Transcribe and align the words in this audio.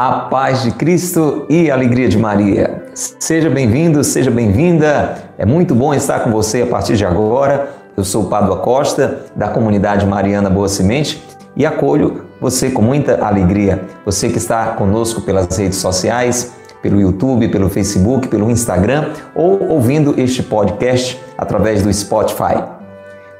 A 0.00 0.12
paz 0.30 0.62
de 0.62 0.70
Cristo 0.70 1.44
e 1.50 1.70
a 1.70 1.74
alegria 1.74 2.08
de 2.08 2.16
Maria. 2.16 2.86
Seja 2.94 3.50
bem-vindo, 3.50 4.02
seja 4.02 4.30
bem-vinda. 4.30 5.18
É 5.36 5.44
muito 5.44 5.74
bom 5.74 5.92
estar 5.92 6.20
com 6.20 6.30
você 6.30 6.62
a 6.62 6.66
partir 6.66 6.96
de 6.96 7.04
agora. 7.04 7.68
Eu 7.94 8.02
sou 8.02 8.22
o 8.22 8.28
Padua 8.30 8.60
Costa, 8.60 9.26
da 9.36 9.48
comunidade 9.48 10.06
Mariana 10.06 10.48
Boa 10.48 10.68
Semente, 10.68 11.22
e 11.54 11.66
acolho 11.66 12.29
você 12.40 12.70
com 12.70 12.82
muita 12.82 13.24
alegria. 13.24 13.84
Você 14.04 14.28
que 14.28 14.38
está 14.38 14.68
conosco 14.68 15.20
pelas 15.20 15.56
redes 15.56 15.78
sociais, 15.78 16.52
pelo 16.82 17.00
YouTube, 17.00 17.48
pelo 17.48 17.68
Facebook, 17.68 18.28
pelo 18.28 18.50
Instagram 18.50 19.10
ou 19.34 19.68
ouvindo 19.68 20.14
este 20.18 20.42
podcast 20.42 21.20
através 21.36 21.82
do 21.82 21.92
Spotify. 21.92 22.64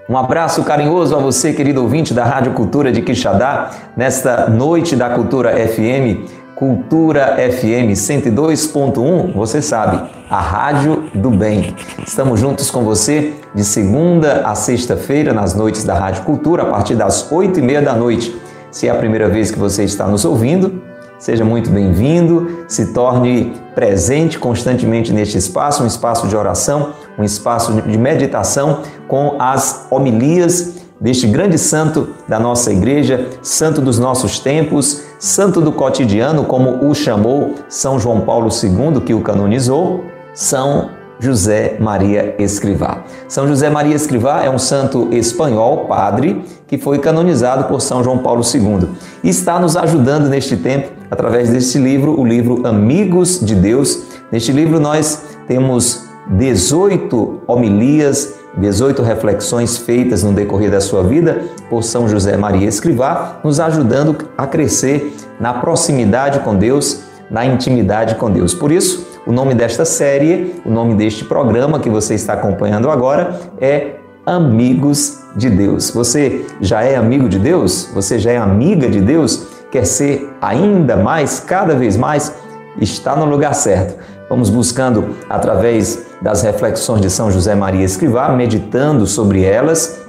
Um 0.08 0.16
abraço 0.16 0.64
carinhoso 0.64 1.14
a 1.14 1.20
você, 1.20 1.52
querido 1.52 1.82
ouvinte 1.82 2.12
da 2.12 2.24
Rádio 2.24 2.52
Cultura 2.52 2.90
de 2.90 3.00
Quixadá, 3.00 3.70
nesta 3.96 4.48
noite 4.48 4.96
da 4.96 5.08
Cultura 5.10 5.52
FM, 5.68 6.28
Cultura 6.56 7.36
FM 7.36 7.94
102.1, 7.94 9.32
você 9.32 9.62
sabe, 9.62 10.10
a 10.28 10.40
Rádio 10.40 11.04
do 11.14 11.30
Bem. 11.30 11.74
Estamos 12.04 12.40
juntos 12.40 12.70
com 12.70 12.82
você 12.82 13.34
de 13.54 13.64
segunda 13.64 14.42
a 14.44 14.54
sexta-feira, 14.54 15.32
nas 15.32 15.54
noites 15.54 15.84
da 15.84 15.94
Rádio 15.94 16.24
Cultura, 16.24 16.64
a 16.64 16.66
partir 16.66 16.96
das 16.96 17.30
oito 17.30 17.60
e 17.60 17.62
meia 17.62 17.80
da 17.80 17.94
noite. 17.94 18.49
Se 18.70 18.86
é 18.86 18.90
a 18.90 18.94
primeira 18.94 19.28
vez 19.28 19.50
que 19.50 19.58
você 19.58 19.84
está 19.84 20.06
nos 20.06 20.24
ouvindo, 20.24 20.80
Seja 21.20 21.44
muito 21.44 21.68
bem-vindo, 21.68 22.64
se 22.66 22.94
torne 22.94 23.52
presente 23.74 24.38
constantemente 24.38 25.12
neste 25.12 25.36
espaço, 25.36 25.82
um 25.82 25.86
espaço 25.86 26.26
de 26.26 26.34
oração, 26.34 26.94
um 27.18 27.22
espaço 27.22 27.74
de 27.82 27.98
meditação 27.98 28.80
com 29.06 29.36
as 29.38 29.86
homilias 29.90 30.76
deste 30.98 31.26
grande 31.26 31.58
santo 31.58 32.08
da 32.26 32.40
nossa 32.40 32.72
igreja, 32.72 33.28
santo 33.42 33.82
dos 33.82 33.98
nossos 33.98 34.38
tempos, 34.38 35.02
santo 35.18 35.60
do 35.60 35.72
cotidiano, 35.72 36.44
como 36.44 36.88
o 36.88 36.94
chamou 36.94 37.54
São 37.68 38.00
João 38.00 38.22
Paulo 38.22 38.48
II, 38.48 39.02
que 39.02 39.12
o 39.12 39.20
canonizou, 39.20 40.06
São 40.32 40.88
José 41.20 41.76
Maria 41.78 42.34
Escrivá. 42.38 43.04
São 43.28 43.46
José 43.46 43.68
Maria 43.68 43.94
Escrivá 43.94 44.42
é 44.42 44.50
um 44.50 44.58
santo 44.58 45.08
espanhol, 45.12 45.84
padre, 45.86 46.42
que 46.66 46.78
foi 46.78 46.98
canonizado 46.98 47.64
por 47.64 47.80
São 47.80 48.02
João 48.02 48.18
Paulo 48.18 48.42
II 48.42 48.88
e 49.22 49.28
está 49.28 49.60
nos 49.60 49.76
ajudando 49.76 50.28
neste 50.28 50.56
tempo 50.56 50.90
através 51.10 51.50
deste 51.50 51.78
livro, 51.78 52.18
o 52.18 52.24
livro 52.24 52.66
Amigos 52.66 53.38
de 53.40 53.54
Deus. 53.54 54.02
Neste 54.32 54.50
livro 54.50 54.80
nós 54.80 55.22
temos 55.46 56.04
18 56.28 57.42
homilias, 57.46 58.34
18 58.56 59.02
reflexões 59.02 59.76
feitas 59.76 60.22
no 60.22 60.32
decorrer 60.32 60.70
da 60.70 60.80
sua 60.80 61.02
vida 61.02 61.42
por 61.68 61.82
São 61.82 62.08
José 62.08 62.36
Maria 62.36 62.66
Escrivá, 62.66 63.40
nos 63.44 63.60
ajudando 63.60 64.16
a 64.38 64.46
crescer 64.46 65.14
na 65.38 65.54
proximidade 65.54 66.40
com 66.40 66.56
Deus, 66.56 67.02
na 67.30 67.44
intimidade 67.44 68.14
com 68.14 68.30
Deus. 68.30 68.54
Por 68.54 68.72
isso, 68.72 69.09
o 69.26 69.32
nome 69.32 69.54
desta 69.54 69.84
série, 69.84 70.54
o 70.64 70.70
nome 70.70 70.94
deste 70.94 71.24
programa 71.24 71.78
que 71.78 71.90
você 71.90 72.14
está 72.14 72.32
acompanhando 72.32 72.90
agora 72.90 73.38
é 73.60 73.96
Amigos 74.24 75.18
de 75.34 75.48
Deus. 75.50 75.90
Você 75.90 76.44
já 76.60 76.82
é 76.82 76.96
amigo 76.96 77.28
de 77.28 77.38
Deus? 77.38 77.90
Você 77.94 78.18
já 78.18 78.32
é 78.32 78.36
amiga 78.36 78.88
de 78.88 79.00
Deus? 79.00 79.46
Quer 79.70 79.84
ser 79.84 80.30
ainda 80.40 80.96
mais, 80.96 81.40
cada 81.40 81.74
vez 81.74 81.96
mais? 81.96 82.34
Está 82.80 83.16
no 83.16 83.24
lugar 83.24 83.54
certo. 83.54 83.98
Vamos 84.28 84.48
buscando 84.48 85.16
através 85.28 86.06
das 86.22 86.42
reflexões 86.42 87.00
de 87.00 87.10
São 87.10 87.30
José 87.30 87.54
Maria 87.54 87.84
Escrivá, 87.84 88.28
meditando 88.28 89.06
sobre 89.06 89.42
elas, 89.42 90.00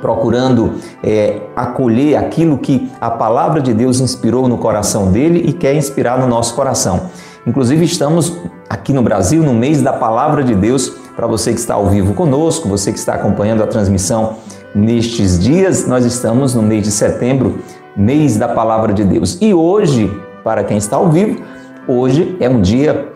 procurando 0.00 0.74
é, 1.02 1.40
acolher 1.54 2.16
aquilo 2.16 2.58
que 2.58 2.90
a 3.00 3.10
palavra 3.10 3.60
de 3.60 3.72
Deus 3.72 4.00
inspirou 4.00 4.48
no 4.48 4.58
coração 4.58 5.12
dele 5.12 5.44
e 5.46 5.52
quer 5.52 5.74
inspirar 5.74 6.18
no 6.18 6.26
nosso 6.26 6.54
coração. 6.54 7.10
Inclusive, 7.46 7.84
estamos 7.84 8.38
aqui 8.70 8.90
no 8.90 9.02
Brasil 9.02 9.42
no 9.42 9.52
mês 9.52 9.82
da 9.82 9.92
Palavra 9.92 10.42
de 10.42 10.54
Deus. 10.54 10.88
Para 11.14 11.26
você 11.26 11.52
que 11.52 11.60
está 11.60 11.74
ao 11.74 11.86
vivo 11.86 12.14
conosco, 12.14 12.66
você 12.66 12.90
que 12.90 12.98
está 12.98 13.14
acompanhando 13.14 13.62
a 13.62 13.66
transmissão 13.66 14.36
nestes 14.74 15.38
dias, 15.38 15.86
nós 15.86 16.06
estamos 16.06 16.54
no 16.54 16.62
mês 16.62 16.84
de 16.84 16.90
setembro, 16.90 17.58
mês 17.94 18.38
da 18.38 18.48
Palavra 18.48 18.94
de 18.94 19.04
Deus. 19.04 19.36
E 19.42 19.52
hoje, 19.52 20.10
para 20.42 20.64
quem 20.64 20.78
está 20.78 20.96
ao 20.96 21.10
vivo, 21.10 21.42
hoje 21.86 22.34
é 22.40 22.48
um 22.48 22.62
dia 22.62 23.12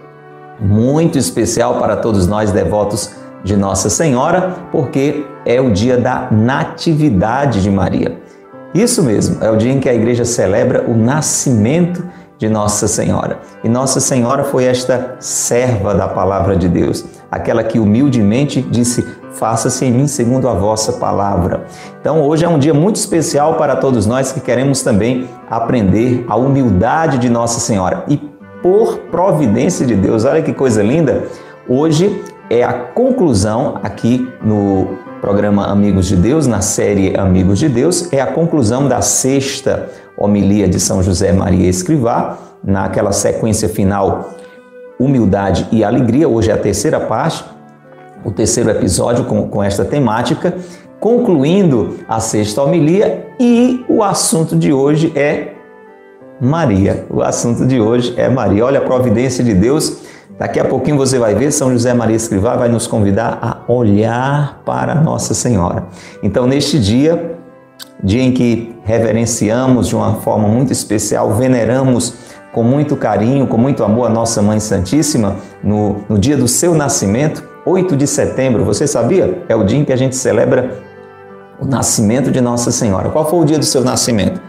muito 0.61 1.17
especial 1.17 1.78
para 1.78 1.97
todos 1.97 2.27
nós 2.27 2.53
devotos 2.53 3.12
de 3.43 3.56
Nossa 3.56 3.88
Senhora, 3.88 4.56
porque 4.71 5.25
é 5.47 5.59
o 5.59 5.71
dia 5.71 5.97
da 5.97 6.28
Natividade 6.31 7.62
de 7.62 7.71
Maria. 7.71 8.21
Isso 8.75 9.03
mesmo, 9.03 9.43
é 9.43 9.50
o 9.50 9.56
dia 9.56 9.72
em 9.72 9.81
que 9.81 9.88
a 9.88 9.94
igreja 9.94 10.27
celebra 10.27 10.84
o 10.87 10.94
nascimento 10.94 12.05
de 12.38 12.49
Nossa 12.49 12.87
Senhora. 12.87 13.41
E 13.62 13.69
Nossa 13.69 14.00
Senhora 14.00 14.44
foi 14.44 14.65
esta 14.65 15.16
serva 15.19 15.94
da 15.94 16.09
palavra 16.09 16.56
de 16.56 16.69
Deus, 16.69 17.04
aquela 17.31 17.65
que 17.65 17.78
humildemente 17.78 18.62
disse: 18.62 19.04
Faça-se 19.32 19.84
em 19.84 19.93
mim 19.93 20.06
segundo 20.06 20.49
a 20.49 20.54
vossa 20.54 20.94
palavra. 20.94 21.65
Então, 22.00 22.22
hoje 22.22 22.44
é 22.44 22.49
um 22.49 22.59
dia 22.59 22.72
muito 22.72 22.97
especial 22.97 23.54
para 23.54 23.76
todos 23.76 24.06
nós 24.06 24.32
que 24.32 24.41
queremos 24.41 24.82
também 24.82 25.28
aprender 25.50 26.25
a 26.28 26.37
humildade 26.37 27.19
de 27.19 27.28
Nossa 27.28 27.60
Senhora. 27.60 28.04
E 28.09 28.16
por 28.62 28.99
providência 29.10 29.84
de 29.84 29.94
Deus, 29.94 30.25
olha 30.25 30.43
que 30.43 30.53
coisa 30.53 30.82
linda, 30.82 31.25
hoje 31.69 32.25
é 32.50 32.65
a 32.65 32.72
conclusão 32.72 33.78
aqui 33.82 34.28
no 34.43 34.97
programa 35.20 35.66
Amigos 35.66 36.06
de 36.06 36.16
Deus, 36.16 36.47
na 36.47 36.60
série 36.60 37.16
Amigos 37.19 37.59
de 37.59 37.69
Deus, 37.69 38.12
é 38.12 38.20
a 38.20 38.26
conclusão 38.26 38.88
da 38.88 39.00
sexta 39.00 39.88
homilia 40.19 40.69
de 40.69 40.81
São 40.81 41.03
José 41.03 41.33
Maria 41.33 41.69
Escrivá, 41.69 42.39
naquela 42.62 43.12
sequência 43.12 43.69
final 43.69 44.31
Humildade 44.99 45.69
e 45.71 45.84
Alegria. 45.84 46.29
Hoje 46.29 46.51
é 46.51 46.55
a 46.55 46.59
terceira 46.59 46.99
parte, 46.99 47.45
o 48.25 48.33
terceiro 48.33 48.69
episódio 48.71 49.25
com, 49.25 49.49
com 49.49 49.62
esta 49.62 49.84
temática, 49.84 50.55
concluindo 50.99 51.99
a 52.09 52.19
sexta 52.19 52.62
homilia 52.62 53.29
e 53.39 53.84
o 53.89 54.03
assunto 54.03 54.56
de 54.56 54.73
hoje 54.73 55.12
é 55.15 55.53
Maria. 56.41 57.06
O 57.09 57.23
assunto 57.23 57.67
de 57.67 57.81
hoje 57.81 58.15
é 58.17 58.29
Maria. 58.29 58.65
Olha 58.65 58.81
a 58.81 58.83
providência 58.83 59.43
de 59.45 59.55
Deus. 59.55 60.03
Daqui 60.39 60.61
a 60.61 60.65
pouquinho 60.65 60.97
você 60.97 61.19
vai 61.19 61.35
ver, 61.35 61.50
São 61.50 61.73
José 61.73 61.93
Maria 61.93 62.15
Escrivá 62.15 62.56
vai 62.56 62.69
nos 62.69 62.87
convidar 62.87 63.39
a 63.43 63.73
olhar 63.73 64.62
para 64.65 64.95
Nossa 64.95 65.35
Senhora. 65.35 65.87
Então, 66.23 66.47
neste 66.47 66.79
dia, 66.79 67.37
dia 68.03 68.23
em 68.23 68.33
que 68.33 68.73
reverenciamos 68.88 69.87
de 69.87 69.94
uma 69.94 70.15
forma 70.15 70.49
muito 70.49 70.72
especial, 70.72 71.34
veneramos 71.34 72.15
com 72.54 72.62
muito 72.62 72.97
carinho, 72.97 73.47
com 73.47 73.59
muito 73.59 73.84
amor 73.84 74.06
a 74.06 74.09
nossa 74.09 74.41
Mãe 74.41 74.59
Santíssima, 74.59 75.37
no, 75.62 75.99
no 76.09 76.19
dia 76.19 76.38
do 76.38 76.49
seu 76.49 76.75
nascimento, 76.75 77.44
8 77.66 77.94
de 77.94 78.06
setembro. 78.06 78.65
Você 78.65 78.87
sabia? 78.87 79.43
É 79.47 79.54
o 79.54 79.62
dia 79.62 79.78
em 79.78 79.84
que 79.84 79.93
a 79.93 79.97
gente 79.97 80.16
celebra 80.16 80.78
o 81.60 81.66
nascimento 81.66 82.31
de 82.31 82.41
Nossa 82.41 82.71
Senhora. 82.71 83.10
Qual 83.10 83.28
foi 83.28 83.41
o 83.41 83.44
dia 83.44 83.59
do 83.59 83.65
seu 83.65 83.84
nascimento? 83.84 84.41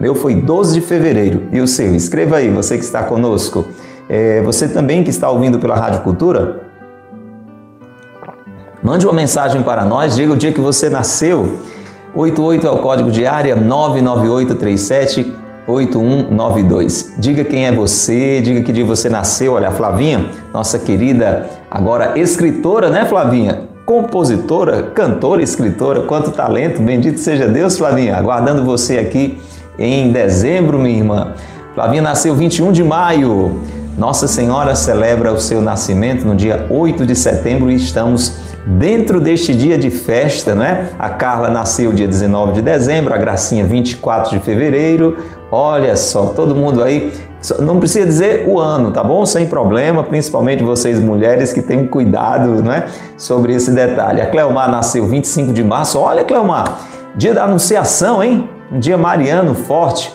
Meu 0.00 0.16
foi 0.16 0.34
12 0.34 0.80
de 0.80 0.84
fevereiro. 0.84 1.44
E 1.52 1.60
o 1.60 1.68
seu? 1.68 1.94
Escreva 1.94 2.38
aí, 2.38 2.50
você 2.50 2.76
que 2.76 2.82
está 2.82 3.04
conosco. 3.04 3.64
É, 4.08 4.42
você 4.42 4.66
também 4.66 5.04
que 5.04 5.10
está 5.10 5.30
ouvindo 5.30 5.60
pela 5.60 5.76
Rádio 5.76 6.00
Cultura, 6.00 6.62
mande 8.82 9.06
uma 9.06 9.14
mensagem 9.14 9.62
para 9.62 9.84
nós, 9.84 10.16
diga 10.16 10.32
o 10.32 10.36
dia 10.36 10.52
que 10.52 10.60
você 10.60 10.90
nasceu 10.90 11.60
88 12.14 12.66
é 12.66 12.70
o 12.70 12.78
código 12.78 13.10
de 13.10 13.26
área 13.26 13.56
99837 13.56 15.34
8192. 15.66 17.14
Diga 17.18 17.42
quem 17.42 17.66
é 17.66 17.72
você, 17.72 18.40
diga 18.40 18.60
que 18.60 18.72
dia 18.72 18.84
você 18.84 19.08
nasceu. 19.08 19.54
Olha, 19.54 19.68
a 19.68 19.72
Flavinha, 19.72 20.26
nossa 20.52 20.78
querida, 20.78 21.48
agora 21.70 22.18
escritora, 22.18 22.88
né, 22.88 23.04
Flavinha? 23.04 23.62
Compositora, 23.84 24.82
cantora, 24.94 25.42
escritora, 25.42 26.02
quanto 26.02 26.30
talento, 26.30 26.80
bendito 26.80 27.18
seja 27.18 27.48
Deus, 27.48 27.76
Flavinha. 27.76 28.16
Aguardando 28.16 28.64
você 28.64 28.98
aqui 28.98 29.38
em 29.78 30.12
dezembro, 30.12 30.78
minha 30.78 30.96
irmã. 30.96 31.32
Flavinha 31.74 32.02
nasceu 32.02 32.34
21 32.34 32.70
de 32.70 32.84
maio. 32.84 33.60
Nossa 33.98 34.28
Senhora 34.28 34.74
celebra 34.74 35.32
o 35.32 35.40
seu 35.40 35.60
nascimento 35.60 36.24
no 36.24 36.36
dia 36.36 36.66
8 36.70 37.04
de 37.06 37.16
setembro 37.16 37.70
e 37.70 37.74
estamos 37.74 38.53
dentro 38.66 39.20
deste 39.20 39.54
dia 39.54 39.76
de 39.76 39.90
festa, 39.90 40.54
né? 40.54 40.90
A 40.98 41.10
Carla 41.10 41.48
nasceu 41.50 41.92
dia 41.92 42.08
19 42.08 42.52
de 42.52 42.62
dezembro, 42.62 43.12
a 43.12 43.18
Gracinha 43.18 43.64
24 43.64 44.30
de 44.30 44.44
fevereiro. 44.44 45.18
Olha 45.50 45.96
só, 45.96 46.26
todo 46.26 46.54
mundo 46.54 46.82
aí. 46.82 47.12
Não 47.60 47.78
precisa 47.78 48.06
dizer 48.06 48.48
o 48.48 48.58
ano, 48.58 48.90
tá 48.90 49.04
bom? 49.04 49.26
Sem 49.26 49.46
problema, 49.46 50.02
principalmente 50.02 50.62
vocês 50.62 50.98
mulheres 50.98 51.52
que 51.52 51.60
têm 51.60 51.86
cuidado, 51.86 52.62
né? 52.62 52.86
Sobre 53.18 53.54
esse 53.54 53.70
detalhe. 53.70 54.22
A 54.22 54.26
Cleomar 54.26 54.70
nasceu 54.70 55.06
25 55.06 55.52
de 55.52 55.62
março. 55.62 55.98
Olha, 55.98 56.24
Cleomar, 56.24 56.78
dia 57.14 57.34
da 57.34 57.44
Anunciação, 57.44 58.24
hein? 58.24 58.48
Um 58.72 58.78
dia 58.78 58.96
mariano 58.96 59.54
forte. 59.54 60.10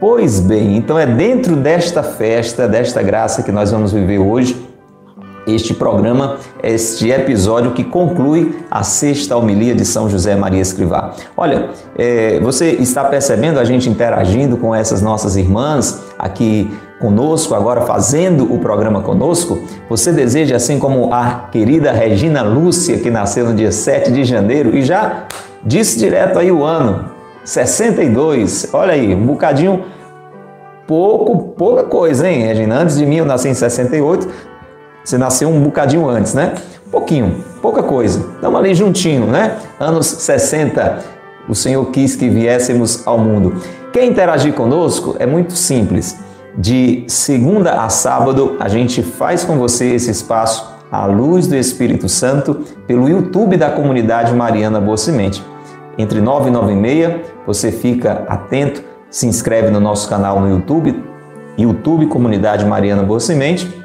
Pois 0.00 0.40
bem, 0.40 0.76
então 0.76 0.98
é 0.98 1.06
dentro 1.06 1.54
desta 1.54 2.02
festa, 2.02 2.66
desta 2.66 3.00
graça 3.02 3.42
que 3.42 3.52
nós 3.52 3.70
vamos 3.70 3.92
viver 3.92 4.18
hoje, 4.18 4.73
este 5.46 5.74
programa, 5.74 6.38
este 6.62 7.10
episódio 7.10 7.72
que 7.72 7.84
conclui 7.84 8.54
a 8.70 8.82
sexta 8.82 9.36
homilia 9.36 9.74
de 9.74 9.84
São 9.84 10.08
José 10.08 10.34
Maria 10.34 10.60
Escrivá. 10.60 11.12
Olha, 11.36 11.70
é, 11.96 12.40
você 12.40 12.70
está 12.70 13.04
percebendo 13.04 13.58
a 13.58 13.64
gente 13.64 13.88
interagindo 13.88 14.56
com 14.56 14.74
essas 14.74 15.02
nossas 15.02 15.36
irmãs 15.36 16.02
aqui 16.18 16.70
conosco, 17.00 17.54
agora 17.54 17.82
fazendo 17.82 18.52
o 18.52 18.58
programa 18.58 19.02
conosco? 19.02 19.58
Você 19.88 20.12
deseja, 20.12 20.56
assim 20.56 20.78
como 20.78 21.12
a 21.12 21.48
querida 21.50 21.92
Regina 21.92 22.42
Lúcia, 22.42 22.98
que 22.98 23.10
nasceu 23.10 23.46
no 23.46 23.54
dia 23.54 23.72
7 23.72 24.10
de 24.10 24.24
janeiro 24.24 24.74
e 24.74 24.82
já 24.82 25.26
disse 25.62 25.98
direto 25.98 26.38
aí 26.38 26.50
o 26.50 26.64
ano, 26.64 27.10
62. 27.44 28.70
Olha 28.72 28.94
aí, 28.94 29.14
um 29.14 29.26
bocadinho 29.26 29.84
pouco, 30.86 31.54
pouca 31.56 31.84
coisa, 31.84 32.28
hein, 32.28 32.42
Regina? 32.42 32.78
Antes 32.78 32.96
de 32.96 33.06
mim, 33.06 33.16
eu 33.16 33.24
nasci 33.24 33.48
em 33.48 33.54
68, 33.54 34.28
você 35.04 35.18
nasceu 35.18 35.50
um 35.50 35.60
bocadinho 35.60 36.08
antes, 36.08 36.32
né? 36.32 36.54
Pouquinho, 36.90 37.44
pouca 37.60 37.82
coisa. 37.82 38.20
Estamos 38.36 38.58
ali 38.58 38.74
juntinho, 38.74 39.26
né? 39.26 39.58
Anos 39.78 40.06
60, 40.06 40.98
o 41.46 41.54
Senhor 41.54 41.84
quis 41.90 42.16
que 42.16 42.28
viéssemos 42.28 43.06
ao 43.06 43.18
mundo. 43.18 43.54
Quer 43.92 44.06
interagir 44.06 44.54
conosco? 44.54 45.14
É 45.18 45.26
muito 45.26 45.52
simples. 45.52 46.18
De 46.56 47.04
segunda 47.06 47.82
a 47.82 47.88
sábado, 47.90 48.56
a 48.58 48.68
gente 48.68 49.02
faz 49.02 49.44
com 49.44 49.58
você 49.58 49.90
esse 49.90 50.10
espaço 50.10 50.72
à 50.90 51.04
luz 51.04 51.46
do 51.46 51.56
Espírito 51.56 52.08
Santo 52.08 52.62
pelo 52.86 53.08
YouTube 53.08 53.56
da 53.56 53.70
comunidade 53.70 54.32
Mariana 54.32 54.80
Boa 54.80 54.96
Semente. 54.96 55.44
Entre 55.98 56.20
9 56.20 56.48
e 56.48 56.52
9 56.52 56.72
e 56.72 56.76
meia, 56.76 57.22
você 57.46 57.70
fica 57.70 58.24
atento, 58.26 58.82
se 59.10 59.26
inscreve 59.26 59.70
no 59.70 59.80
nosso 59.80 60.08
canal 60.08 60.40
no 60.40 60.48
YouTube, 60.48 61.04
YouTube 61.58 62.06
Comunidade 62.06 62.64
Mariana 62.64 63.02
Boa 63.02 63.20
Semente 63.20 63.83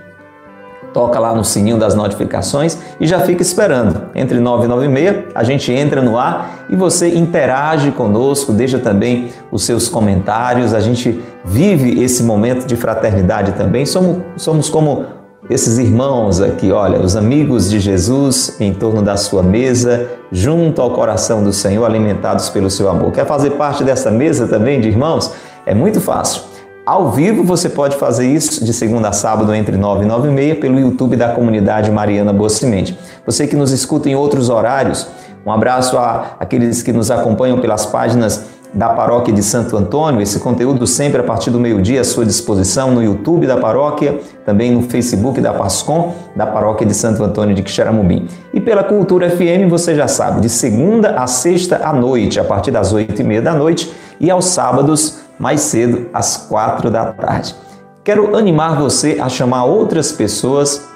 toca 0.93 1.19
lá 1.19 1.33
no 1.33 1.43
sininho 1.43 1.77
das 1.77 1.95
notificações 1.95 2.77
e 2.99 3.07
já 3.07 3.19
fica 3.19 3.41
esperando. 3.41 4.09
Entre 4.15 4.39
9 4.39 4.65
e 4.65 4.67
9 4.67 4.85
e 4.85 4.89
meia, 4.89 5.27
a 5.35 5.43
gente 5.43 5.71
entra 5.71 6.01
no 6.01 6.17
ar 6.17 6.65
e 6.69 6.75
você 6.75 7.09
interage 7.15 7.91
conosco, 7.91 8.51
deixa 8.51 8.79
também 8.79 9.29
os 9.51 9.63
seus 9.63 9.87
comentários, 9.87 10.73
a 10.73 10.79
gente 10.79 11.21
vive 11.43 12.01
esse 12.03 12.23
momento 12.23 12.65
de 12.65 12.75
fraternidade 12.75 13.53
também. 13.53 13.85
Somos, 13.85 14.17
somos 14.37 14.69
como 14.69 15.05
esses 15.49 15.77
irmãos 15.77 16.41
aqui, 16.41 16.71
olha, 16.71 16.99
os 16.99 17.15
amigos 17.15 17.69
de 17.69 17.79
Jesus 17.79 18.57
em 18.59 18.73
torno 18.73 19.01
da 19.01 19.17
sua 19.17 19.41
mesa, 19.41 20.07
junto 20.31 20.81
ao 20.81 20.91
coração 20.91 21.43
do 21.43 21.51
Senhor, 21.51 21.85
alimentados 21.85 22.49
pelo 22.49 22.69
seu 22.69 22.89
amor. 22.89 23.11
Quer 23.11 23.25
fazer 23.25 23.51
parte 23.51 23.83
dessa 23.83 24.11
mesa 24.11 24.47
também 24.47 24.79
de 24.79 24.89
irmãos? 24.89 25.31
É 25.65 25.73
muito 25.73 25.99
fácil 26.01 26.48
ao 26.89 27.11
vivo 27.11 27.43
você 27.43 27.69
pode 27.69 27.97
fazer 27.97 28.25
isso 28.25 28.65
de 28.65 28.73
segunda 28.73 29.09
a 29.09 29.13
sábado 29.13 29.53
entre 29.53 29.77
9 29.77 30.05
e 30.05 30.07
9 30.07 30.27
e 30.27 30.31
meia 30.31 30.55
pelo 30.55 30.79
YouTube 30.79 31.15
da 31.15 31.29
comunidade 31.29 31.91
Mariana 31.91 32.33
Boa 32.33 32.49
Semente. 32.49 32.97
Você 33.27 33.45
que 33.45 33.55
nos 33.55 33.71
escuta 33.71 34.09
em 34.09 34.15
outros 34.15 34.49
horários, 34.49 35.07
um 35.45 35.51
abraço 35.51 35.99
a 35.99 36.31
aqueles 36.39 36.81
que 36.81 36.91
nos 36.91 37.11
acompanham 37.11 37.59
pelas 37.59 37.85
páginas 37.85 38.43
da 38.73 38.89
paróquia 38.89 39.31
de 39.31 39.43
Santo 39.43 39.77
Antônio. 39.77 40.19
Esse 40.19 40.39
conteúdo 40.39 40.87
sempre 40.87 41.21
a 41.21 41.23
partir 41.23 41.51
do 41.51 41.59
meio-dia 41.59 42.01
à 42.01 42.03
sua 42.03 42.25
disposição 42.25 42.91
no 42.91 43.03
YouTube 43.03 43.45
da 43.45 43.57
paróquia, 43.57 44.19
também 44.43 44.71
no 44.71 44.81
Facebook 44.81 45.39
da 45.39 45.53
Pascom, 45.53 46.15
da 46.35 46.47
paróquia 46.47 46.87
de 46.87 46.95
Santo 46.95 47.23
Antônio 47.23 47.53
de 47.53 47.61
Quixeramobim. 47.61 48.27
E 48.51 48.59
pela 48.59 48.83
Cultura 48.83 49.29
FM, 49.29 49.69
você 49.69 49.93
já 49.93 50.07
sabe, 50.07 50.41
de 50.41 50.49
segunda 50.49 51.11
a 51.11 51.27
sexta 51.27 51.81
à 51.83 51.93
noite, 51.93 52.39
a 52.39 52.43
partir 52.43 52.71
das 52.71 52.91
oito 52.93 53.21
e 53.21 53.23
meia 53.23 53.43
da 53.43 53.53
noite, 53.53 53.93
e 54.19 54.31
aos 54.31 54.45
sábados 54.45 55.28
mais 55.39 55.61
cedo, 55.61 56.07
às 56.13 56.37
quatro 56.37 56.91
da 56.91 57.05
tarde. 57.05 57.55
Quero 58.03 58.35
animar 58.35 58.79
você 58.79 59.17
a 59.21 59.29
chamar 59.29 59.65
outras 59.65 60.11
pessoas 60.11 60.87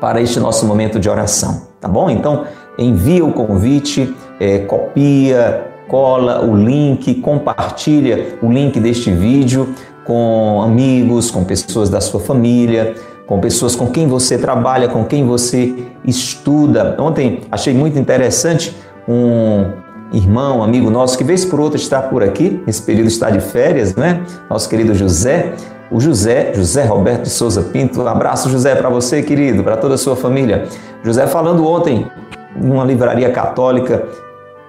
para 0.00 0.20
este 0.20 0.38
nosso 0.38 0.64
momento 0.66 0.98
de 0.98 1.08
oração, 1.08 1.62
tá 1.80 1.88
bom? 1.88 2.08
Então, 2.08 2.44
envia 2.78 3.24
o 3.24 3.32
convite, 3.32 4.14
é, 4.38 4.60
copia, 4.60 5.66
cola 5.88 6.44
o 6.44 6.56
link, 6.56 7.16
compartilha 7.16 8.38
o 8.40 8.50
link 8.50 8.78
deste 8.78 9.10
vídeo 9.10 9.74
com 10.04 10.62
amigos, 10.62 11.30
com 11.30 11.44
pessoas 11.44 11.90
da 11.90 12.00
sua 12.00 12.20
família, 12.20 12.94
com 13.26 13.38
pessoas 13.40 13.76
com 13.76 13.88
quem 13.88 14.08
você 14.08 14.38
trabalha, 14.38 14.88
com 14.88 15.04
quem 15.04 15.26
você 15.26 15.86
estuda. 16.04 16.96
Ontem 16.98 17.40
achei 17.50 17.74
muito 17.74 17.98
interessante 17.98 18.74
um, 19.08 19.66
irmão, 20.12 20.62
amigo 20.62 20.90
nosso, 20.90 21.16
que 21.16 21.24
vez 21.24 21.44
por 21.44 21.60
outra 21.60 21.78
está 21.78 22.02
por 22.02 22.22
aqui, 22.22 22.62
esse 22.66 22.82
período 22.82 23.08
está 23.08 23.30
de 23.30 23.40
férias, 23.40 23.94
né? 23.94 24.24
Nosso 24.48 24.68
querido 24.68 24.94
José, 24.94 25.54
o 25.90 26.00
José, 26.00 26.52
José 26.54 26.84
Roberto 26.84 27.22
de 27.22 27.30
Souza 27.30 27.62
Pinto. 27.62 28.00
Um 28.02 28.06
abraço, 28.06 28.48
José, 28.48 28.74
para 28.74 28.88
você, 28.88 29.22
querido, 29.22 29.62
para 29.62 29.76
toda 29.76 29.94
a 29.94 29.98
sua 29.98 30.16
família. 30.16 30.66
José 31.02 31.26
falando 31.26 31.66
ontem 31.66 32.06
numa 32.56 32.84
livraria 32.84 33.30
católica, 33.30 34.04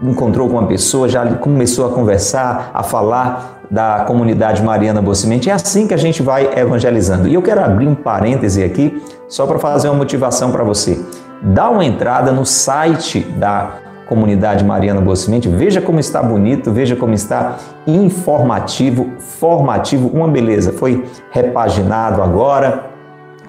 encontrou 0.02 0.48
com 0.50 0.58
uma 0.58 0.68
pessoa, 0.68 1.08
já 1.08 1.26
começou 1.36 1.86
a 1.86 1.90
conversar, 1.90 2.72
a 2.74 2.84
falar 2.84 3.62
da 3.70 4.04
comunidade 4.06 4.62
Mariana 4.64 5.02
Bocimente. 5.02 5.50
É 5.50 5.54
assim 5.54 5.88
que 5.88 5.94
a 5.94 5.98
gente 5.98 6.22
vai 6.22 6.58
evangelizando. 6.58 7.28
E 7.28 7.34
eu 7.34 7.42
quero 7.42 7.64
abrir 7.64 7.88
um 7.88 7.96
parêntese 7.96 8.64
aqui, 8.64 9.02
só 9.28 9.46
para 9.46 9.60
fazer 9.60 9.90
uma 9.90 9.98
motivação 9.98 10.52
para 10.52 10.64
você. 10.64 11.00
Dá 11.42 11.70
uma 11.70 11.86
entrada 11.86 12.32
no 12.32 12.46
site 12.46 13.22
da 13.22 13.76
comunidade 14.12 14.64
Mariana 14.66 15.00
Boa 15.00 15.16
Semente. 15.16 15.48
Veja 15.48 15.80
como 15.80 15.98
está 15.98 16.22
bonito, 16.22 16.70
veja 16.70 16.98
como 16.98 17.14
está 17.14 17.56
informativo, 17.88 19.12
formativo, 19.18 20.10
uma 20.10 20.28
beleza. 20.28 20.74
Foi 20.74 21.06
repaginado 21.32 22.22
agora, 22.22 22.88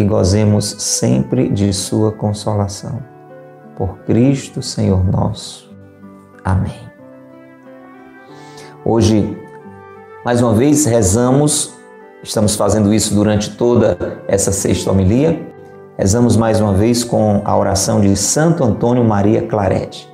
e 0.00 0.04
gozemos 0.04 0.76
sempre 0.78 1.50
de 1.50 1.74
Sua 1.74 2.10
consolação. 2.10 3.00
Por 3.76 3.98
Cristo, 3.98 4.62
Senhor 4.62 5.04
nosso. 5.04 5.70
Amém. 6.42 6.80
Hoje, 8.82 9.36
mais 10.24 10.40
uma 10.40 10.54
vez, 10.54 10.86
rezamos, 10.86 11.74
estamos 12.22 12.56
fazendo 12.56 12.94
isso 12.94 13.14
durante 13.14 13.54
toda 13.56 14.22
essa 14.26 14.50
sexta 14.52 14.90
homilia, 14.90 15.46
rezamos 15.98 16.34
mais 16.34 16.62
uma 16.62 16.72
vez 16.72 17.04
com 17.04 17.42
a 17.44 17.54
oração 17.54 18.00
de 18.00 18.16
Santo 18.16 18.64
Antônio 18.64 19.04
Maria 19.04 19.42
Clarete. 19.42 20.10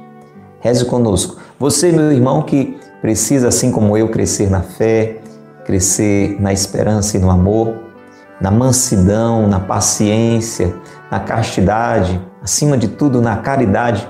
Reze 0.59 0.85
conosco. 0.85 1.37
Você, 1.61 1.93
meu 1.93 2.11
irmão, 2.11 2.43
que 2.43 2.77
precisa, 3.01 3.49
assim 3.49 3.71
como 3.71 3.97
eu, 3.97 4.09
crescer 4.09 4.51
na 4.51 4.63
fé, 4.63 5.21
crescer 5.65 6.41
na 6.41 6.53
esperança 6.53 7.17
e 7.17 7.21
no 7.21 7.31
amor, 7.31 7.86
na 8.41 8.51
mansidão, 8.51 9.47
na 9.47 9.61
paciência, 9.61 10.75
na 11.11 11.21
castidade, 11.21 12.21
acima 12.43 12.77
de 12.77 12.89
tudo, 12.89 13.21
na 13.21 13.37
caridade, 13.37 14.09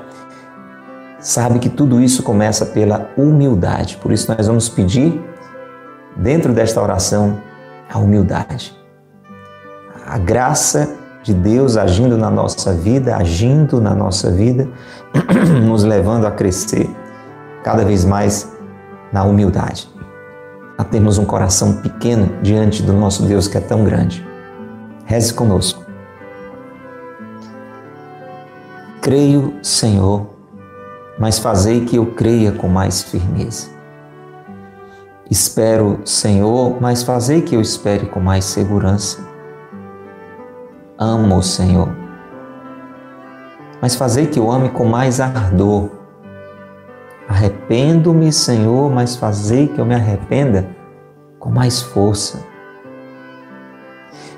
sabe 1.21 1.59
que 1.59 1.69
tudo 1.69 2.01
isso 2.01 2.23
começa 2.23 2.67
pela 2.67 3.11
humildade. 3.17 3.97
Por 3.99 4.13
isso, 4.13 4.33
nós 4.33 4.47
vamos 4.47 4.69
pedir, 4.69 5.21
dentro 6.17 6.53
desta 6.53 6.81
oração, 6.81 7.39
a 7.93 7.99
humildade. 7.99 8.77
A 10.07 10.19
graça 10.19 10.95
de 11.23 11.35
Deus 11.35 11.77
agindo 11.77 12.17
na 12.17 12.31
nossa 12.31 12.73
vida, 12.73 13.17
agindo 13.17 13.81
na 13.81 13.95
nossa 13.95 14.31
vida, 14.31 14.69
nos 15.65 15.83
levando 15.83 16.27
a 16.27 16.31
crescer 16.31 16.89
cada 17.65 17.85
vez 17.85 18.05
mais 18.05 18.53
na 19.13 19.25
humildade. 19.25 19.96
A 20.77 20.85
termos 20.85 21.19
um 21.19 21.25
coração 21.25 21.81
pequeno 21.81 22.41
diante 22.43 22.83
do 22.83 22.93
nosso 22.93 23.23
Deus 23.23 23.49
que 23.49 23.57
é 23.57 23.61
tão 23.61 23.85
grande. 23.85 24.27
Reze 25.05 25.33
conosco. 25.33 25.85
Creio, 29.01 29.55
Senhor, 29.63 30.27
mas 31.19 31.39
fazei 31.39 31.85
que 31.85 31.97
eu 31.97 32.07
creia 32.07 32.53
com 32.53 32.69
mais 32.69 33.03
firmeza. 33.03 33.69
Espero, 35.31 36.01
Senhor, 36.05 36.81
mas 36.81 37.03
fazei 37.03 37.43
que 37.43 37.55
eu 37.55 37.61
espere 37.61 38.07
com 38.07 38.21
mais 38.21 38.45
segurança. 38.45 39.19
Amo, 40.99 41.43
Senhor, 41.43 41.89
mas 43.81 43.95
fazei 43.95 44.27
que 44.27 44.39
eu 44.39 44.51
ame 44.51 44.69
com 44.71 44.85
mais 44.85 45.21
ardor. 45.21 45.91
Arrependo-me, 47.29 48.33
Senhor, 48.33 48.91
mas 48.91 49.17
fazei 49.17 49.67
que 49.67 49.81
eu 49.81 49.85
me 49.85 49.95
arrependa 49.95 50.69
com 51.39 51.51
mais 51.51 51.83
força. 51.83 52.45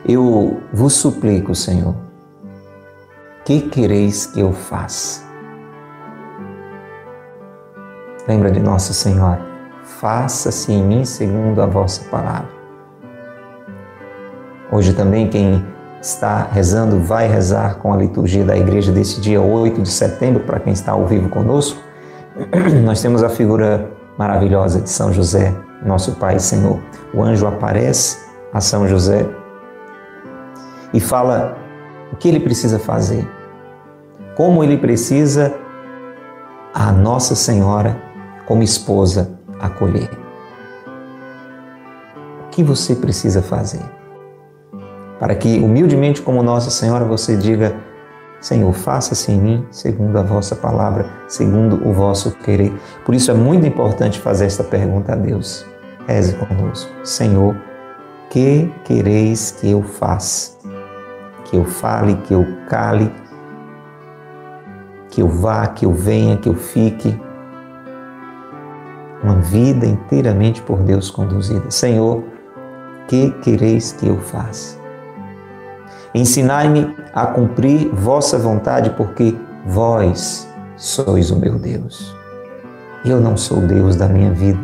Eu 0.06 0.60
vos 0.72 0.94
suplico, 0.94 1.54
Senhor, 1.54 1.94
que 3.44 3.60
quereis 3.60 4.26
que 4.26 4.40
eu 4.40 4.52
faça? 4.52 5.26
Lembra 8.26 8.50
de 8.50 8.60
Nossa 8.60 8.92
Senhora, 8.92 9.40
faça-se 9.82 10.72
em 10.72 10.82
mim 10.82 11.04
segundo 11.04 11.60
a 11.60 11.66
vossa 11.66 12.04
palavra. 12.10 12.48
Hoje 14.70 14.92
também 14.92 15.28
quem 15.28 15.64
está 16.00 16.42
rezando 16.42 17.00
vai 17.00 17.26
rezar 17.26 17.76
com 17.76 17.92
a 17.92 17.96
liturgia 17.96 18.44
da 18.44 18.56
igreja 18.56 18.92
desse 18.92 19.20
dia 19.20 19.40
8 19.40 19.82
de 19.82 19.90
setembro, 19.90 20.44
para 20.44 20.60
quem 20.60 20.72
está 20.72 20.92
ao 20.92 21.06
vivo 21.06 21.28
conosco. 21.28 21.87
Nós 22.84 23.02
temos 23.02 23.22
a 23.24 23.28
figura 23.28 23.90
maravilhosa 24.16 24.80
de 24.80 24.88
São 24.88 25.12
José, 25.12 25.52
nosso 25.84 26.12
Pai 26.16 26.36
e 26.36 26.40
Senhor. 26.40 26.78
O 27.12 27.22
anjo 27.22 27.46
aparece 27.46 28.18
a 28.52 28.60
São 28.60 28.86
José 28.86 29.28
e 30.94 31.00
fala 31.00 31.56
o 32.12 32.16
que 32.16 32.28
ele 32.28 32.38
precisa 32.38 32.78
fazer, 32.78 33.28
como 34.36 34.62
ele 34.62 34.76
precisa 34.76 35.52
a 36.72 36.92
Nossa 36.92 37.34
Senhora 37.34 38.00
como 38.46 38.62
esposa 38.62 39.32
acolher. 39.58 40.10
O 42.46 42.50
que 42.50 42.62
você 42.62 42.94
precisa 42.94 43.42
fazer? 43.42 43.82
Para 45.18 45.34
que, 45.34 45.58
humildemente 45.58 46.22
como 46.22 46.42
Nossa 46.42 46.70
Senhora, 46.70 47.04
você 47.04 47.36
diga: 47.36 47.74
Senhor, 48.40 48.72
faça-se 48.72 49.32
em 49.32 49.40
mim 49.40 49.66
segundo 49.70 50.16
a 50.16 50.22
vossa 50.22 50.54
palavra, 50.54 51.06
segundo 51.26 51.86
o 51.86 51.92
vosso 51.92 52.30
querer. 52.38 52.72
Por 53.04 53.14
isso 53.14 53.30
é 53.30 53.34
muito 53.34 53.66
importante 53.66 54.20
fazer 54.20 54.46
esta 54.46 54.62
pergunta 54.62 55.12
a 55.12 55.16
Deus. 55.16 55.66
Reze 56.06 56.34
conosco. 56.34 56.90
Senhor, 57.04 57.56
que 58.30 58.72
quereis 58.84 59.50
que 59.50 59.70
eu 59.70 59.82
faça? 59.82 60.56
Que 61.44 61.56
eu 61.56 61.64
fale, 61.64 62.14
que 62.16 62.32
eu 62.32 62.46
cale, 62.68 63.12
que 65.10 65.22
eu 65.22 65.28
vá, 65.28 65.66
que 65.66 65.84
eu 65.84 65.92
venha, 65.92 66.36
que 66.36 66.48
eu 66.48 66.54
fique, 66.54 67.20
uma 69.22 69.34
vida 69.36 69.84
inteiramente 69.84 70.62
por 70.62 70.78
Deus 70.78 71.10
conduzida. 71.10 71.70
Senhor, 71.70 72.22
que 73.08 73.30
quereis 73.42 73.92
que 73.92 74.06
eu 74.06 74.18
faça? 74.18 74.77
Ensinai-me 76.14 76.94
a 77.14 77.26
cumprir 77.26 77.88
vossa 77.92 78.38
vontade, 78.38 78.90
porque 78.90 79.36
vós 79.66 80.48
sois 80.76 81.30
o 81.30 81.36
meu 81.36 81.58
Deus. 81.58 82.16
Eu 83.04 83.20
não 83.20 83.36
sou 83.36 83.58
Deus 83.60 83.96
da 83.96 84.08
minha 84.08 84.30
vida. 84.30 84.58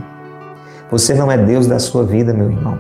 Você 0.91 1.15
não 1.15 1.31
é 1.31 1.39
Deus 1.39 1.67
da 1.67 1.79
sua 1.79 2.05
vida, 2.05 2.33
meu 2.33 2.51
irmão. 2.51 2.79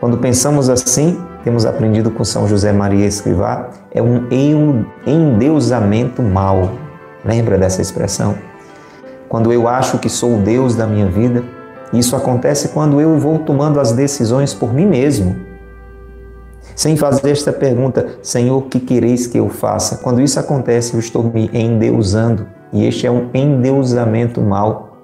Quando 0.00 0.18
pensamos 0.18 0.68
assim, 0.68 1.20
temos 1.42 1.66
aprendido 1.66 2.10
com 2.10 2.24
São 2.24 2.46
José 2.46 2.72
Maria 2.72 3.06
Escrivá, 3.06 3.70
é 3.90 4.02
um 4.02 4.26
endeusamento 5.06 6.22
mal. 6.22 6.70
Lembra 7.24 7.58
dessa 7.58 7.82
expressão? 7.82 8.36
quando 9.28 9.52
eu 9.52 9.68
acho 9.68 9.98
que 9.98 10.08
sou 10.08 10.36
o 10.36 10.38
Deus 10.38 10.74
da 10.74 10.86
minha 10.86 11.06
vida. 11.06 11.44
Isso 11.92 12.16
acontece 12.16 12.68
quando 12.68 13.00
eu 13.00 13.18
vou 13.18 13.38
tomando 13.38 13.78
as 13.78 13.92
decisões 13.92 14.54
por 14.54 14.72
mim 14.72 14.86
mesmo, 14.86 15.36
sem 16.78 16.96
fazer 16.96 17.32
esta 17.32 17.52
pergunta: 17.52 18.06
Senhor, 18.22 18.62
que 18.66 18.78
quereis 18.78 19.26
que 19.26 19.36
eu 19.36 19.48
faça? 19.48 19.96
Quando 19.96 20.20
isso 20.20 20.38
acontece, 20.38 20.94
eu 20.94 21.00
estou 21.00 21.24
me 21.24 21.50
endeusando 21.52 22.46
e 22.72 22.86
este 22.86 23.04
é 23.04 23.10
um 23.10 23.28
endeusamento 23.34 24.40
mal. 24.40 24.96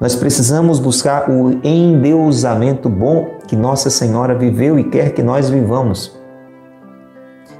Nós 0.00 0.16
precisamos 0.16 0.80
buscar 0.80 1.30
o 1.30 1.60
endeusamento 1.64 2.88
bom 2.88 3.38
que 3.46 3.54
Nossa 3.54 3.90
Senhora 3.90 4.34
viveu 4.34 4.76
e 4.76 4.90
quer 4.90 5.12
que 5.12 5.22
nós 5.22 5.48
vivamos, 5.48 6.18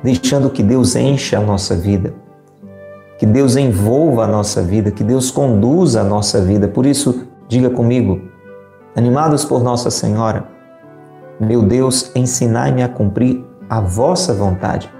deixando 0.02 0.50
que 0.50 0.62
Deus 0.62 0.96
encha 0.96 1.38
a 1.38 1.40
nossa 1.40 1.76
vida 1.76 2.12
que 3.18 3.26
Deus 3.26 3.56
envolva 3.56 4.22
a 4.22 4.28
nossa 4.28 4.62
vida, 4.62 4.92
que 4.92 5.02
Deus 5.02 5.28
conduza 5.28 6.02
a 6.02 6.04
nossa 6.04 6.40
vida. 6.40 6.68
Por 6.68 6.86
isso, 6.86 7.26
diga 7.48 7.68
comigo, 7.68 8.20
animados 8.94 9.44
por 9.44 9.60
Nossa 9.60 9.90
Senhora, 9.90 10.57
meu 11.40 11.62
Deus, 11.62 12.10
ensinai-me 12.14 12.82
a 12.82 12.88
cumprir 12.88 13.44
a 13.70 13.80
vossa 13.80 14.34
vontade, 14.34 14.90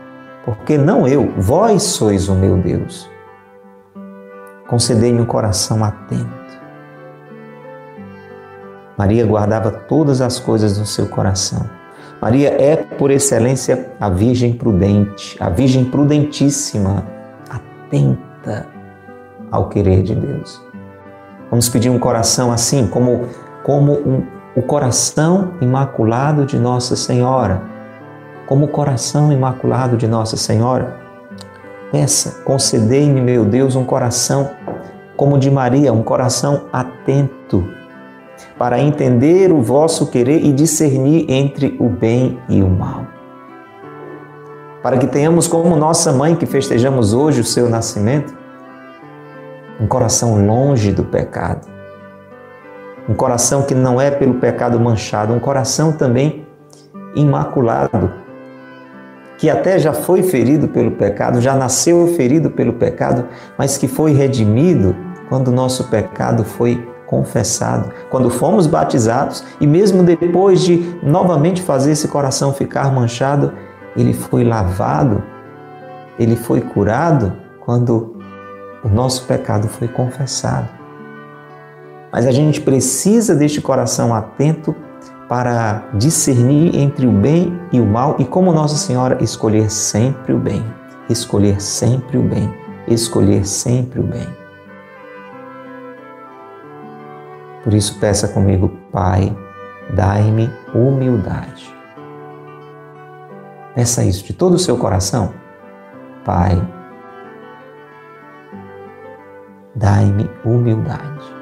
porque 0.45 0.79
não 0.79 1.07
eu, 1.07 1.33
vós 1.37 1.83
sois 1.83 2.29
o 2.29 2.35
meu 2.35 2.57
Deus. 2.57 3.11
Concedei-me 4.69 5.21
um 5.21 5.27
coração 5.27 5.83
atento. 5.83 6.39
Maria 8.97 9.25
guardava 9.25 9.71
todas 9.71 10.21
as 10.21 10.39
coisas 10.39 10.79
no 10.79 10.85
seu 10.85 11.09
coração. 11.09 11.69
Maria 12.21 12.51
é, 12.61 12.77
por 12.77 13.11
excelência, 13.11 13.93
a 14.01 14.09
Virgem 14.09 14.53
prudente, 14.53 15.37
a 15.41 15.49
Virgem 15.49 15.85
prudentíssima 15.85 17.05
atenta 17.49 18.67
ao 19.51 19.69
querer 19.69 20.03
de 20.03 20.15
Deus. 20.15 20.61
Vamos 21.49 21.69
pedir 21.69 21.91
um 21.91 21.99
coração 21.99 22.53
assim, 22.53 22.87
como, 22.87 23.27
como 23.63 23.93
um, 23.93 24.27
o 24.59 24.63
coração 24.63 25.53
imaculado 25.61 26.45
de 26.45 26.59
Nossa 26.59 26.97
Senhora. 26.97 27.63
Como 28.45 28.65
o 28.65 28.69
coração 28.69 29.33
imaculado 29.33 29.97
de 29.97 30.09
Nossa 30.09 30.37
Senhora. 30.37 30.97
Peça, 31.93 32.43
concedei-me, 32.43 33.21
meu 33.21 33.45
Deus, 33.45 33.77
um 33.77 33.85
coração 33.85 34.51
como 35.17 35.39
de 35.39 35.49
Maria, 35.49 35.93
um 35.93 36.03
coração 36.03 36.65
atento 36.73 37.69
para 38.59 38.81
entender 38.81 39.53
o 39.53 39.63
vosso 39.63 40.09
querer 40.09 40.45
e 40.45 40.53
discernir 40.53 41.27
entre 41.29 41.77
o 41.79 41.89
bem 41.89 42.37
e 42.49 42.61
o 42.61 42.69
mal 42.69 43.07
para 44.83 44.97
que 44.97 45.09
tenhamos 45.09 45.49
como 45.49 45.77
nossa 45.77 46.13
mãe 46.13 46.37
que 46.37 46.47
festejamos 46.47 47.13
hoje 47.13 47.41
o 47.41 47.45
seu 47.45 47.69
nascimento, 47.69 48.33
um 49.81 49.89
coração 49.89 50.47
longe 50.47 50.93
do 50.93 51.05
pecado, 51.05 51.67
um 53.09 53.15
coração 53.15 53.63
que 53.63 53.75
não 53.75 54.01
é 54.01 54.11
pelo 54.11 54.35
pecado 54.35 54.79
manchado, 54.79 55.33
um 55.33 55.41
coração 55.41 55.93
também 55.93 56.47
imaculado, 57.15 58.13
que 59.39 59.49
até 59.49 59.79
já 59.79 59.93
foi 59.93 60.23
ferido 60.23 60.69
pelo 60.69 60.91
pecado, 60.91 61.41
já 61.41 61.55
nasceu 61.55 62.09
ferido 62.09 62.51
pelo 62.51 62.75
pecado, 62.75 63.27
mas 63.57 63.79
que 63.79 63.89
foi 63.89 64.13
redimido 64.13 64.95
quando 65.29 65.49
o 65.49 65.53
nosso 65.53 65.85
pecado 65.85 66.45
foi 66.45 66.87
confessado, 67.07 67.91
quando 68.11 68.29
fomos 68.29 68.67
batizados 68.67 69.43
e 69.59 69.67
mesmo 69.67 70.03
depois 70.03 70.61
de 70.61 70.99
novamente 71.03 71.63
fazer 71.63 71.93
esse 71.93 72.09
coração 72.09 72.53
ficar 72.53 72.93
manchado, 72.93 73.55
ele 73.97 74.13
foi 74.13 74.45
lavado, 74.45 75.23
ele 76.19 76.37
foi 76.37 76.61
curado 76.61 77.33
quando 77.65 78.17
o 78.85 78.89
nosso 78.89 79.25
pecado 79.25 79.67
foi 79.69 79.89
confessado. 79.89 80.78
Mas 82.13 82.27
a 82.27 82.31
gente 82.31 82.61
precisa 82.61 83.35
deste 83.35 83.61
coração 83.61 84.15
atento 84.15 84.75
para 85.29 85.89
discernir 85.95 86.75
entre 86.75 87.07
o 87.07 87.13
bem 87.13 87.61
e 87.71 87.81
o 87.81 87.87
mal 87.87 88.17
e, 88.19 88.25
como 88.25 88.53
Nossa 88.53 88.77
Senhora, 88.77 89.23
escolher 89.23 89.71
sempre 89.71 90.33
o 90.33 90.39
bem. 90.39 90.65
Escolher 91.09 91.61
sempre 91.61 92.17
o 92.17 92.23
bem. 92.23 92.53
Escolher 92.87 93.47
sempre 93.47 94.01
o 94.01 94.03
bem. 94.03 94.27
Por 97.63 97.75
isso, 97.75 97.99
peça 98.01 98.27
comigo, 98.29 98.71
Pai, 98.91 99.37
dai-me 99.95 100.51
humildade. 100.75 101.77
Peça 103.75 104.03
isso 104.03 104.25
de 104.25 104.33
todo 104.33 104.55
o 104.55 104.59
seu 104.59 104.79
coração. 104.79 105.35
Pai, 106.25 106.61
dai-me 109.75 110.29
humildade. 110.45 111.38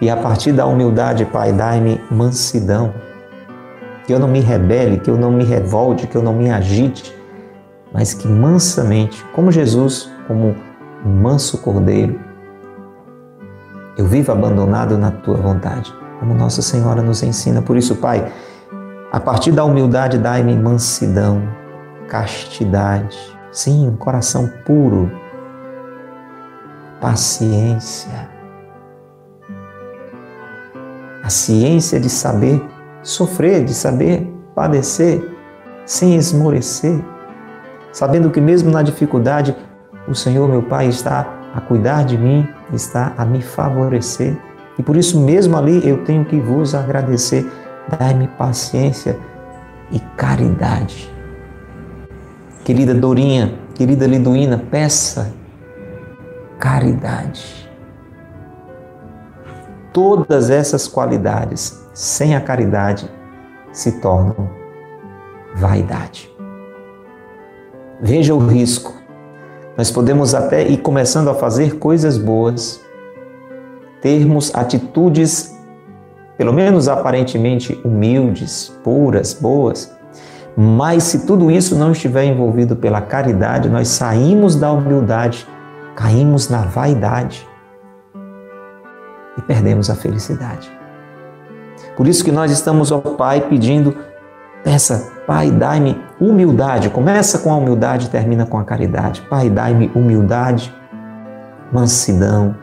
E 0.00 0.10
a 0.10 0.16
partir 0.16 0.52
da 0.52 0.66
humildade, 0.66 1.24
Pai, 1.24 1.52
dai-me 1.52 2.00
mansidão. 2.10 2.92
Que 4.06 4.12
eu 4.12 4.18
não 4.18 4.28
me 4.28 4.40
rebele, 4.40 4.98
que 4.98 5.10
eu 5.10 5.16
não 5.16 5.32
me 5.32 5.42
revolte, 5.42 6.06
que 6.06 6.16
eu 6.16 6.22
não 6.22 6.34
me 6.34 6.50
agite, 6.50 7.16
mas 7.92 8.12
que 8.12 8.28
mansamente, 8.28 9.24
como 9.34 9.50
Jesus, 9.50 10.10
como 10.28 10.54
um 11.04 11.10
manso 11.10 11.58
cordeiro, 11.58 12.20
eu 13.96 14.04
vivo 14.04 14.30
abandonado 14.30 14.98
na 14.98 15.10
tua 15.10 15.36
vontade, 15.36 15.92
como 16.20 16.34
Nossa 16.34 16.60
Senhora 16.60 17.00
nos 17.02 17.22
ensina. 17.22 17.62
Por 17.62 17.76
isso, 17.76 17.96
Pai, 17.96 18.30
a 19.10 19.18
partir 19.18 19.50
da 19.50 19.64
humildade, 19.64 20.18
dai-me 20.18 20.54
mansidão, 20.54 21.42
castidade, 22.06 23.16
sim, 23.50 23.88
um 23.88 23.96
coração 23.96 24.52
puro, 24.64 25.10
paciência 27.00 28.35
a 31.26 31.28
ciência 31.28 31.98
de 31.98 32.08
saber 32.08 32.64
sofrer, 33.02 33.64
de 33.64 33.74
saber 33.74 34.32
padecer 34.54 35.28
sem 35.84 36.14
esmorecer, 36.14 37.04
sabendo 37.92 38.30
que 38.30 38.40
mesmo 38.40 38.70
na 38.70 38.80
dificuldade 38.80 39.56
o 40.06 40.14
Senhor, 40.14 40.48
meu 40.48 40.62
Pai, 40.62 40.86
está 40.86 41.26
a 41.52 41.60
cuidar 41.60 42.04
de 42.04 42.16
mim, 42.16 42.48
está 42.72 43.12
a 43.18 43.24
me 43.24 43.42
favorecer. 43.42 44.38
E 44.78 44.84
por 44.84 44.96
isso 44.96 45.18
mesmo 45.20 45.56
ali 45.56 45.88
eu 45.88 46.04
tenho 46.04 46.24
que 46.24 46.38
vos 46.38 46.76
agradecer. 46.76 47.44
Dai-me 47.98 48.28
paciência 48.28 49.18
e 49.90 49.98
caridade. 50.16 51.12
Querida 52.64 52.94
Dorinha, 52.94 53.52
querida 53.74 54.06
Liduína, 54.06 54.58
peça 54.70 55.34
caridade 56.60 57.65
todas 59.96 60.50
essas 60.50 60.86
qualidades 60.86 61.82
sem 61.94 62.36
a 62.36 62.40
caridade 62.42 63.10
se 63.72 63.92
tornam 63.92 64.50
vaidade. 65.54 66.30
Veja 67.98 68.34
o 68.34 68.46
risco. 68.46 68.92
Nós 69.74 69.90
podemos 69.90 70.34
até 70.34 70.68
ir 70.68 70.82
começando 70.82 71.30
a 71.30 71.34
fazer 71.34 71.78
coisas 71.78 72.18
boas, 72.18 72.78
termos 74.02 74.54
atitudes, 74.54 75.56
pelo 76.36 76.52
menos 76.52 76.88
aparentemente 76.88 77.80
humildes, 77.82 78.70
puras, 78.84 79.32
boas, 79.32 79.96
mas 80.54 81.04
se 81.04 81.26
tudo 81.26 81.50
isso 81.50 81.74
não 81.74 81.92
estiver 81.92 82.24
envolvido 82.24 82.76
pela 82.76 83.00
caridade, 83.00 83.70
nós 83.70 83.88
saímos 83.88 84.56
da 84.56 84.70
humildade, 84.70 85.48
caímos 85.94 86.50
na 86.50 86.66
vaidade 86.66 87.48
e 89.36 89.42
perdemos 89.42 89.90
a 89.90 89.94
felicidade. 89.94 90.70
Por 91.96 92.06
isso 92.06 92.24
que 92.24 92.32
nós 92.32 92.50
estamos 92.50 92.92
ao 92.92 93.00
Pai 93.00 93.40
pedindo, 93.48 93.96
peça, 94.62 95.12
Pai, 95.26 95.50
dai-me 95.50 96.00
humildade. 96.20 96.90
Começa 96.90 97.38
com 97.38 97.52
a 97.52 97.56
humildade 97.56 98.06
e 98.06 98.10
termina 98.10 98.46
com 98.46 98.58
a 98.58 98.64
caridade. 98.64 99.22
Pai, 99.22 99.50
dai-me 99.50 99.90
humildade, 99.94 100.72
mansidão, 101.72 102.54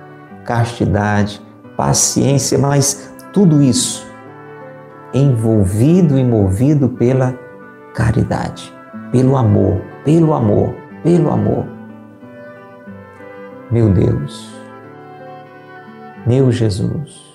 castidade, 0.45 1.41
paciência, 1.75 2.57
mas 2.57 3.11
tudo 3.33 3.61
isso 3.61 4.05
envolvido 5.13 6.17
e 6.17 6.23
movido 6.23 6.89
pela 6.89 7.37
caridade, 7.93 8.73
pelo 9.11 9.37
amor, 9.37 9.81
pelo 10.03 10.33
amor, 10.33 10.73
pelo 11.03 11.31
amor. 11.31 11.65
Meu 13.69 13.89
Deus, 13.89 14.52
meu 16.25 16.51
Jesus. 16.51 17.33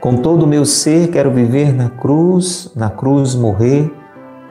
Com 0.00 0.16
todo 0.16 0.44
o 0.44 0.46
meu 0.46 0.64
ser 0.64 1.08
quero 1.08 1.30
viver 1.30 1.74
na 1.74 1.90
cruz, 1.90 2.72
na 2.74 2.88
cruz 2.88 3.34
morrer, 3.34 3.92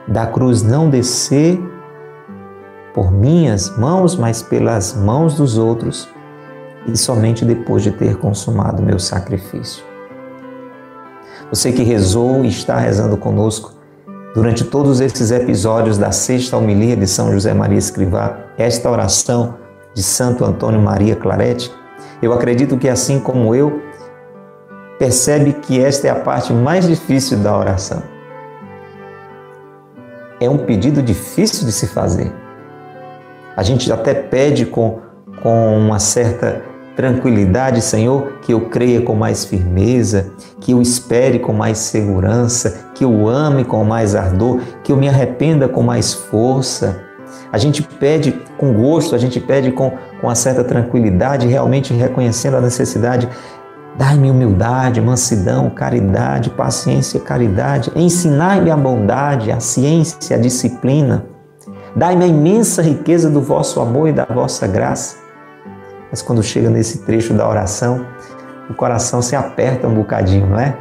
da 0.06 0.26
cruz 0.26 0.62
não 0.62 0.88
descer 0.88 1.58
por 2.94 3.10
minhas 3.10 3.76
mãos, 3.76 4.16
mas 4.16 4.42
pelas 4.42 4.94
mãos 4.94 5.36
dos 5.36 5.58
outros 5.58 6.08
e 6.86 6.96
somente 6.96 7.44
depois 7.44 7.82
de 7.82 7.90
ter 7.90 8.16
consumado 8.16 8.82
meu 8.82 8.98
sacrifício. 8.98 9.84
Você 11.50 11.72
que 11.72 11.82
rezou 11.82 12.44
e 12.44 12.48
está 12.48 12.78
rezando 12.78 13.16
conosco 13.16 13.72
durante 14.34 14.64
todos 14.64 15.00
esses 15.00 15.30
episódios 15.32 15.98
da 15.98 16.12
sexta 16.12 16.56
homilia 16.56 16.96
de 16.96 17.06
São 17.06 17.32
José 17.32 17.52
Maria 17.52 17.78
Escrivá, 17.78 18.38
esta 18.56 18.88
oração 18.88 19.56
de 19.94 20.02
Santo 20.02 20.44
Antônio 20.44 20.80
Maria 20.80 21.16
Claret, 21.16 21.70
eu 22.22 22.32
acredito 22.32 22.76
que 22.76 22.88
assim 22.88 23.18
como 23.18 23.54
eu, 23.54 23.80
percebe 24.98 25.54
que 25.54 25.82
esta 25.82 26.08
é 26.08 26.10
a 26.10 26.14
parte 26.14 26.52
mais 26.52 26.86
difícil 26.86 27.38
da 27.38 27.56
oração. 27.56 28.02
É 30.38 30.48
um 30.48 30.58
pedido 30.58 31.02
difícil 31.02 31.64
de 31.64 31.72
se 31.72 31.86
fazer. 31.86 32.30
A 33.56 33.62
gente 33.62 33.90
até 33.90 34.12
pede 34.12 34.66
com, 34.66 34.98
com 35.42 35.78
uma 35.78 35.98
certa 35.98 36.62
tranquilidade, 36.94 37.80
Senhor, 37.80 38.40
que 38.42 38.52
eu 38.52 38.68
creia 38.68 39.00
com 39.00 39.14
mais 39.14 39.44
firmeza, 39.44 40.32
que 40.60 40.72
eu 40.72 40.82
espere 40.82 41.38
com 41.38 41.54
mais 41.54 41.78
segurança, 41.78 42.90
que 42.94 43.02
eu 43.02 43.26
ame 43.26 43.64
com 43.64 43.82
mais 43.84 44.14
ardor, 44.14 44.60
que 44.84 44.92
eu 44.92 44.98
me 44.98 45.08
arrependa 45.08 45.66
com 45.66 45.82
mais 45.82 46.12
força 46.12 47.09
a 47.52 47.58
gente 47.58 47.82
pede 47.82 48.32
com 48.56 48.72
gosto, 48.72 49.14
a 49.14 49.18
gente 49.18 49.40
pede 49.40 49.72
com, 49.72 49.90
com 49.90 50.26
uma 50.26 50.34
certa 50.34 50.62
tranquilidade, 50.62 51.46
realmente 51.46 51.92
reconhecendo 51.92 52.56
a 52.56 52.60
necessidade. 52.60 53.28
Dai-me 53.96 54.30
humildade, 54.30 55.00
mansidão, 55.00 55.68
caridade, 55.68 56.50
paciência, 56.50 57.18
caridade. 57.18 57.90
Ensinai-me 57.96 58.70
a 58.70 58.76
bondade, 58.76 59.50
a 59.50 59.58
ciência, 59.58 60.36
a 60.36 60.40
disciplina. 60.40 61.24
Dai-me 61.94 62.24
a 62.24 62.28
imensa 62.28 62.82
riqueza 62.82 63.28
do 63.28 63.42
vosso 63.42 63.80
amor 63.80 64.08
e 64.08 64.12
da 64.12 64.24
vossa 64.24 64.66
graça. 64.66 65.16
Mas 66.08 66.22
quando 66.22 66.42
chega 66.42 66.70
nesse 66.70 66.98
trecho 66.98 67.34
da 67.34 67.48
oração, 67.48 68.06
o 68.68 68.74
coração 68.74 69.20
se 69.20 69.34
aperta 69.34 69.88
um 69.88 69.94
bocadinho, 69.94 70.46
não 70.46 70.58
é? 70.58 70.76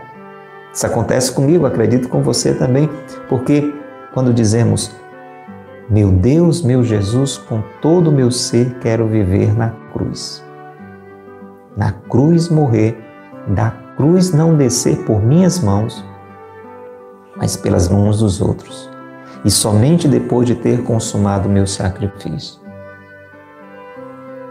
Isso 0.72 0.86
acontece 0.86 1.32
comigo, 1.32 1.66
acredito 1.66 2.08
com 2.08 2.22
você 2.22 2.54
também, 2.54 2.88
porque 3.28 3.74
quando 4.14 4.32
dizemos 4.32 4.92
meu 5.90 6.12
Deus, 6.12 6.62
meu 6.62 6.84
Jesus, 6.84 7.38
com 7.38 7.64
todo 7.82 8.12
o 8.12 8.14
meu 8.14 8.30
ser 8.30 8.78
quero 8.80 9.08
viver 9.08 9.58
na 9.58 9.70
cruz. 9.92 10.44
Na 11.76 11.92
cruz 11.92 12.48
morrer, 12.48 12.96
da 13.48 13.72
cruz 13.98 14.32
não 14.32 14.56
descer 14.56 14.98
por 15.06 15.20
minhas 15.20 15.60
mãos, 15.60 16.06
mas 17.36 17.58
pelas 17.58 17.90
mãos 17.90 18.20
dos 18.20 18.40
outros, 18.40 18.88
e 19.44 19.50
somente 19.50 20.08
depois 20.08 20.46
de 20.46 20.54
ter 20.54 20.84
consumado 20.84 21.50
o 21.50 21.52
meu 21.52 21.66
sacrifício. 21.66 22.60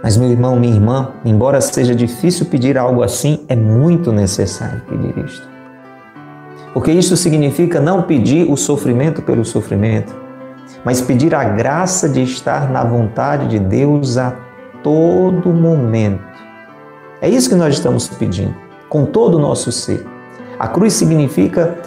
Mas, 0.03 0.17
meu 0.17 0.31
irmão, 0.31 0.59
minha 0.59 0.75
irmã, 0.75 1.13
embora 1.25 1.61
seja 1.61 1.95
difícil 1.95 2.47
pedir 2.47 2.77
algo 2.77 3.03
assim, 3.03 3.45
é 3.49 3.55
muito 3.55 4.11
necessário 4.11 4.81
pedir 4.89 5.17
isto. 5.25 5.49
Porque 6.73 6.91
isso 6.91 7.17
significa 7.17 7.81
não 7.81 8.03
pedir 8.03 8.51
o 8.51 8.57
sofrimento 8.57 9.23
pelo 9.23 9.45
sofrimento, 9.45 10.28
mas 10.85 11.01
pedir 11.01 11.35
a 11.35 11.45
graça 11.45 12.09
de 12.09 12.23
estar 12.23 12.71
na 12.71 12.85
vontade 12.85 13.49
de 13.49 13.59
Deus 13.59 14.17
a 14.17 14.35
todo 14.83 15.51
momento. 15.51 16.23
É 17.21 17.29
isso 17.29 17.49
que 17.49 17.55
nós 17.55 17.75
estamos 17.75 18.09
pedindo, 18.09 18.55
com 18.89 19.05
todo 19.05 19.37
o 19.37 19.41
nosso 19.41 19.73
ser. 19.73 20.07
A 20.59 20.69
cruz 20.69 20.93
significa 20.93 21.79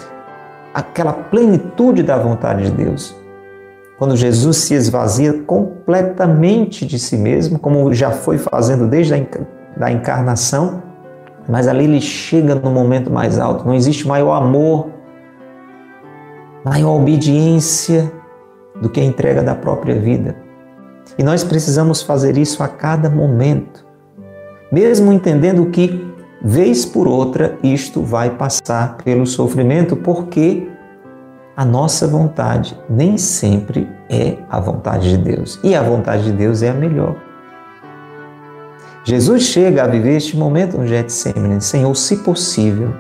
aquela 0.74 1.14
plenitude 1.14 2.04
da 2.04 2.18
vontade 2.18 2.66
de 2.66 2.72
Deus. 2.72 3.16
Quando 3.98 4.16
Jesus 4.16 4.58
se 4.58 4.74
esvazia 4.74 5.44
completamente 5.44 6.86
de 6.86 6.98
si 6.98 7.16
mesmo, 7.18 7.60
como 7.60 7.94
já 7.94 8.12
foi 8.12 8.38
fazendo 8.38 8.88
desde 8.88 9.14
a 9.14 9.92
encarnação, 9.92 10.82
mas 11.48 11.68
ali 11.68 11.84
ele 11.84 12.02
chega 12.02 12.56
no 12.56 12.72
momento 12.72 13.12
mais 13.12 13.40
alto. 13.40 13.66
Não 13.66 13.74
existe 13.74 14.08
maior 14.08 14.34
amor, 14.34 14.90
maior 16.64 16.96
obediência, 17.00 18.12
do 18.82 18.90
que 18.90 19.00
a 19.00 19.04
entrega 19.04 19.44
da 19.44 19.56
própria 19.56 19.96
vida. 19.96 20.36
E 21.18 21.24
nós 21.24 21.44
precisamos 21.44 22.02
fazer 22.02 22.38
isso 22.38 22.64
a 22.64 22.68
cada 22.68 23.10
momento. 23.10 23.86
mesmo 24.72 25.12
entendendo 25.12 25.66
que, 25.66 26.10
vez 26.42 26.86
por 26.86 27.08
outra, 27.08 27.58
isto 27.62 28.02
vai 28.02 28.30
passar 28.30 28.96
pelo 29.04 29.28
sofrimento, 29.28 29.98
porque 29.98 30.70
a 31.56 31.66
nossa 31.66 32.08
vontade 32.08 32.80
nem 32.90 33.18
sempre 33.18 33.88
é 34.10 34.38
a 34.50 34.60
vontade 34.60 35.10
de 35.10 35.18
Deus. 35.18 35.60
E 35.62 35.76
a 35.76 35.84
vontade 35.84 36.24
de 36.24 36.32
Deus 36.32 36.64
é 36.64 36.70
a 36.70 36.74
melhor. 36.74 37.16
Jesus 39.04 39.44
chega 39.44 39.84
a 39.84 39.88
viver 39.88 40.16
este 40.16 40.38
momento 40.38 40.78
no 40.78 40.88
Getsemane, 40.88 41.60
Senhor, 41.60 41.94
se 41.96 42.18
possível, 42.18 42.94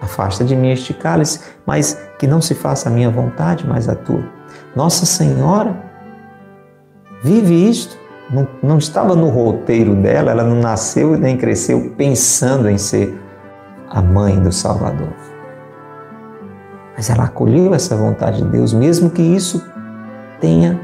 afasta 0.00 0.44
de 0.44 0.54
mim 0.54 0.70
este 0.70 0.92
cálice, 0.92 1.40
mas 1.66 1.98
que 2.18 2.26
não 2.26 2.40
se 2.40 2.54
faça 2.54 2.88
a 2.88 2.92
minha 2.92 3.10
vontade, 3.10 3.66
mas 3.66 3.88
a 3.88 3.94
tua. 3.94 4.22
Nossa 4.74 5.06
Senhora 5.06 5.76
vive 7.22 7.68
isto, 7.68 7.96
não, 8.30 8.48
não 8.62 8.78
estava 8.78 9.14
no 9.14 9.28
roteiro 9.28 9.94
dela, 9.94 10.30
ela 10.30 10.44
não 10.44 10.56
nasceu 10.56 11.16
nem 11.16 11.36
cresceu 11.36 11.94
pensando 11.96 12.68
em 12.68 12.76
ser 12.76 13.18
a 13.88 14.02
mãe 14.02 14.38
do 14.40 14.50
Salvador. 14.50 15.12
Mas 16.96 17.10
ela 17.10 17.24
acolheu 17.24 17.74
essa 17.74 17.96
vontade 17.96 18.42
de 18.42 18.48
Deus, 18.48 18.72
mesmo 18.72 19.10
que 19.10 19.22
isso 19.22 19.64
tenha 20.40 20.80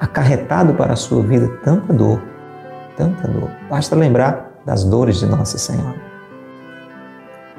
acarretado 0.00 0.74
para 0.74 0.92
a 0.92 0.96
sua 0.96 1.22
vida 1.22 1.48
tanta 1.62 1.92
dor, 1.92 2.22
tanta 2.96 3.28
dor. 3.28 3.50
Basta 3.68 3.94
lembrar 3.94 4.50
das 4.64 4.84
dores 4.84 5.18
de 5.18 5.26
Nossa 5.26 5.58
Senhora. 5.58 6.00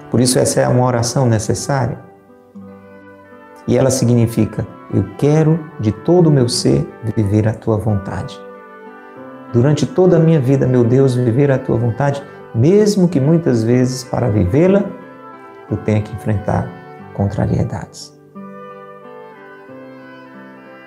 Por 0.10 0.20
isso, 0.20 0.40
essa 0.40 0.62
é 0.62 0.68
uma 0.68 0.86
oração 0.86 1.26
necessária. 1.26 2.07
E 3.68 3.78
ela 3.78 3.90
significa: 3.90 4.66
Eu 4.94 5.04
quero 5.18 5.60
de 5.80 5.92
todo 5.92 6.28
o 6.28 6.32
meu 6.32 6.48
ser 6.48 6.88
viver 7.16 7.48
a 7.48 7.54
tua 7.54 7.78
vontade. 7.78 8.40
Durante 9.52 9.86
toda 9.86 10.18
a 10.18 10.20
minha 10.20 10.40
vida, 10.40 10.68
meu 10.68 10.84
Deus, 10.84 11.16
viver 11.16 11.52
a 11.52 11.58
tua 11.58 11.78
vontade, 11.78 12.22
mesmo 12.54 13.08
que 13.08 13.20
muitas 13.20 13.64
vezes 13.64 14.04
para 14.04 14.30
vivê-la 14.30 14.84
eu 15.70 15.78
tenha 15.78 16.02
que 16.02 16.14
enfrentar 16.14 16.70
contrariedades. 17.14 18.18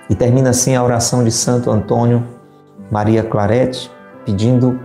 E 0.09 0.15
termina 0.15 0.51
assim 0.51 0.75
a 0.75 0.83
oração 0.83 1.23
de 1.23 1.31
Santo 1.31 1.71
Antônio 1.71 2.27
Maria 2.91 3.23
Clarete, 3.23 3.91
pedindo 4.25 4.79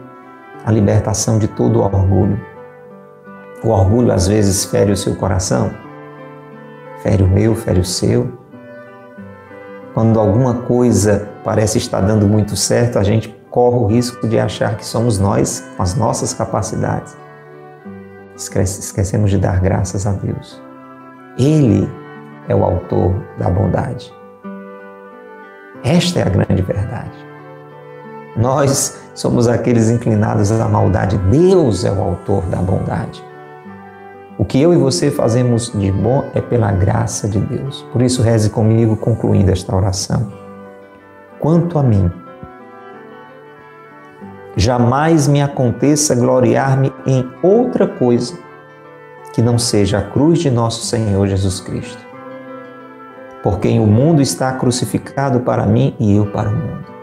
a 0.64 0.72
libertação 0.72 1.40
de 1.40 1.48
todo 1.48 1.80
o 1.80 1.84
orgulho. 1.84 2.40
O 3.64 3.70
orgulho 3.70 4.12
às 4.12 4.28
vezes 4.28 4.66
fere 4.66 4.92
o 4.92 4.98
seu 4.98 5.16
coração, 5.16 5.72
fere 7.06 7.22
o 7.22 7.28
meu, 7.28 7.54
fere 7.54 7.80
o 7.80 7.86
seu. 7.86 8.36
Quando 9.94 10.20
alguma 10.20 10.56
coisa 10.64 11.30
parece 11.44 11.78
estar 11.78 12.02
dando 12.02 12.28
muito 12.28 12.56
certo, 12.56 12.98
a 12.98 13.04
gente 13.04 13.30
corre 13.52 13.78
o 13.78 13.86
risco 13.86 14.28
de 14.28 14.40
achar 14.40 14.76
que 14.76 14.84
somos 14.84 15.20
nós, 15.20 15.64
com 15.78 15.84
as 15.84 15.94
nossas 15.94 16.34
capacidades. 16.34 17.16
Esquecemos 18.36 19.30
de 19.30 19.38
dar 19.38 19.62
graças 19.62 20.08
a 20.08 20.14
Deus. 20.14 20.60
Ele 21.38 21.88
é 22.48 22.56
o 22.56 22.64
autor 22.64 23.14
da 23.38 23.52
bondade. 23.52 24.12
Esta 25.84 26.22
é 26.22 26.24
a 26.24 26.30
grande 26.30 26.64
verdade. 26.64 27.16
Nós 28.36 29.00
somos 29.14 29.48
aqueles 29.48 29.92
inclinados 29.92 30.52
à 30.52 30.68
maldade. 30.68 31.20
Deus 31.20 31.86
é 31.86 31.92
o 31.92 32.02
autor 32.02 32.42
da 32.48 32.58
bondade. 32.58 33.24
O 34.38 34.46
que 34.46 34.62
eu 34.62 34.74
e 34.74 34.78
você 34.78 35.10
fazemos 35.10 35.72
de 35.72 35.92
bom 35.92 36.30
é 36.34 36.42
pela 36.42 36.72
graça 36.72 37.28
de 37.28 37.40
Deus. 37.40 37.86
Por 37.94 38.02
isso, 38.02 38.22
reze 38.22 38.50
comigo, 38.50 38.98
concluindo 38.98 39.52
esta 39.52 39.76
oração. 39.76 40.32
Quanto 41.40 41.80
a 41.80 41.84
mim, 41.84 42.12
jamais 44.56 45.28
me 45.28 45.42
aconteça 45.42 46.16
gloriar-me 46.16 46.92
em 47.06 47.30
outra 47.42 47.88
coisa 47.88 48.38
que 49.34 49.42
não 49.42 49.58
seja 49.58 50.00
a 50.00 50.02
cruz 50.02 50.40
de 50.40 50.50
nosso 50.50 50.86
Senhor 50.86 51.28
Jesus 51.28 51.60
Cristo 51.60 52.06
por 53.46 53.60
quem 53.60 53.80
o 53.80 53.86
mundo 53.86 54.24
está 54.24 54.52
crucificado 54.54 55.42
para 55.42 55.68
mim 55.68 55.96
e 56.00 56.16
eu 56.16 56.26
para 56.26 56.50
o 56.50 56.52
mundo. 56.52 56.95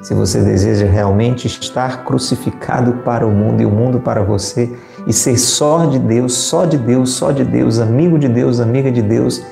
Se 0.00 0.14
você 0.14 0.40
deseja 0.40 0.86
realmente 0.86 1.46
estar 1.46 2.04
crucificado 2.04 2.94
para 3.04 3.26
o 3.26 3.30
mundo 3.30 3.60
e 3.60 3.66
o 3.66 3.70
mundo 3.70 4.00
para 4.00 4.22
você 4.22 4.74
e 5.06 5.12
ser 5.12 5.38
só 5.38 5.84
de 5.84 5.98
Deus, 5.98 6.32
só 6.32 6.64
de 6.64 6.78
Deus, 6.78 7.10
só 7.10 7.30
de 7.30 7.44
Deus, 7.44 7.78
amigo 7.78 8.18
de 8.18 8.28
Deus, 8.28 8.60
amiga 8.60 8.90
de 8.90 9.02
Deus, 9.02 9.44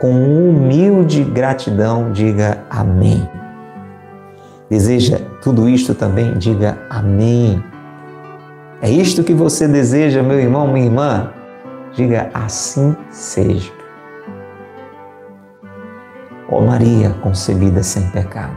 com 0.00 0.10
humilde 0.10 1.22
gratidão, 1.22 2.10
diga 2.10 2.64
amém. 2.70 3.28
Deseja 4.70 5.18
tudo 5.42 5.68
isto 5.68 5.94
também? 5.94 6.34
Diga 6.38 6.78
amém. 6.88 7.62
É 8.80 8.90
isto 8.90 9.22
que 9.22 9.34
você 9.34 9.68
deseja, 9.68 10.22
meu 10.22 10.40
irmão, 10.40 10.66
minha 10.66 10.86
irmã? 10.86 11.32
Diga 11.92 12.30
assim 12.32 12.96
seja. 13.10 13.72
Ó 16.50 16.60
Maria, 16.60 17.10
concebida 17.22 17.82
sem 17.82 18.08
pecado, 18.10 18.56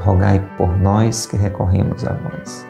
rogai 0.00 0.40
por 0.56 0.78
nós 0.78 1.26
que 1.26 1.36
recorremos 1.36 2.06
a 2.06 2.12
vós. 2.12 2.66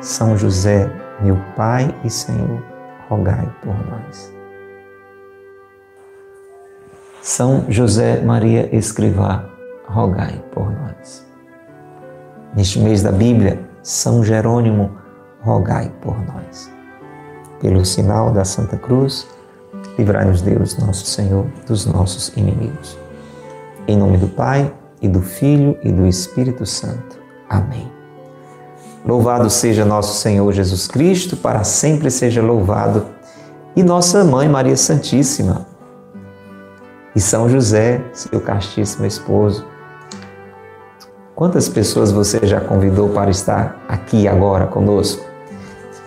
São 0.00 0.36
José, 0.36 0.90
meu 1.20 1.36
Pai 1.56 1.94
e 2.04 2.10
Senhor, 2.10 2.62
rogai 3.08 3.48
por 3.62 3.74
nós. 3.90 4.32
São 7.20 7.64
José 7.68 8.20
Maria 8.20 8.74
Escrivá, 8.74 9.44
rogai 9.86 10.42
por 10.52 10.70
nós. 10.70 11.26
Neste 12.54 12.78
mês 12.78 13.02
da 13.02 13.12
Bíblia, 13.12 13.60
São 13.82 14.24
Jerônimo, 14.24 14.96
rogai 15.42 15.92
por 16.00 16.16
nós. 16.26 16.70
Pelo 17.60 17.84
sinal 17.84 18.32
da 18.32 18.44
Santa 18.44 18.76
Cruz, 18.76 19.28
livrai-nos 19.98 20.40
Deus, 20.40 20.78
nosso 20.78 21.04
Senhor, 21.06 21.46
dos 21.66 21.86
nossos 21.86 22.28
inimigos. 22.36 22.96
Em 23.86 23.96
nome 23.96 24.16
do 24.16 24.28
Pai, 24.28 24.72
e 25.00 25.08
do 25.08 25.20
Filho, 25.20 25.78
e 25.82 25.90
do 25.90 26.06
Espírito 26.06 26.66
Santo. 26.66 27.18
Amém. 27.48 27.90
Louvado 29.04 29.48
seja 29.48 29.84
nosso 29.84 30.20
Senhor 30.20 30.52
Jesus 30.52 30.86
Cristo, 30.86 31.36
para 31.36 31.64
sempre 31.64 32.10
seja 32.10 32.42
louvado, 32.42 33.06
e 33.74 33.82
nossa 33.82 34.24
Mãe 34.24 34.48
Maria 34.48 34.76
Santíssima, 34.76 35.66
e 37.14 37.20
São 37.20 37.48
José, 37.48 38.02
seu 38.12 38.40
castíssimo 38.40 39.06
esposo. 39.06 39.64
Quantas 41.34 41.68
pessoas 41.68 42.10
você 42.10 42.40
já 42.42 42.60
convidou 42.60 43.10
para 43.10 43.30
estar 43.30 43.80
aqui 43.88 44.26
agora 44.26 44.66
conosco? 44.66 45.24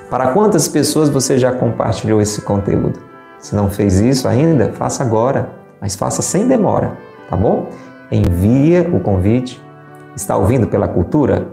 Para 0.10 0.34
quantas 0.34 0.68
pessoas 0.68 1.08
você 1.08 1.38
já 1.38 1.54
compartilhou 1.54 2.22
esse 2.22 2.42
conteúdo? 2.42 3.00
Se 3.40 3.56
não 3.56 3.70
fez 3.70 4.00
isso 4.02 4.28
ainda, 4.28 4.74
faça 4.74 5.02
agora, 5.04 5.50
mas 5.80 5.96
faça 5.96 6.22
sem 6.22 6.48
demora, 6.48 6.98
tá 7.30 7.38
bom? 7.38 7.70
Envia 8.12 8.90
o 8.92 9.00
convite. 9.00 9.62
Está 10.14 10.36
ouvindo 10.36 10.68
pela 10.68 10.86
Cultura? 10.86 11.48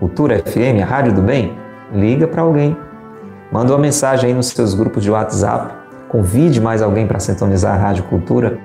Cultura 0.00 0.38
FM, 0.38 0.82
a 0.82 0.86
Rádio 0.86 1.12
do 1.12 1.20
Bem? 1.20 1.52
Liga 1.92 2.26
para 2.26 2.40
alguém. 2.40 2.74
Manda 3.52 3.70
uma 3.70 3.78
mensagem 3.78 4.30
aí 4.30 4.34
nos 4.34 4.46
seus 4.46 4.72
grupos 4.72 5.02
de 5.02 5.10
WhatsApp. 5.10 5.74
Convide 6.08 6.58
mais 6.58 6.80
alguém 6.80 7.06
para 7.06 7.20
sintonizar 7.20 7.74
a 7.74 7.76
Rádio 7.76 8.04
Cultura. 8.04 8.58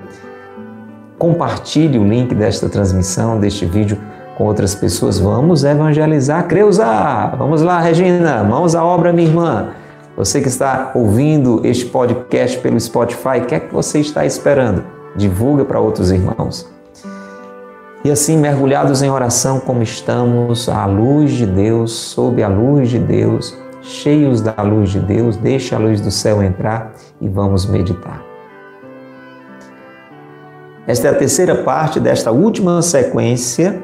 Compartilhe 1.18 1.98
o 1.98 2.04
link 2.04 2.34
desta 2.34 2.70
transmissão, 2.70 3.38
deste 3.38 3.66
vídeo 3.66 3.98
com 4.38 4.44
outras 4.44 4.74
pessoas. 4.74 5.18
Vamos 5.18 5.62
evangelizar. 5.62 6.48
Creuza! 6.48 7.34
Vamos 7.36 7.60
lá, 7.60 7.80
Regina. 7.80 8.42
Mãos 8.42 8.74
à 8.74 8.82
obra, 8.82 9.12
minha 9.12 9.28
irmã. 9.28 9.68
Você 10.16 10.40
que 10.40 10.48
está 10.48 10.92
ouvindo 10.94 11.60
este 11.64 11.84
podcast 11.84 12.58
pelo 12.60 12.80
Spotify, 12.80 13.40
o 13.42 13.44
que 13.44 13.54
é 13.56 13.60
que 13.60 13.74
você 13.74 14.00
está 14.00 14.24
esperando? 14.24 14.82
Divulga 15.14 15.66
para 15.66 15.78
outros 15.78 16.10
irmãos. 16.10 16.79
E 18.02 18.10
assim, 18.10 18.38
mergulhados 18.38 19.02
em 19.02 19.10
oração, 19.10 19.60
como 19.60 19.82
estamos, 19.82 20.70
à 20.70 20.86
luz 20.86 21.32
de 21.32 21.44
Deus, 21.44 21.92
sob 21.92 22.42
a 22.42 22.48
luz 22.48 22.88
de 22.88 22.98
Deus, 22.98 23.58
cheios 23.82 24.40
da 24.40 24.54
luz 24.62 24.90
de 24.90 25.00
Deus, 25.00 25.36
deixe 25.36 25.74
a 25.74 25.78
luz 25.78 26.00
do 26.00 26.10
céu 26.10 26.42
entrar 26.42 26.94
e 27.20 27.28
vamos 27.28 27.66
meditar. 27.66 28.22
Esta 30.86 31.08
é 31.08 31.10
a 31.10 31.14
terceira 31.14 31.62
parte 31.62 32.00
desta 32.00 32.32
última 32.32 32.80
sequência 32.80 33.82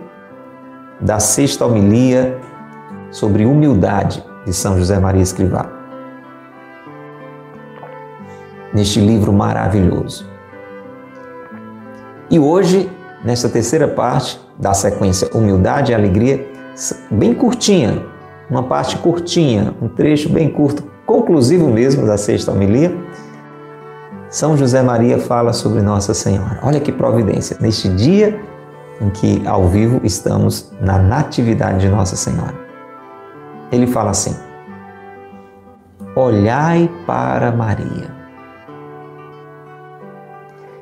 da 0.98 1.20
sexta 1.20 1.66
homilia 1.66 2.38
sobre 3.10 3.44
humildade 3.44 4.24
de 4.46 4.52
São 4.54 4.78
José 4.78 4.98
Maria 4.98 5.22
Escrivá. 5.22 5.70
Neste 8.72 8.98
livro 8.98 9.30
maravilhoso. 9.30 10.26
E 12.30 12.38
hoje, 12.38 12.90
nesta 13.26 13.48
terceira 13.48 13.88
parte 13.88 14.40
da 14.56 14.72
sequência 14.72 15.28
Humildade 15.34 15.90
e 15.90 15.94
Alegria, 15.94 16.48
bem 17.10 17.34
curtinha, 17.34 18.06
uma 18.48 18.62
parte 18.62 18.96
curtinha, 18.98 19.74
um 19.82 19.88
trecho 19.88 20.28
bem 20.28 20.48
curto, 20.48 20.84
conclusivo 21.04 21.68
mesmo 21.68 22.06
da 22.06 22.16
sexta 22.16 22.52
homilia, 22.52 22.96
São 24.30 24.56
José 24.56 24.80
Maria 24.80 25.18
fala 25.18 25.52
sobre 25.52 25.82
Nossa 25.82 26.14
Senhora. 26.14 26.60
Olha 26.62 26.78
que 26.78 26.92
providência, 26.92 27.56
neste 27.60 27.88
dia 27.88 28.40
em 29.00 29.10
que 29.10 29.42
ao 29.44 29.66
vivo 29.66 30.00
estamos 30.04 30.72
na 30.80 30.96
Natividade 30.96 31.80
de 31.80 31.88
Nossa 31.88 32.14
Senhora. 32.14 32.54
Ele 33.72 33.86
fala 33.86 34.10
assim: 34.10 34.36
Olhai 36.14 36.88
para 37.06 37.50
Maria. 37.50 38.15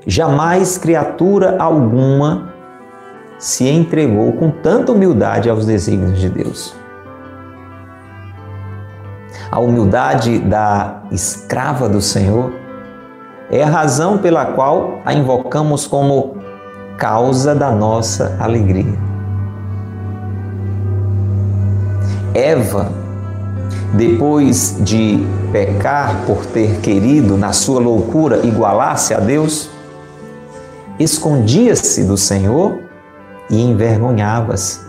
Jamais 0.06 0.76
criatura 0.76 1.56
alguma 1.58 2.52
se 3.38 3.68
entregou 3.68 4.32
com 4.32 4.50
tanta 4.50 4.92
humildade 4.92 5.48
aos 5.48 5.64
desígnios 5.64 6.18
de 6.18 6.28
Deus. 6.28 6.74
A 9.50 9.60
humildade 9.60 10.38
da 10.38 11.02
escrava 11.10 11.88
do 11.88 12.00
Senhor 12.00 12.52
é 13.50 13.62
a 13.62 13.68
razão 13.68 14.18
pela 14.18 14.46
qual 14.46 15.00
a 15.04 15.14
invocamos 15.14 15.86
como 15.86 16.36
causa 16.98 17.54
da 17.54 17.70
nossa 17.70 18.36
alegria. 18.40 18.98
Eva, 22.34 22.90
depois 23.94 24.76
de 24.80 25.24
pecar 25.52 26.24
por 26.26 26.44
ter 26.46 26.80
querido, 26.80 27.36
na 27.36 27.52
sua 27.52 27.80
loucura, 27.80 28.44
igualar-se 28.44 29.14
a 29.14 29.20
Deus, 29.20 29.70
escondia-se 30.98 32.04
do 32.04 32.16
Senhor 32.16 32.80
e 33.50 33.60
envergonhava-se. 33.60 34.80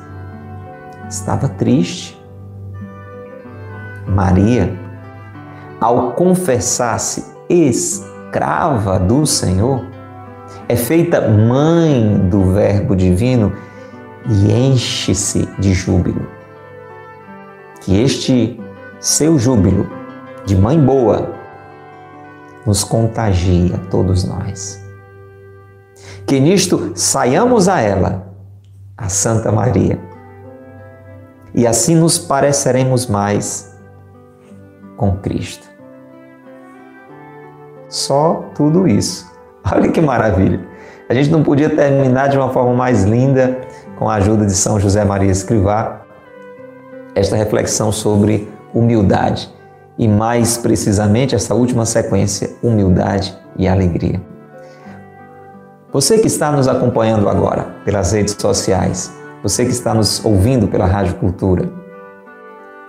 Estava 1.09 1.47
triste. 1.47 2.15
Maria, 4.07 4.73
ao 5.81 6.13
confessar-se 6.13 7.25
escrava 7.49 8.99
do 8.99 9.25
Senhor, 9.25 9.83
é 10.69 10.75
feita 10.75 11.27
mãe 11.27 12.17
do 12.29 12.53
Verbo 12.53 12.95
Divino 12.95 13.53
e 14.27 14.51
enche-se 14.51 15.47
de 15.59 15.73
júbilo. 15.73 16.27
Que 17.81 18.01
este 18.01 18.59
seu 18.99 19.37
júbilo 19.37 19.89
de 20.45 20.55
mãe 20.55 20.79
boa 20.79 21.33
nos 22.65 22.83
contagia 22.83 23.77
todos 23.89 24.23
nós. 24.23 24.84
Que 26.25 26.39
nisto 26.39 26.91
saiamos 26.95 27.67
a 27.67 27.79
ela, 27.79 28.33
a 28.97 29.09
Santa 29.09 29.51
Maria, 29.51 29.99
e 31.53 31.65
assim 31.67 31.95
nos 31.95 32.17
pareceremos 32.17 33.07
mais 33.07 33.75
com 34.97 35.17
Cristo. 35.17 35.67
Só 37.87 38.49
tudo 38.55 38.87
isso 38.87 39.35
Olha 39.73 39.91
que 39.91 39.99
maravilha! 39.99 40.59
A 41.09 41.13
gente 41.13 41.29
não 41.29 41.43
podia 41.43 41.69
terminar 41.69 42.29
de 42.29 42.37
uma 42.37 42.49
forma 42.49 42.73
mais 42.73 43.03
linda 43.03 43.59
com 43.97 44.09
a 44.09 44.15
ajuda 44.15 44.45
de 44.45 44.53
São 44.53 44.79
José 44.79 45.03
Maria 45.03 45.31
Escrivá 45.31 46.01
esta 47.15 47.35
reflexão 47.35 47.91
sobre 47.91 48.49
humildade 48.73 49.49
e 49.97 50.07
mais 50.07 50.57
precisamente 50.57 51.33
essa 51.33 51.55
última 51.55 51.85
sequência, 51.85 52.51
humildade 52.61 53.35
e 53.57 53.67
alegria. 53.67 54.21
Você 55.95 56.17
que 56.17 56.27
está 56.27 56.51
nos 56.51 56.67
acompanhando 56.67 57.29
agora 57.29 57.67
pelas 57.85 58.11
redes 58.11 58.35
sociais, 58.37 59.13
você 59.41 59.63
que 59.63 59.71
está 59.71 59.93
nos 59.93 60.25
ouvindo 60.25 60.67
pela 60.67 60.85
Rádio 60.85 61.15
Cultura, 61.15 61.71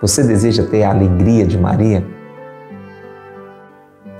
você 0.01 0.21
deseja 0.21 0.65
ter 0.65 0.83
a 0.83 0.89
alegria 0.89 1.45
de 1.45 1.57
Maria? 1.57 2.05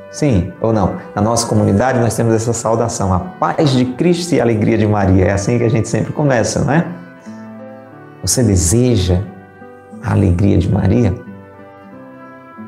Sim 0.09 0.53
ou 0.61 0.71
não? 0.71 0.95
Na 1.13 1.21
nossa 1.21 1.45
comunidade 1.47 1.99
nós 1.99 2.15
temos 2.15 2.33
essa 2.33 2.53
saudação, 2.53 3.11
a 3.13 3.19
paz 3.19 3.71
de 3.71 3.83
Cristo 3.83 4.35
e 4.35 4.39
a 4.39 4.43
alegria 4.43 4.77
de 4.77 4.87
Maria. 4.87 5.25
É 5.25 5.31
assim 5.33 5.57
que 5.57 5.65
a 5.65 5.69
gente 5.69 5.89
sempre 5.89 6.13
começa, 6.13 6.63
não 6.63 6.71
é? 6.71 6.87
Você 8.21 8.41
deseja 8.41 9.21
a 10.01 10.13
alegria 10.13 10.57
de 10.57 10.71
Maria? 10.71 11.13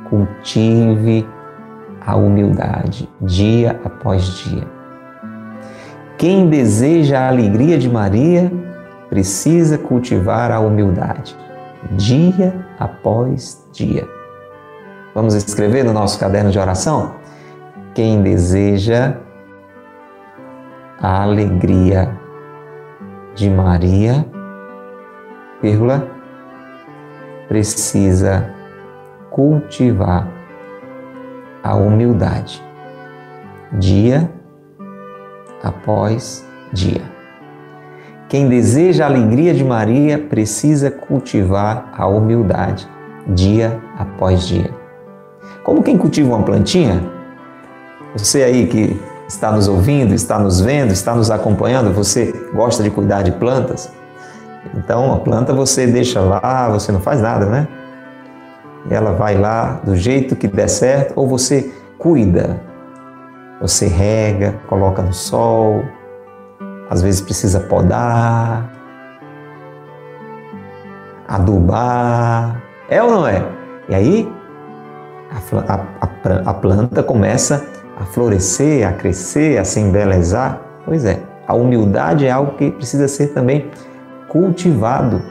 Cultive 0.09 1.25
a 2.05 2.17
humildade 2.17 3.09
dia 3.21 3.79
após 3.85 4.25
dia. 4.39 4.78
Quem 6.19 6.47
deseja 6.47 7.21
a 7.21 7.27
alegria 7.29 7.79
de 7.79 7.89
Maria 7.89 8.51
precisa 9.09 9.77
cultivar 9.79 10.51
a 10.51 10.59
humildade 10.59 11.35
dia 11.93 12.53
após 12.77 13.65
dia. 13.71 14.07
Vamos 15.15 15.33
escrever 15.33 15.83
no 15.83 15.93
nosso 15.93 16.19
caderno 16.19 16.51
de 16.51 16.59
oração? 16.59 17.17
quem 17.99 18.21
deseja 18.21 19.17
a 21.01 21.23
alegria 21.23 22.17
de 23.35 23.49
Maria, 23.49 24.25
vírgula, 25.61 26.07
precisa 27.49 28.55
cultivar 29.29 30.29
a 31.61 31.75
humildade 31.75 32.63
dia 33.73 34.21
após 34.21 34.38
dia. 36.71 37.01
Quem 38.27 38.47
deseja 38.47 39.05
a 39.05 39.07
alegria 39.07 39.53
de 39.53 39.63
Maria 39.63 40.17
precisa 40.17 40.91
cultivar 40.91 41.91
a 41.97 42.07
humildade 42.07 42.87
dia 43.27 43.79
após 43.97 44.47
dia. 44.47 44.69
Como 45.63 45.83
quem 45.83 45.97
cultiva 45.97 46.35
uma 46.35 46.43
plantinha, 46.43 47.03
você 48.15 48.43
aí 48.43 48.67
que 48.67 48.99
está 49.27 49.51
nos 49.51 49.67
ouvindo, 49.67 50.13
está 50.13 50.39
nos 50.39 50.61
vendo, 50.61 50.91
está 50.91 51.13
nos 51.15 51.29
acompanhando, 51.29 51.93
você 51.93 52.33
gosta 52.53 52.81
de 52.81 52.89
cuidar 52.89 53.21
de 53.23 53.31
plantas? 53.31 53.91
Então, 54.75 55.13
a 55.13 55.19
planta 55.19 55.53
você 55.53 55.87
deixa 55.87 56.19
lá, 56.19 56.69
você 56.69 56.91
não 56.91 56.99
faz 56.99 57.21
nada, 57.21 57.45
né? 57.45 57.67
Ela 58.89 59.11
vai 59.13 59.37
lá 59.37 59.79
do 59.83 59.95
jeito 59.95 60.35
que 60.35 60.47
der 60.47 60.69
certo, 60.69 61.13
ou 61.15 61.27
você 61.27 61.71
cuida. 61.97 62.61
Você 63.61 63.87
rega, 63.87 64.55
coloca 64.67 65.01
no 65.01 65.13
sol, 65.13 65.83
às 66.89 67.01
vezes 67.01 67.21
precisa 67.21 67.59
podar, 67.59 68.71
adubar. 71.27 72.61
É 72.89 73.03
ou 73.03 73.11
não 73.11 73.27
é? 73.27 73.45
E 73.89 73.95
aí 73.95 74.33
a, 75.67 75.73
a, 75.73 76.49
a 76.49 76.53
planta 76.53 77.03
começa 77.03 77.65
a 77.99 78.05
florescer, 78.05 78.87
a 78.87 78.93
crescer, 78.93 79.59
a 79.59 79.65
se 79.65 79.79
embelezar? 79.79 80.61
Pois 80.85 81.05
é, 81.05 81.19
a 81.47 81.53
humildade 81.53 82.25
é 82.25 82.31
algo 82.31 82.53
que 82.53 82.71
precisa 82.71 83.07
ser 83.07 83.27
também 83.27 83.69
cultivado. 84.27 85.21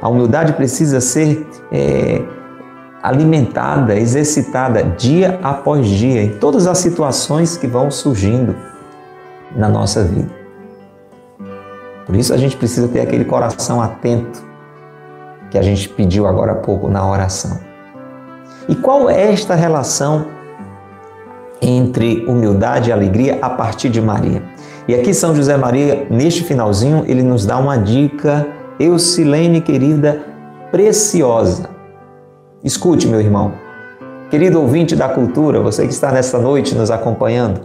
A 0.00 0.08
humildade 0.08 0.52
precisa 0.52 1.00
ser 1.00 1.46
é, 1.72 2.22
alimentada, 3.02 3.94
exercitada 3.94 4.82
dia 4.82 5.38
após 5.42 5.86
dia, 5.86 6.22
em 6.22 6.38
todas 6.38 6.66
as 6.66 6.78
situações 6.78 7.56
que 7.56 7.66
vão 7.66 7.90
surgindo 7.90 8.54
na 9.54 9.68
nossa 9.68 10.04
vida. 10.04 10.30
Por 12.06 12.16
isso 12.16 12.32
a 12.32 12.36
gente 12.36 12.56
precisa 12.56 12.88
ter 12.88 13.00
aquele 13.00 13.24
coração 13.24 13.80
atento 13.80 14.46
que 15.50 15.58
a 15.58 15.62
gente 15.62 15.88
pediu 15.88 16.26
agora 16.26 16.52
há 16.52 16.56
pouco 16.56 16.88
na 16.88 17.06
oração. 17.06 17.58
E 18.68 18.74
qual 18.74 19.08
é 19.08 19.32
esta 19.32 19.54
relação 19.54 20.26
entre 21.60 22.24
humildade 22.26 22.90
e 22.90 22.92
alegria 22.92 23.38
a 23.42 23.50
partir 23.50 23.88
de 23.88 24.00
Maria. 24.00 24.42
E 24.86 24.94
aqui 24.94 25.12
São 25.12 25.34
José 25.34 25.56
Maria, 25.56 26.06
neste 26.10 26.44
finalzinho, 26.44 27.04
ele 27.06 27.22
nos 27.22 27.44
dá 27.44 27.58
uma 27.58 27.76
dica, 27.76 28.46
Eucilene 28.78 29.60
querida, 29.60 30.22
preciosa. 30.70 31.77
Escute, 32.62 33.06
meu 33.06 33.20
irmão. 33.20 33.52
Querido 34.30 34.60
ouvinte 34.60 34.96
da 34.96 35.08
cultura, 35.08 35.60
você 35.60 35.86
que 35.86 35.92
está 35.92 36.10
nesta 36.10 36.38
noite 36.38 36.74
nos 36.74 36.90
acompanhando, 36.90 37.60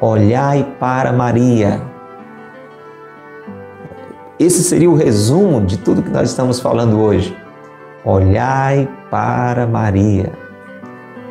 olhai 0.00 0.76
para 0.78 1.12
Maria. 1.12 1.82
Esse 4.38 4.62
seria 4.62 4.88
o 4.88 4.94
resumo 4.94 5.60
de 5.60 5.76
tudo 5.76 6.04
que 6.04 6.10
nós 6.10 6.30
estamos 6.30 6.60
falando 6.60 7.00
hoje. 7.00 7.36
Olhai 8.04 8.88
para 9.10 9.66
Maria. 9.66 10.32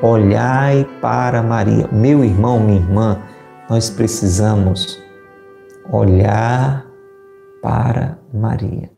Olhai 0.02 0.86
para 1.02 1.42
Maria. 1.42 1.88
Meu 1.94 2.26
irmão, 2.26 2.60
minha 2.60 2.80
irmã, 2.80 3.20
nós 3.70 3.90
precisamos 3.90 5.02
olhar 5.90 6.86
para 7.62 8.18
Maria 8.34 8.90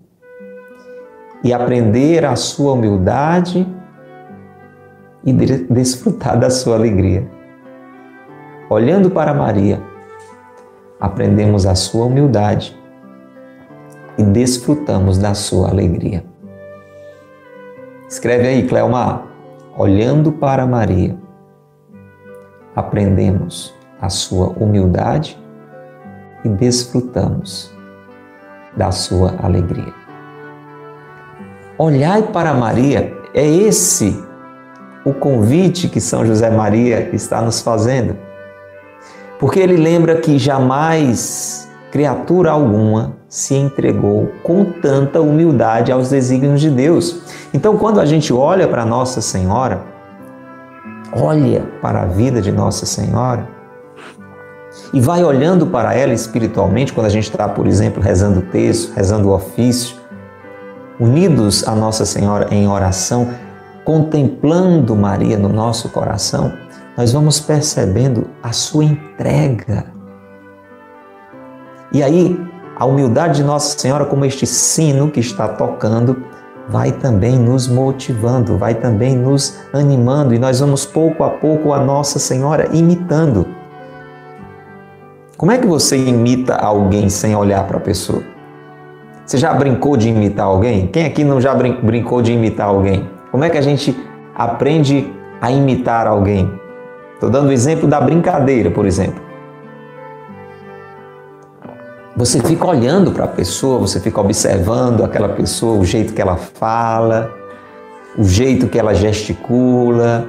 e 1.44 1.54
aprender 1.54 2.26
a 2.26 2.36
sua 2.36 2.74
humildade 2.74 3.68
e 5.26 5.34
desfrutar 5.34 6.40
da 6.40 6.50
sua 6.50 6.76
alegria. 6.76 7.28
Olhando 8.70 9.10
para 9.10 9.34
Maria, 9.34 9.82
aprendemos 11.00 11.66
a 11.66 11.76
sua 11.76 12.06
humildade 12.06 12.78
e 14.18 14.24
desfrutamos 14.24 15.18
da 15.18 15.34
sua 15.34 15.70
alegria. 15.70 16.24
Escreve 18.08 18.48
aí, 18.48 18.68
Cleomar 18.68 19.34
olhando 19.78 20.32
para 20.32 20.66
Maria, 20.66 21.18
aprendemos 22.76 23.74
a 24.00 24.10
sua 24.10 24.50
humildade 24.50 25.40
e 26.44 26.50
desfrutamos 26.50 27.74
da 28.76 28.92
sua 28.92 29.36
alegria. 29.42 29.94
Olhai 31.78 32.24
para 32.24 32.54
Maria, 32.54 33.16
é 33.34 33.46
esse 33.46 34.24
o 35.06 35.14
convite 35.14 35.88
que 35.88 36.00
São 36.00 36.26
José 36.26 36.50
Maria 36.50 37.10
está 37.14 37.42
nos 37.42 37.62
fazendo. 37.62 38.16
Porque 39.40 39.60
ele 39.60 39.76
lembra 39.76 40.16
que 40.16 40.38
jamais 40.38 41.70
criatura 41.92 42.52
alguma 42.52 43.18
se 43.28 43.56
entregou 43.56 44.32
com 44.42 44.64
tanta 44.66 45.20
humildade 45.22 45.92
aos 45.92 46.10
desígnios 46.10 46.62
de 46.62 46.70
Deus. 46.70 47.22
Então, 47.54 47.78
quando 47.78 48.00
a 48.00 48.06
gente 48.06 48.32
olha 48.32 48.68
para 48.68 48.86
Nossa 48.86 49.22
Senhora, 49.22 49.82
olha 51.12 51.64
para 51.82 52.04
a 52.04 52.06
vida 52.06 52.42
de 52.42 52.52
Nossa 52.52 52.86
Senhora 52.86 53.48
e 54.94 55.00
vai 55.00 55.24
olhando 55.24 55.68
para 55.68 55.94
ela 55.94 56.14
espiritualmente, 56.14 56.94
quando 56.94 57.08
a 57.08 57.10
gente 57.10 57.30
está, 57.30 57.48
por 57.48 57.68
exemplo, 57.68 58.02
rezando 58.02 58.40
o 58.40 58.44
texto, 58.44 58.94
rezando 58.96 59.30
o 59.30 59.34
ofício, 59.34 59.96
unidos 61.00 61.68
a 61.68 61.76
Nossa 61.76 62.06
Senhora 62.06 62.48
em 62.52 62.68
oração, 62.68 63.28
contemplando 63.84 64.96
Maria 64.96 65.38
no 65.38 65.50
nosso 65.50 65.90
coração, 65.90 66.54
nós 66.98 67.12
vamos 67.12 67.40
percebendo 67.40 68.28
a 68.42 68.52
sua 68.52 68.86
entrega. 68.86 69.86
E 71.92 72.02
aí, 72.02 72.40
a 72.76 72.86
humildade 72.86 73.38
de 73.38 73.44
Nossa 73.44 73.78
Senhora, 73.78 74.06
como 74.06 74.26
este 74.26 74.46
sino 74.46 75.10
que 75.10 75.20
está 75.20 75.48
tocando, 75.48 76.24
vai 76.68 76.92
também 76.92 77.38
nos 77.38 77.68
motivando, 77.68 78.58
vai 78.58 78.74
também 78.76 79.16
nos 79.16 79.60
animando, 79.74 80.34
e 80.34 80.40
nós 80.40 80.60
vamos 80.60 80.86
pouco 80.86 81.24
a 81.24 81.30
pouco 81.30 81.74
a 81.74 81.80
Nossa 81.80 82.20
Senhora 82.20 82.70
imitando. 82.74 83.46
Como 85.38 85.52
é 85.52 85.58
que 85.58 85.68
você 85.68 85.98
imita 85.98 86.56
alguém 86.56 87.10
sem 87.10 87.36
olhar 87.36 87.68
para 87.68 87.78
a 87.78 87.82
pessoa? 87.82 88.24
Você 89.26 89.38
já 89.38 89.54
brincou 89.54 89.98
de 89.98 90.10
imitar 90.10 90.46
alguém? 90.46 90.88
Quem 90.88 91.06
aqui 91.06 91.24
não 91.24 91.40
já 91.40 91.54
brincou 91.56 92.22
de 92.22 92.34
imitar 92.34 92.68
alguém? 92.68 93.10
Como 93.34 93.44
é 93.44 93.50
que 93.50 93.58
a 93.58 93.62
gente 93.62 93.98
aprende 94.36 95.12
a 95.42 95.50
imitar 95.50 96.06
alguém? 96.06 96.54
Estou 97.16 97.32
dando 97.32 97.48
o 97.48 97.52
exemplo 97.52 97.88
da 97.88 98.00
brincadeira, 98.00 98.70
por 98.70 98.86
exemplo. 98.86 99.20
Você 102.16 102.40
fica 102.40 102.68
olhando 102.68 103.12
para 103.12 103.24
a 103.24 103.28
pessoa, 103.28 103.80
você 103.80 104.00
fica 104.00 104.22
observando 104.22 105.04
aquela 105.04 105.30
pessoa, 105.30 105.80
o 105.80 105.84
jeito 105.84 106.14
que 106.14 106.22
ela 106.22 106.36
fala, 106.38 107.34
o 108.16 108.24
jeito 108.24 108.68
que 108.68 108.78
ela 108.78 108.94
gesticula. 108.94 110.28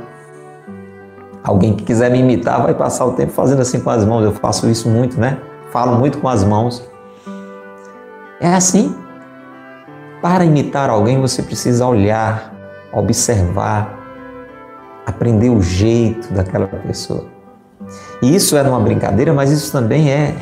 Alguém 1.42 1.74
que 1.74 1.84
quiser 1.84 2.10
me 2.10 2.20
imitar 2.20 2.62
vai 2.62 2.72
passar 2.72 3.04
o 3.04 3.12
tempo 3.12 3.32
fazendo 3.32 3.60
assim 3.60 3.80
com 3.80 3.90
as 3.90 4.02
mãos. 4.02 4.24
Eu 4.24 4.32
faço 4.32 4.66
isso 4.70 4.88
muito, 4.88 5.20
né? 5.20 5.36
Falo 5.70 5.98
muito 5.98 6.16
com 6.16 6.28
as 6.28 6.42
mãos. 6.42 6.82
É 8.40 8.48
assim. 8.48 8.96
Para 10.22 10.42
imitar 10.46 10.88
alguém, 10.88 11.20
você 11.20 11.42
precisa 11.42 11.86
olhar, 11.86 12.53
observar, 12.94 13.98
aprender 15.06 15.50
o 15.50 15.60
jeito 15.60 16.32
daquela 16.32 16.66
pessoa. 16.66 17.26
E 18.22 18.34
isso 18.34 18.56
é 18.56 18.62
numa 18.62 18.80
brincadeira, 18.80 19.32
mas 19.32 19.50
isso 19.50 19.70
também 19.70 20.10
é 20.10 20.34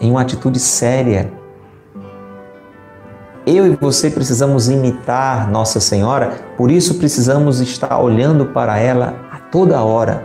em 0.00 0.10
uma 0.10 0.22
atitude 0.22 0.58
séria. 0.58 1.32
Eu 3.46 3.66
e 3.66 3.76
você 3.76 4.10
precisamos 4.10 4.68
imitar 4.68 5.50
Nossa 5.50 5.78
Senhora, 5.78 6.32
por 6.56 6.70
isso 6.70 6.94
precisamos 6.94 7.60
estar 7.60 7.98
olhando 7.98 8.46
para 8.46 8.78
ela 8.78 9.14
a 9.30 9.38
toda 9.38 9.82
hora. 9.82 10.24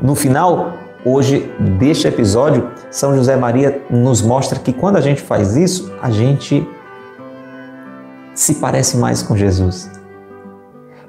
No 0.00 0.14
final, 0.14 0.74
hoje, 1.04 1.52
deste 1.78 2.08
episódio, 2.08 2.70
São 2.90 3.16
José 3.16 3.36
Maria 3.36 3.82
nos 3.88 4.20
mostra 4.20 4.58
que 4.58 4.72
quando 4.72 4.96
a 4.96 5.00
gente 5.00 5.22
faz 5.22 5.56
isso, 5.56 5.92
a 6.02 6.10
gente 6.10 6.68
se 8.38 8.54
parece 8.54 8.96
mais 8.96 9.20
com 9.20 9.36
Jesus. 9.36 9.90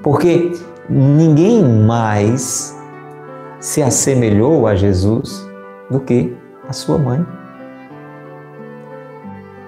Porque 0.02 0.52
ninguém 0.90 1.64
mais 1.64 2.76
se 3.60 3.84
assemelhou 3.84 4.66
a 4.66 4.74
Jesus 4.74 5.48
do 5.92 6.00
que 6.00 6.36
a 6.68 6.74
sua 6.74 6.98
mãe. 6.98 7.24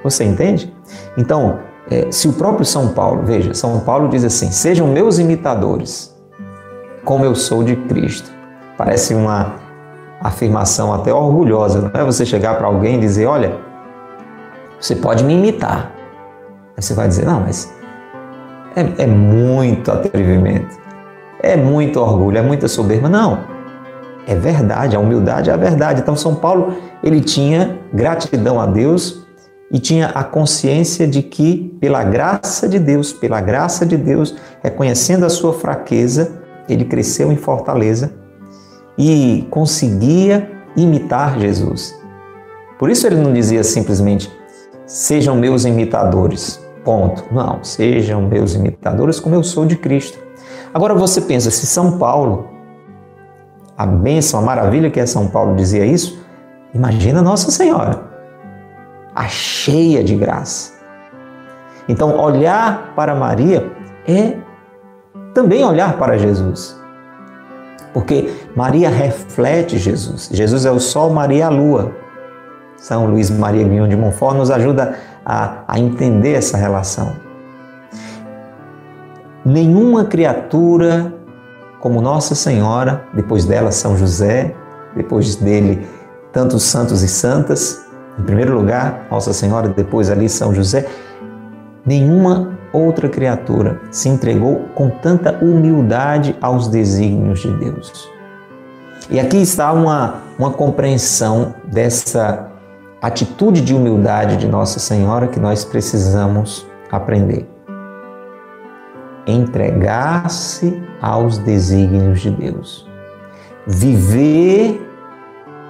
Você 0.04 0.24
entende? 0.24 0.76
Então, 1.16 1.60
é, 1.92 2.12
se 2.12 2.28
o 2.28 2.34
próprio 2.34 2.66
São 2.66 2.94
Paulo, 2.94 3.22
veja, 3.24 3.54
São 3.54 3.80
Paulo 3.82 4.10
diz 4.10 4.24
assim: 4.24 4.50
sejam 4.50 4.88
meus 4.88 5.20
imitadores, 5.20 6.18
como 7.06 7.24
eu 7.24 7.36
sou 7.36 7.64
de 7.64 7.76
Cristo. 7.76 8.32
Parece 8.76 9.14
uma 9.14 9.58
afirmação 10.20 10.92
até 10.92 11.14
orgulhosa, 11.14 11.80
não 11.80 12.02
é 12.02 12.04
você 12.04 12.26
chegar 12.26 12.58
para 12.58 12.66
alguém 12.66 12.96
e 12.96 13.02
dizer: 13.02 13.28
olha, 13.28 13.56
você 14.80 14.96
pode 14.96 15.24
me 15.24 15.36
imitar. 15.36 16.01
Aí 16.82 16.84
você 16.84 16.96
vai 16.96 17.08
dizer: 17.08 17.28
não, 17.28 17.42
mas 17.42 17.72
é, 18.76 19.04
é 19.04 19.06
muito 19.06 19.92
atrevimento, 19.92 20.80
é 21.40 21.56
muito 21.56 22.00
orgulho, 22.00 22.40
é 22.40 22.42
muita 22.42 22.68
soberba. 22.68 23.08
Não, 23.08 23.44
é 24.26 24.34
verdade, 24.34 24.96
a 24.96 25.00
humildade 25.00 25.52
é 25.52 25.54
a 25.54 25.58
verdade. 25.58 26.02
Então, 26.02 26.16
São 26.16 26.34
Paulo, 26.34 26.74
ele 27.04 27.22
tinha 27.22 27.80
gratidão 27.94 28.60
a 28.60 28.66
Deus 28.66 29.28
e 29.72 29.78
tinha 29.78 30.08
a 30.08 30.24
consciência 30.24 31.08
de 31.08 31.22
que, 31.22 31.78
pela 31.80 32.04
graça 32.04 32.68
de 32.68 32.80
Deus, 32.80 33.14
pela 33.14 33.40
graça 33.40 33.86
de 33.86 33.96
Deus, 33.96 34.36
reconhecendo 34.64 35.24
a 35.24 35.30
sua 35.30 35.54
fraqueza, 35.54 36.42
ele 36.68 36.86
cresceu 36.86 37.32
em 37.32 37.38
fortaleza 37.38 38.12
e 38.98 39.48
conseguia 39.52 40.50
imitar 40.76 41.40
Jesus. 41.40 41.96
Por 42.80 42.90
isso 42.90 43.06
ele 43.06 43.18
não 43.18 43.32
dizia 43.32 43.64
simplesmente, 43.64 44.32
sejam 44.92 45.38
meus 45.38 45.64
imitadores, 45.64 46.60
ponto. 46.84 47.24
Não, 47.32 47.64
sejam 47.64 48.22
meus 48.22 48.54
imitadores 48.54 49.20
como 49.20 49.36
eu 49.36 49.44
sou 49.44 49.66
de 49.66 49.76
Cristo. 49.76 50.20
Agora 50.74 50.94
você 50.94 51.22
pensa, 51.22 51.52
se 51.52 51.66
São 51.66 51.98
Paulo 51.98 52.50
a 53.78 53.86
bênção, 53.86 54.40
a 54.40 54.44
maravilha 54.44 54.92
que 54.92 55.00
é 55.00 55.06
São 55.06 55.28
Paulo 55.28 55.56
dizia 55.56 55.86
isso, 55.86 56.24
imagina 56.74 57.22
Nossa 57.22 57.50
Senhora, 57.50 58.04
a 59.16 59.28
cheia 59.28 60.04
de 60.04 60.16
graça. 60.16 60.74
Então, 61.90 62.20
olhar 62.20 62.94
para 62.96 63.16
Maria 63.16 63.72
é 64.08 64.38
também 65.34 65.64
olhar 65.64 65.98
para 65.98 66.18
Jesus. 66.18 66.80
Porque 67.94 68.32
Maria 68.56 68.90
reflete 68.90 69.78
Jesus. 69.78 70.30
Jesus 70.32 70.66
é 70.66 70.72
o 70.72 70.80
sol, 70.80 71.10
Maria 71.10 71.44
é 71.44 71.48
a 71.48 71.50
lua. 71.50 71.92
São 72.82 73.06
Luís 73.06 73.30
Maria 73.30 73.64
Guion 73.64 73.88
de 73.88 73.96
Montfort 73.96 74.36
nos 74.36 74.50
ajuda 74.50 74.96
a, 75.24 75.64
a 75.68 75.80
entender 75.80 76.34
essa 76.34 76.58
relação. 76.58 77.14
Nenhuma 79.46 80.06
criatura 80.06 81.14
como 81.80 82.02
Nossa 82.02 82.34
Senhora, 82.34 83.04
depois 83.14 83.46
dela 83.46 83.72
São 83.72 83.96
José, 83.96 84.56
depois 84.96 85.36
dele 85.36 85.88
tantos 86.34 86.64
santos 86.64 87.04
e 87.04 87.08
santas, 87.08 87.86
em 88.18 88.24
primeiro 88.24 88.56
lugar 88.56 89.06
Nossa 89.12 89.32
Senhora, 89.32 89.70
depois 89.70 90.10
ali 90.10 90.28
São 90.28 90.54
José, 90.54 90.88
nenhuma 91.86 92.58
outra 92.74 93.08
criatura 93.08 93.80
se 93.92 94.10
entregou 94.10 94.66
com 94.74 94.90
tanta 94.90 95.38
humildade 95.40 96.36
aos 96.42 96.68
desígnios 96.68 97.42
de 97.42 97.52
Deus. 97.58 98.10
E 99.08 99.20
aqui 99.20 99.38
está 99.38 99.72
uma, 99.72 100.16
uma 100.40 100.50
compreensão 100.50 101.54
dessa 101.66 102.51
atitude 103.02 103.62
de 103.62 103.74
humildade 103.74 104.38
de 104.38 104.48
Nossa 104.48 104.80
Senhora 104.80 105.28
que 105.28 105.40
nós 105.40 105.66
precisamos 105.66 106.66
aprender 106.92 107.52
entregar-se 109.26 110.82
aos 111.02 111.38
desígnios 111.38 112.22
de 112.22 112.32
Deus. 112.32 112.88
Viver 113.68 114.88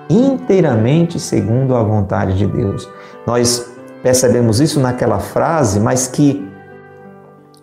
inteiramente 0.09 1.19
segundo 1.19 1.75
a 1.75 1.83
vontade 1.83 2.37
de 2.37 2.45
Deus. 2.45 2.89
Nós 3.25 3.71
percebemos 4.01 4.59
isso 4.59 4.79
naquela 4.79 5.19
frase, 5.19 5.79
mas 5.79 6.07
que 6.07 6.49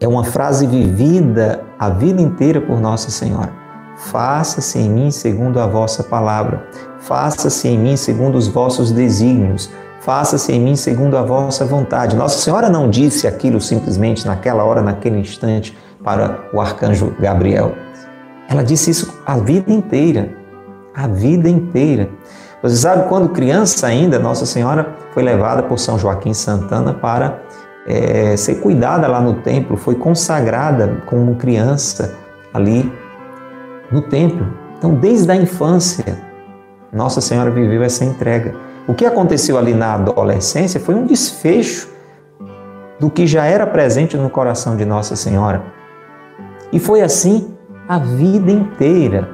é 0.00 0.06
uma 0.06 0.24
frase 0.24 0.66
vivida 0.66 1.64
a 1.78 1.90
vida 1.90 2.20
inteira 2.20 2.60
por 2.60 2.80
Nossa 2.80 3.10
Senhora. 3.10 3.52
Faça-se 3.96 4.78
em 4.78 4.88
mim 4.88 5.10
segundo 5.10 5.58
a 5.58 5.66
vossa 5.66 6.04
palavra, 6.04 6.68
faça-se 7.08 7.66
em 7.66 7.78
mim 7.78 7.96
segundo 7.96 8.36
os 8.36 8.46
vossos 8.46 8.92
desígnios, 8.92 9.70
faça-se 10.02 10.52
em 10.52 10.60
mim 10.60 10.76
segundo 10.76 11.16
a 11.16 11.22
vossa 11.22 11.64
vontade. 11.64 12.14
Nossa 12.14 12.38
Senhora 12.38 12.68
não 12.68 12.90
disse 12.90 13.26
aquilo 13.26 13.62
simplesmente 13.62 14.26
naquela 14.26 14.62
hora, 14.62 14.82
naquele 14.82 15.18
instante, 15.18 15.76
para 16.04 16.38
o 16.52 16.60
arcanjo 16.60 17.14
Gabriel. 17.18 17.72
Ela 18.46 18.62
disse 18.62 18.90
isso 18.90 19.20
a 19.24 19.38
vida 19.38 19.72
inteira. 19.72 20.36
A 20.94 21.06
vida 21.06 21.48
inteira. 21.48 22.10
Você 22.62 22.76
sabe, 22.76 23.08
quando 23.08 23.30
criança 23.30 23.86
ainda, 23.86 24.18
Nossa 24.18 24.44
Senhora 24.44 24.94
foi 25.14 25.22
levada 25.22 25.62
por 25.62 25.78
São 25.78 25.98
Joaquim 25.98 26.34
Santana 26.34 26.92
para 26.92 27.40
é, 27.86 28.36
ser 28.36 28.56
cuidada 28.56 29.08
lá 29.08 29.20
no 29.20 29.34
templo, 29.34 29.78
foi 29.78 29.94
consagrada 29.94 31.02
como 31.06 31.36
criança 31.36 32.14
ali 32.52 32.92
no 33.90 34.02
templo. 34.02 34.46
Então, 34.76 34.94
desde 34.94 35.30
a 35.30 35.36
infância, 35.36 36.27
Nossa 36.92 37.20
Senhora 37.20 37.50
viveu 37.50 37.82
essa 37.82 38.04
entrega. 38.04 38.54
O 38.86 38.94
que 38.94 39.04
aconteceu 39.04 39.58
ali 39.58 39.74
na 39.74 39.94
adolescência 39.94 40.80
foi 40.80 40.94
um 40.94 41.04
desfecho 41.04 41.88
do 42.98 43.10
que 43.10 43.26
já 43.26 43.44
era 43.44 43.66
presente 43.66 44.16
no 44.16 44.30
coração 44.30 44.76
de 44.76 44.84
Nossa 44.84 45.14
Senhora. 45.14 45.62
E 46.72 46.78
foi 46.78 47.02
assim 47.02 47.54
a 47.88 47.98
vida 47.98 48.50
inteira. 48.50 49.28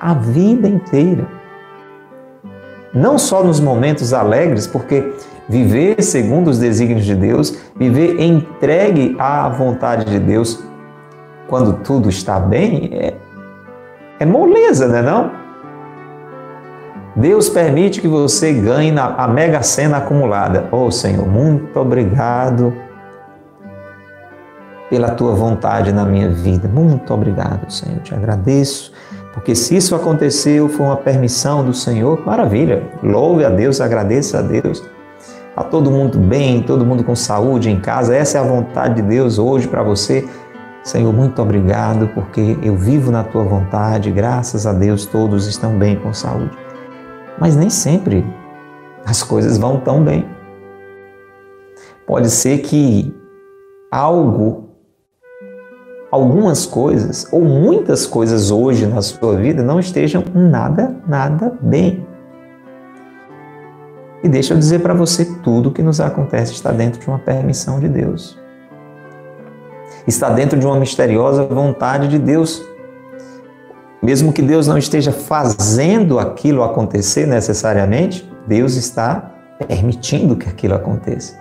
A 0.00 0.14
vida 0.14 0.66
inteira. 0.66 1.26
Não 2.92 3.18
só 3.18 3.42
nos 3.42 3.60
momentos 3.60 4.12
alegres, 4.12 4.66
porque 4.66 5.12
viver 5.48 6.02
segundo 6.02 6.48
os 6.48 6.58
desígnios 6.58 7.04
de 7.04 7.14
Deus, 7.14 7.56
viver 7.76 8.20
entregue 8.20 9.16
à 9.18 9.48
vontade 9.48 10.04
de 10.06 10.18
Deus 10.18 10.62
quando 11.48 11.74
tudo 11.82 12.08
está 12.08 12.40
bem, 12.40 12.90
é, 12.92 13.14
é 14.18 14.26
moleza, 14.26 14.88
não 14.88 14.96
é 14.96 15.02
não? 15.02 15.41
Deus 17.14 17.48
permite 17.48 18.00
que 18.00 18.08
você 18.08 18.52
ganhe 18.52 18.92
a 18.98 19.28
mega 19.28 19.62
sena 19.62 19.98
acumulada. 19.98 20.68
Oh 20.72 20.90
Senhor, 20.90 21.26
muito 21.26 21.78
obrigado 21.78 22.72
pela 24.88 25.10
tua 25.10 25.34
vontade 25.34 25.92
na 25.92 26.04
minha 26.04 26.30
vida. 26.30 26.68
Muito 26.68 27.12
obrigado, 27.12 27.70
Senhor. 27.70 28.00
Te 28.00 28.14
agradeço, 28.14 28.92
porque 29.34 29.54
se 29.54 29.76
isso 29.76 29.94
aconteceu, 29.94 30.68
foi 30.68 30.86
uma 30.86 30.96
permissão 30.96 31.64
do 31.64 31.74
Senhor, 31.74 32.24
maravilha. 32.24 32.82
Louve 33.02 33.44
a 33.44 33.50
Deus, 33.50 33.80
agradeça 33.80 34.38
a 34.38 34.42
Deus. 34.42 34.82
Está 35.50 35.62
todo 35.64 35.90
mundo 35.90 36.18
bem, 36.18 36.62
todo 36.62 36.84
mundo 36.84 37.04
com 37.04 37.14
saúde 37.14 37.70
em 37.70 37.78
casa. 37.78 38.16
Essa 38.16 38.38
é 38.38 38.40
a 38.40 38.44
vontade 38.44 38.96
de 38.96 39.02
Deus 39.02 39.38
hoje 39.38 39.68
para 39.68 39.82
você. 39.82 40.26
Senhor, 40.82 41.12
muito 41.12 41.40
obrigado 41.40 42.08
porque 42.14 42.58
eu 42.62 42.74
vivo 42.74 43.10
na 43.10 43.22
tua 43.22 43.44
vontade, 43.44 44.10
graças 44.10 44.66
a 44.66 44.72
Deus 44.72 45.06
todos 45.06 45.46
estão 45.46 45.78
bem 45.78 45.96
com 45.96 46.12
saúde. 46.12 46.50
Mas 47.42 47.56
nem 47.56 47.68
sempre 47.68 48.24
as 49.04 49.20
coisas 49.20 49.58
vão 49.58 49.80
tão 49.80 50.04
bem. 50.04 50.24
Pode 52.06 52.30
ser 52.30 52.58
que 52.58 53.12
algo, 53.90 54.68
algumas 56.08 56.64
coisas 56.64 57.26
ou 57.32 57.40
muitas 57.40 58.06
coisas 58.06 58.52
hoje 58.52 58.86
na 58.86 59.02
sua 59.02 59.34
vida 59.34 59.60
não 59.60 59.80
estejam 59.80 60.22
nada, 60.32 60.94
nada 61.04 61.58
bem. 61.60 62.06
E 64.22 64.28
deixa 64.28 64.54
eu 64.54 64.58
dizer 64.58 64.78
para 64.78 64.94
você, 64.94 65.24
tudo 65.42 65.72
que 65.72 65.82
nos 65.82 66.00
acontece 66.00 66.52
está 66.52 66.70
dentro 66.70 67.00
de 67.00 67.08
uma 67.08 67.18
permissão 67.18 67.80
de 67.80 67.88
Deus 67.88 68.40
está 70.06 70.30
dentro 70.30 70.58
de 70.58 70.66
uma 70.66 70.78
misteriosa 70.78 71.44
vontade 71.44 72.08
de 72.08 72.18
Deus. 72.18 72.62
Mesmo 74.02 74.32
que 74.32 74.42
Deus 74.42 74.66
não 74.66 74.76
esteja 74.76 75.12
fazendo 75.12 76.18
aquilo 76.18 76.64
acontecer 76.64 77.24
necessariamente, 77.24 78.28
Deus 78.46 78.74
está 78.74 79.30
permitindo 79.68 80.34
que 80.34 80.48
aquilo 80.48 80.74
aconteça. 80.74 81.38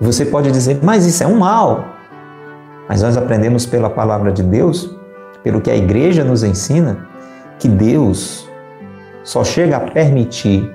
Você 0.00 0.24
pode 0.24 0.50
dizer, 0.50 0.78
mas 0.82 1.04
isso 1.04 1.22
é 1.22 1.26
um 1.26 1.38
mal. 1.38 1.84
Mas 2.88 3.02
nós 3.02 3.16
aprendemos 3.16 3.66
pela 3.66 3.90
palavra 3.90 4.32
de 4.32 4.42
Deus, 4.42 4.96
pelo 5.42 5.60
que 5.60 5.70
a 5.70 5.76
igreja 5.76 6.24
nos 6.24 6.42
ensina, 6.42 7.06
que 7.58 7.68
Deus 7.68 8.48
só 9.22 9.44
chega 9.44 9.76
a 9.76 9.80
permitir 9.80 10.74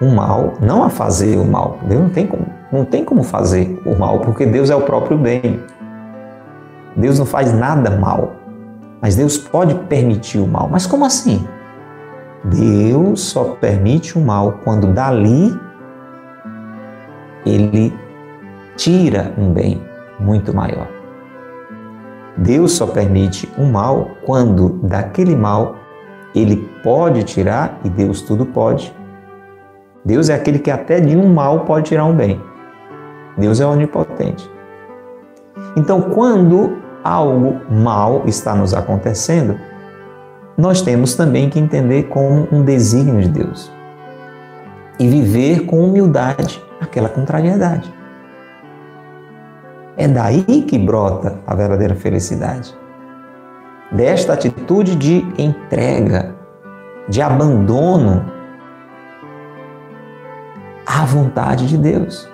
um 0.00 0.14
mal, 0.14 0.54
não 0.60 0.82
a 0.82 0.88
fazer 0.88 1.36
o 1.36 1.44
mal. 1.44 1.78
Deus 1.82 2.00
não 2.00 2.10
tem 2.10 2.26
como, 2.26 2.46
não 2.72 2.84
tem 2.84 3.04
como 3.04 3.22
fazer 3.22 3.80
o 3.84 3.94
mal, 3.94 4.20
porque 4.20 4.46
Deus 4.46 4.70
é 4.70 4.74
o 4.76 4.80
próprio 4.80 5.18
bem. 5.18 5.60
Deus 6.96 7.18
não 7.18 7.26
faz 7.26 7.52
nada 7.52 7.90
mal, 7.90 8.37
mas 9.00 9.16
Deus 9.16 9.38
pode 9.38 9.74
permitir 9.86 10.38
o 10.38 10.46
mal. 10.46 10.68
Mas 10.68 10.86
como 10.86 11.04
assim? 11.04 11.46
Deus 12.44 13.20
só 13.20 13.56
permite 13.56 14.18
o 14.18 14.20
mal 14.20 14.60
quando 14.64 14.92
dali 14.92 15.58
ele 17.44 17.92
tira 18.76 19.32
um 19.36 19.52
bem 19.52 19.82
muito 20.18 20.54
maior. 20.54 20.88
Deus 22.36 22.72
só 22.72 22.86
permite 22.86 23.48
o 23.58 23.64
mal 23.64 24.10
quando 24.24 24.80
daquele 24.84 25.34
mal 25.34 25.74
ele 26.34 26.56
pode 26.84 27.24
tirar, 27.24 27.80
e 27.84 27.88
Deus 27.88 28.22
tudo 28.22 28.46
pode, 28.46 28.94
Deus 30.04 30.28
é 30.28 30.34
aquele 30.34 30.58
que 30.58 30.70
até 30.70 31.00
de 31.00 31.16
um 31.16 31.32
mal 31.32 31.60
pode 31.60 31.86
tirar 31.86 32.04
um 32.04 32.14
bem. 32.14 32.40
Deus 33.36 33.60
é 33.60 33.66
onipotente. 33.66 34.48
Então, 35.76 36.00
quando 36.00 36.78
algo 37.02 37.60
mal 37.70 38.22
está 38.26 38.54
nos 38.54 38.74
acontecendo, 38.74 39.58
nós 40.56 40.82
temos 40.82 41.14
também 41.14 41.48
que 41.48 41.58
entender 41.58 42.04
como 42.04 42.48
um 42.50 42.62
desígnio 42.64 43.20
de 43.22 43.28
Deus 43.28 43.72
e 44.98 45.06
viver 45.06 45.66
com 45.66 45.84
humildade 45.84 46.62
aquela 46.80 47.08
contrariedade. 47.08 47.92
É 49.96 50.06
daí 50.06 50.62
que 50.62 50.78
brota 50.78 51.40
a 51.46 51.54
verdadeira 51.54 51.94
felicidade. 51.94 52.76
Desta 53.90 54.34
atitude 54.34 54.94
de 54.96 55.26
entrega, 55.38 56.34
de 57.08 57.22
abandono 57.22 58.24
à 60.86 61.04
vontade 61.04 61.66
de 61.66 61.76
Deus. 61.76 62.28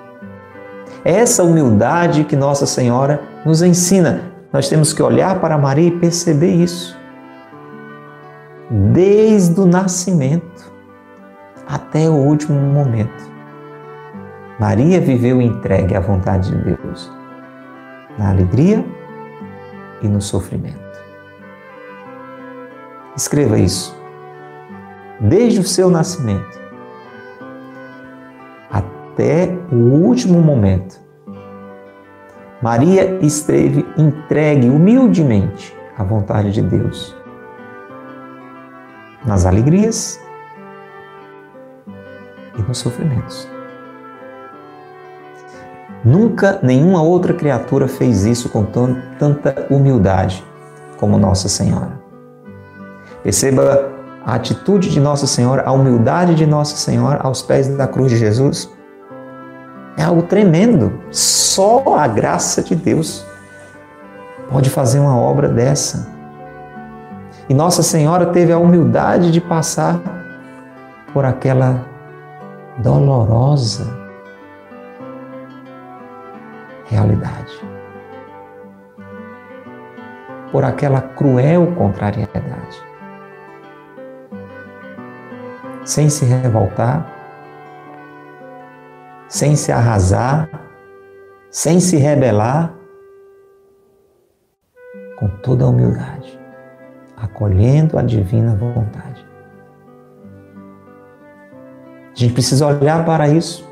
É 1.04 1.12
essa 1.12 1.42
humildade 1.42 2.24
que 2.24 2.36
Nossa 2.36 2.66
Senhora 2.66 3.20
nos 3.44 3.62
ensina. 3.62 4.33
Nós 4.54 4.68
temos 4.68 4.92
que 4.92 5.02
olhar 5.02 5.40
para 5.40 5.58
Maria 5.58 5.88
e 5.88 5.98
perceber 5.98 6.54
isso. 6.54 6.96
Desde 8.92 9.60
o 9.60 9.66
nascimento 9.66 10.72
até 11.66 12.08
o 12.08 12.14
último 12.14 12.60
momento. 12.60 13.34
Maria 14.60 15.00
viveu 15.00 15.42
entregue 15.42 15.96
à 15.96 16.00
vontade 16.00 16.52
de 16.52 16.76
Deus, 16.76 17.10
na 18.16 18.30
alegria 18.30 18.86
e 20.00 20.06
no 20.06 20.22
sofrimento. 20.22 20.78
Escreva 23.16 23.58
isso. 23.58 23.98
Desde 25.20 25.58
o 25.58 25.64
seu 25.64 25.90
nascimento 25.90 26.60
até 28.70 29.48
o 29.72 29.76
último 29.76 30.40
momento. 30.40 31.03
Maria 32.64 33.18
esteve 33.20 33.84
entregue 33.94 34.70
humildemente 34.70 35.76
à 35.98 36.02
vontade 36.02 36.50
de 36.50 36.62
Deus, 36.62 37.14
nas 39.22 39.44
alegrias 39.44 40.18
e 42.58 42.62
nos 42.62 42.78
sofrimentos. 42.78 43.46
Nunca 46.02 46.58
nenhuma 46.62 47.02
outra 47.02 47.34
criatura 47.34 47.86
fez 47.86 48.24
isso 48.24 48.48
com 48.48 48.64
tanta 48.64 49.66
humildade 49.68 50.42
como 50.96 51.18
Nossa 51.18 51.50
Senhora. 51.50 52.00
Perceba 53.22 53.92
a 54.24 54.36
atitude 54.36 54.88
de 54.88 55.00
Nossa 55.00 55.26
Senhora, 55.26 55.64
a 55.66 55.72
humildade 55.72 56.34
de 56.34 56.46
Nossa 56.46 56.76
Senhora 56.76 57.20
aos 57.22 57.42
pés 57.42 57.68
da 57.76 57.86
cruz 57.86 58.10
de 58.10 58.16
Jesus. 58.16 58.73
É 59.96 60.02
algo 60.02 60.22
tremendo. 60.22 61.00
Só 61.10 61.96
a 61.96 62.06
graça 62.06 62.62
de 62.62 62.74
Deus 62.74 63.24
pode 64.50 64.70
fazer 64.70 64.98
uma 64.98 65.16
obra 65.16 65.48
dessa. 65.48 66.12
E 67.48 67.54
Nossa 67.54 67.82
Senhora 67.82 68.26
teve 68.26 68.52
a 68.52 68.58
humildade 68.58 69.30
de 69.30 69.40
passar 69.40 70.00
por 71.12 71.24
aquela 71.24 71.84
dolorosa 72.78 74.04
realidade, 76.86 77.52
por 80.50 80.64
aquela 80.64 81.00
cruel 81.00 81.72
contrariedade, 81.76 82.82
sem 85.84 86.08
se 86.08 86.24
revoltar, 86.24 87.13
sem 89.28 89.56
se 89.56 89.72
arrasar, 89.72 90.48
sem 91.50 91.80
se 91.80 91.96
rebelar, 91.96 92.74
com 95.16 95.28
toda 95.28 95.64
a 95.64 95.68
humildade, 95.68 96.38
acolhendo 97.16 97.98
a 97.98 98.02
divina 98.02 98.54
vontade. 98.54 99.24
A 102.12 102.16
gente 102.16 102.32
precisa 102.32 102.66
olhar 102.66 103.04
para 103.04 103.28
isso 103.28 103.68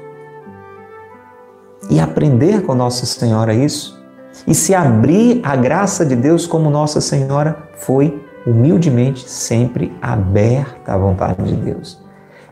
e 1.91 2.01
aprender 2.01 2.63
com 2.63 2.75
Nossa 2.75 3.07
Senhora 3.07 3.55
isso 3.55 4.03
e 4.47 4.55
se 4.55 4.75
abrir 4.75 5.41
à 5.45 5.55
graça 5.55 6.05
de 6.05 6.17
Deus 6.17 6.47
como 6.47 6.71
Nossa 6.71 7.01
Senhora 7.01 7.69
foi 7.77 8.25
humildemente 8.47 9.29
sempre 9.29 9.97
aberta 10.01 10.95
à 10.95 10.97
vontade 10.97 11.43
de 11.45 11.55
Deus. 11.55 12.03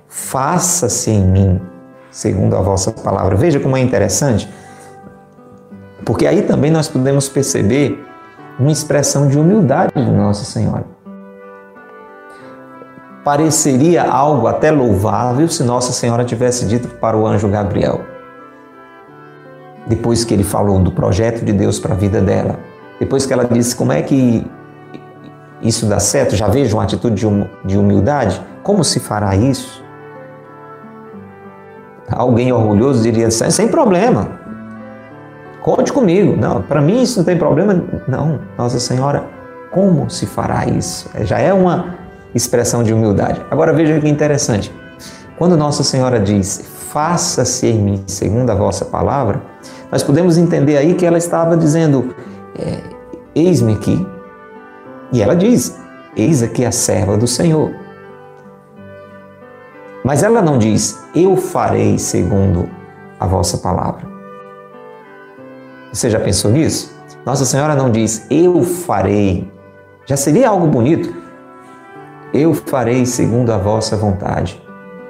Faça-se 0.07 1.11
em 1.11 1.24
mim 1.24 1.61
segundo 2.11 2.56
a 2.56 2.61
vossa 2.61 2.90
palavra. 2.90 3.36
Veja 3.36 3.61
como 3.61 3.76
é 3.76 3.80
interessante, 3.80 4.48
porque 6.04 6.26
aí 6.26 6.42
também 6.42 6.70
nós 6.70 6.88
podemos 6.88 7.28
perceber 7.28 8.04
uma 8.58 8.70
expressão 8.70 9.28
de 9.28 9.38
humildade 9.38 9.92
de 9.94 10.11
Nossa 10.11 10.44
Senhora. 10.44 10.84
Pareceria 13.24 14.02
algo 14.04 14.46
até 14.46 14.70
louvável 14.70 15.46
se 15.48 15.62
Nossa 15.62 15.92
Senhora 15.92 16.24
tivesse 16.24 16.66
dito 16.66 16.88
para 16.88 17.16
o 17.16 17.26
anjo 17.26 17.48
Gabriel, 17.48 18.00
depois 19.86 20.24
que 20.24 20.34
ele 20.34 20.44
falou 20.44 20.78
do 20.78 20.90
projeto 20.90 21.44
de 21.44 21.52
Deus 21.52 21.78
para 21.78 21.94
a 21.94 21.96
vida 21.96 22.20
dela, 22.20 22.58
depois 22.98 23.26
que 23.26 23.32
ela 23.32 23.44
disse 23.44 23.76
como 23.76 23.92
é 23.92 24.02
que 24.02 24.46
isso 25.62 25.86
dá 25.86 25.98
certo, 25.98 26.34
já 26.34 26.48
vejo 26.48 26.76
uma 26.76 26.84
atitude 26.84 27.26
hum, 27.26 27.46
de 27.64 27.78
humildade, 27.78 28.40
como 28.62 28.82
se 28.82 28.98
fará 29.00 29.34
isso? 29.36 29.84
Alguém 32.11 32.52
orgulhoso 32.52 33.02
diria 33.02 33.30
sem 33.30 33.68
problema, 33.68 34.40
Conte 35.62 35.92
comigo. 35.92 36.36
Não, 36.36 36.62
para 36.62 36.80
mim 36.80 37.02
isso 37.02 37.18
não 37.18 37.24
tem 37.24 37.36
problema. 37.36 37.82
Não, 38.08 38.40
Nossa 38.56 38.80
Senhora, 38.80 39.24
como 39.70 40.08
se 40.08 40.26
fará 40.26 40.66
isso? 40.66 41.08
É, 41.14 41.24
já 41.24 41.38
é 41.38 41.52
uma 41.52 41.96
expressão 42.34 42.82
de 42.82 42.92
humildade. 42.94 43.40
Agora 43.50 43.72
veja 43.72 44.00
que 44.00 44.08
interessante. 44.08 44.72
Quando 45.36 45.56
Nossa 45.56 45.82
Senhora 45.82 46.18
diz: 46.18 46.64
"Faça-se 46.90 47.66
em 47.66 47.78
mim 47.78 48.04
segundo 48.06 48.50
a 48.50 48.54
vossa 48.54 48.86
palavra", 48.86 49.42
nós 49.92 50.02
podemos 50.02 50.38
entender 50.38 50.78
aí 50.78 50.94
que 50.94 51.04
ela 51.04 51.18
estava 51.18 51.56
dizendo: 51.56 52.14
é, 52.58 52.78
"Eis-me 53.34 53.74
aqui". 53.74 54.06
E 55.12 55.20
ela 55.22 55.36
diz: 55.36 55.78
"Eis 56.16 56.42
aqui 56.42 56.64
a 56.64 56.72
serva 56.72 57.18
do 57.18 57.26
Senhor". 57.26 57.70
Mas 60.05 60.22
ela 60.22 60.40
não 60.40 60.59
diz: 60.59 61.05
"Eu 61.14 61.36
farei 61.36 61.98
segundo 61.98 62.68
a 63.18 63.26
vossa 63.26 63.59
palavra". 63.59 64.09
Você 65.92 66.09
já 66.09 66.20
pensou 66.20 66.51
nisso? 66.51 66.94
Nossa 67.26 67.44
Senhora 67.44 67.74
não 67.74 67.90
diz 67.90 68.26
eu 68.30 68.62
farei. 68.62 69.51
Já 70.07 70.16
seria 70.16 70.48
algo 70.48 70.66
bonito. 70.66 71.14
Eu 72.32 72.55
farei 72.55 73.05
segundo 73.05 73.51
a 73.51 73.59
vossa 73.59 73.96
vontade. 73.96 74.62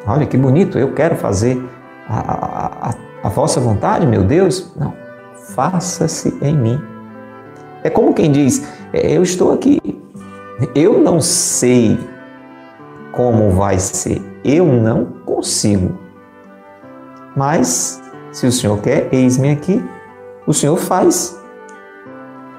Olha 0.06 0.26
que 0.26 0.36
bonito, 0.36 0.78
eu 0.78 0.94
quero 0.94 1.16
fazer 1.16 1.62
a, 2.08 2.88
a, 2.88 2.94
a, 3.22 3.28
vossa 3.28 3.60
vontade, 3.60 4.06
meu 4.06 4.24
Deus. 4.24 4.72
Não, 4.76 4.94
faça-se 5.54 6.36
em 6.40 6.56
mim. 6.56 6.80
É 7.84 7.90
como 7.90 8.14
quem 8.14 8.32
diz: 8.32 8.66
é, 8.92 9.16
eu 9.16 9.22
estou 9.22 9.52
aqui, 9.52 9.78
eu 10.74 10.98
não 10.98 11.20
sei 11.20 11.98
como 13.12 13.50
vai 13.50 13.78
ser, 13.78 14.20
eu 14.44 14.66
não 14.66 15.06
consigo. 15.24 15.98
Mas, 17.36 18.02
se 18.32 18.46
o 18.46 18.52
Senhor 18.52 18.78
quer, 18.80 19.08
eis-me 19.12 19.50
aqui, 19.50 19.82
o 20.46 20.52
Senhor 20.52 20.76
faz. 20.76 21.38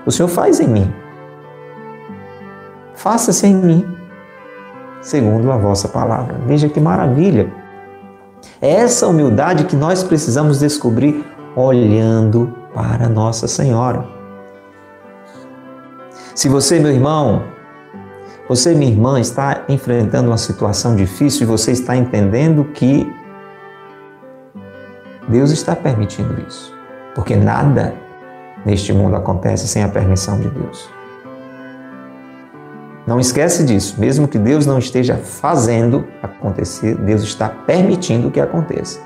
O 0.06 0.12
Senhor 0.12 0.30
faz 0.30 0.60
em 0.60 0.68
mim. 0.68 0.94
Faça-se 2.96 3.48
em 3.48 3.56
mim, 3.56 3.98
segundo 5.02 5.52
a 5.52 5.58
vossa 5.58 5.88
palavra. 5.88 6.36
Veja 6.46 6.70
que 6.70 6.80
maravilha. 6.80 7.52
É 8.62 8.72
essa 8.72 9.08
humildade 9.08 9.66
que 9.66 9.76
nós 9.76 10.04
precisamos 10.04 10.60
descobrir 10.60 11.26
olhando 11.56 12.56
para 12.74 13.10
Nossa 13.10 13.48
Senhora. 13.48 14.06
Se 16.36 16.48
você, 16.48 16.80
meu 16.80 16.92
irmão, 16.92 17.44
você, 18.48 18.74
minha 18.74 18.92
irmã, 18.92 19.20
está 19.20 19.64
enfrentando 19.70 20.30
uma 20.30 20.38
situação 20.38 20.96
difícil 20.96 21.44
e 21.44 21.46
você 21.46 21.72
está 21.72 21.96
entendendo 21.96 22.66
que 22.66 23.10
Deus 25.28 25.52
está 25.52 25.76
permitindo 25.76 26.42
isso. 26.48 26.74
Porque 27.16 27.36
nada 27.36 27.94
neste 28.66 28.92
mundo 28.92 29.16
acontece 29.16 29.68
sem 29.68 29.84
a 29.84 29.88
permissão 29.88 30.40
de 30.40 30.50
Deus. 30.50 30.90
Não 33.08 33.20
esquece 33.20 33.64
disso, 33.64 33.96
mesmo 34.00 34.28
que 34.28 34.38
Deus 34.38 34.66
não 34.66 34.78
esteja 34.78 35.18
fazendo 35.18 36.06
acontecer, 36.22 36.96
Deus 36.96 37.24
está 37.24 37.50
permitindo 37.50 38.30
que 38.30 38.40
aconteça. 38.40 39.00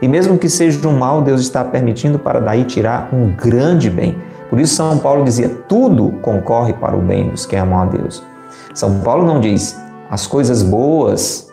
E 0.00 0.06
mesmo 0.06 0.38
que 0.38 0.48
seja 0.48 0.86
um 0.86 0.96
mal, 0.96 1.22
Deus 1.22 1.40
está 1.40 1.64
permitindo 1.64 2.18
para 2.18 2.38
daí 2.38 2.64
tirar 2.64 3.08
um 3.12 3.34
grande 3.34 3.90
bem. 3.90 4.16
Por 4.50 4.60
isso 4.60 4.74
São 4.74 4.98
Paulo 4.98 5.24
dizia: 5.24 5.48
tudo 5.48 6.12
concorre 6.20 6.74
para 6.74 6.96
o 6.96 7.00
bem 7.00 7.28
dos 7.28 7.46
que 7.46 7.56
amam 7.56 7.80
a 7.80 7.86
Deus. 7.86 8.22
São 8.74 9.00
Paulo 9.00 9.24
não 9.24 9.40
diz 9.40 9.80
as 10.10 10.26
coisas 10.26 10.62
boas, 10.62 11.50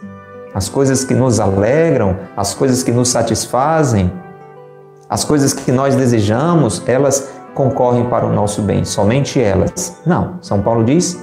as 0.54 0.68
coisas 0.68 1.06
que 1.06 1.14
nos 1.14 1.40
alegram, 1.40 2.18
as 2.36 2.54
coisas 2.54 2.84
que 2.84 2.92
nos 2.92 3.10
satisfazem, 3.10 4.12
as 5.08 5.24
coisas 5.24 5.54
que 5.54 5.72
nós 5.72 5.96
desejamos, 5.96 6.82
elas 6.88 7.32
concorrem 7.54 8.06
para 8.06 8.26
o 8.26 8.34
nosso 8.34 8.62
bem, 8.62 8.84
somente 8.84 9.40
elas. 9.40 10.02
Não, 10.06 10.38
São 10.42 10.62
Paulo 10.62 10.84
diz 10.84 11.22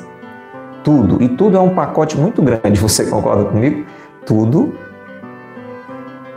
tudo, 0.84 1.22
e 1.22 1.28
tudo 1.28 1.56
é 1.56 1.60
um 1.60 1.74
pacote 1.74 2.16
muito 2.16 2.40
grande, 2.42 2.78
você 2.80 3.04
concorda 3.06 3.44
comigo? 3.44 3.84
Tudo 4.24 4.74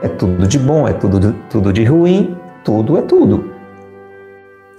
é 0.01 0.07
tudo 0.07 0.47
de 0.47 0.57
bom, 0.57 0.87
é 0.87 0.93
tudo, 0.93 1.35
tudo 1.49 1.71
de 1.71 1.83
ruim, 1.83 2.35
tudo 2.63 2.97
é 2.97 3.01
tudo. 3.01 3.51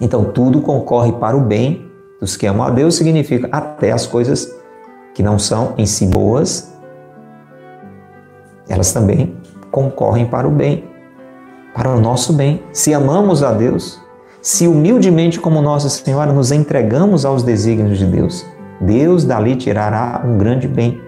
Então, 0.01 0.25
tudo 0.25 0.61
concorre 0.61 1.13
para 1.13 1.37
o 1.37 1.41
bem 1.41 1.89
dos 2.21 2.37
que 2.37 2.47
amam 2.47 2.67
a 2.67 2.71
Deus, 2.71 2.97
significa 2.97 3.49
até 3.53 3.93
as 3.93 4.07
coisas 4.07 4.62
que 5.15 5.23
não 5.23 5.39
são 5.39 5.75
em 5.77 5.87
si 5.87 6.07
boas, 6.07 6.73
elas 8.69 8.93
também 8.93 9.37
concorrem 9.71 10.27
para 10.27 10.47
o 10.47 10.51
bem 10.51 10.93
para 11.75 11.91
o 11.91 12.01
nosso 12.01 12.33
bem. 12.33 12.63
Se 12.73 12.93
amamos 12.93 13.43
a 13.43 13.53
Deus, 13.53 14.01
se 14.41 14.67
humildemente 14.67 15.41
como 15.41 15.63
Nossa 15.63 15.89
Senhora 15.89 16.33
nos 16.33 16.53
entregamos 16.53 17.25
aos 17.25 17.43
desígnios 17.43 17.99
de 17.99 18.07
Deus, 18.07 18.45
Deus 18.81 19.25
dali 19.25 19.57
tirará 19.57 20.23
um 20.25 20.37
grande 20.37 20.69
bem. 20.69 21.01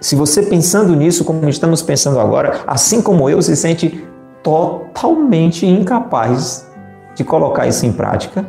Se 0.00 0.16
você 0.16 0.42
pensando 0.42 0.96
nisso, 0.96 1.24
como 1.24 1.46
estamos 1.48 1.82
pensando 1.82 2.18
agora, 2.18 2.60
assim 2.66 3.02
como 3.02 3.28
eu, 3.28 3.40
se 3.42 3.54
sente 3.54 4.02
totalmente 4.42 5.66
incapaz 5.66 6.66
de 7.14 7.22
colocar 7.22 7.66
isso 7.66 7.84
em 7.84 7.92
prática, 7.92 8.46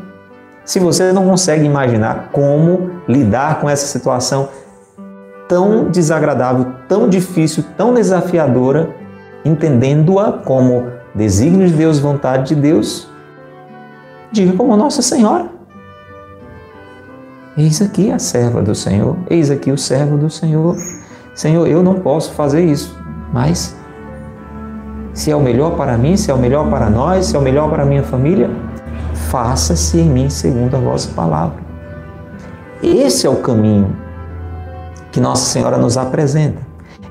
se 0.72 0.80
você 0.80 1.12
não 1.12 1.26
consegue 1.26 1.66
imaginar 1.66 2.30
como 2.32 2.92
lidar 3.06 3.60
com 3.60 3.70
essa 3.70 3.86
situação 3.88 4.48
tão 5.46 5.90
desagradável, 5.90 6.66
tão 6.88 7.10
difícil, 7.10 7.66
tão 7.76 7.94
desafiadora, 7.94 8.90
entendendo-a 9.44 10.32
como 10.32 10.86
desígnio 11.14 11.68
de 11.68 11.74
Deus, 11.74 12.00
vontade 12.00 12.56
de 12.56 12.62
Deus, 12.62 13.10
diga 14.32 14.54
como 14.54 14.78
Nossa 14.78 15.02
Senhora. 15.02 15.48
Eis 17.58 17.82
aqui 17.82 18.10
a 18.10 18.18
serva 18.18 18.62
do 18.62 18.74
Senhor, 18.74 19.18
eis 19.30 19.52
aqui 19.52 19.74
o 19.74 19.78
servo 19.78 20.18
do 20.18 20.30
Senhor. 20.30 20.78
Senhor, 21.36 21.68
eu 21.68 21.84
não 21.84 21.96
posso 21.96 22.32
fazer 22.32 22.64
isso, 22.64 22.98
mas 23.34 23.76
se 25.14 25.32
é 25.32 25.36
o 25.36 25.42
melhor 25.42 25.76
para 25.76 25.98
mim, 25.98 26.16
se 26.16 26.32
é 26.32 26.34
o 26.34 26.38
melhor 26.38 26.70
para 26.70 26.90
nós, 26.90 27.26
se 27.26 27.36
é 27.36 27.40
o 27.40 27.42
melhor 27.42 27.70
para 27.70 27.84
minha 27.84 28.04
família, 28.04 28.50
faça-se 29.32 29.98
em 29.98 30.10
mim 30.10 30.30
segundo 30.30 30.76
a 30.76 30.80
vossa 30.80 31.10
palavra. 31.14 31.58
Esse 32.84 33.26
é 33.26 33.30
o 33.30 33.38
caminho 33.38 33.96
que 35.10 35.22
Nossa 35.22 35.46
Senhora 35.46 35.78
nos 35.78 35.98
apresenta. 35.98 36.62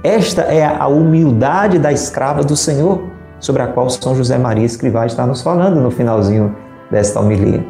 Esta 0.04 0.42
é 0.42 0.64
a 0.64 0.86
humildade 0.86 1.78
da 1.78 1.90
escrava 1.90 2.44
do 2.44 2.54
Senhor, 2.54 3.02
sobre 3.38 3.62
a 3.62 3.68
qual 3.68 3.88
São 3.88 4.14
José 4.14 4.36
Maria 4.36 4.66
Escrivá 4.66 5.06
está 5.06 5.26
nos 5.26 5.40
falando 5.40 5.80
no 5.80 5.90
finalzinho 5.90 6.54
desta 6.90 7.20
homilia. 7.20 7.64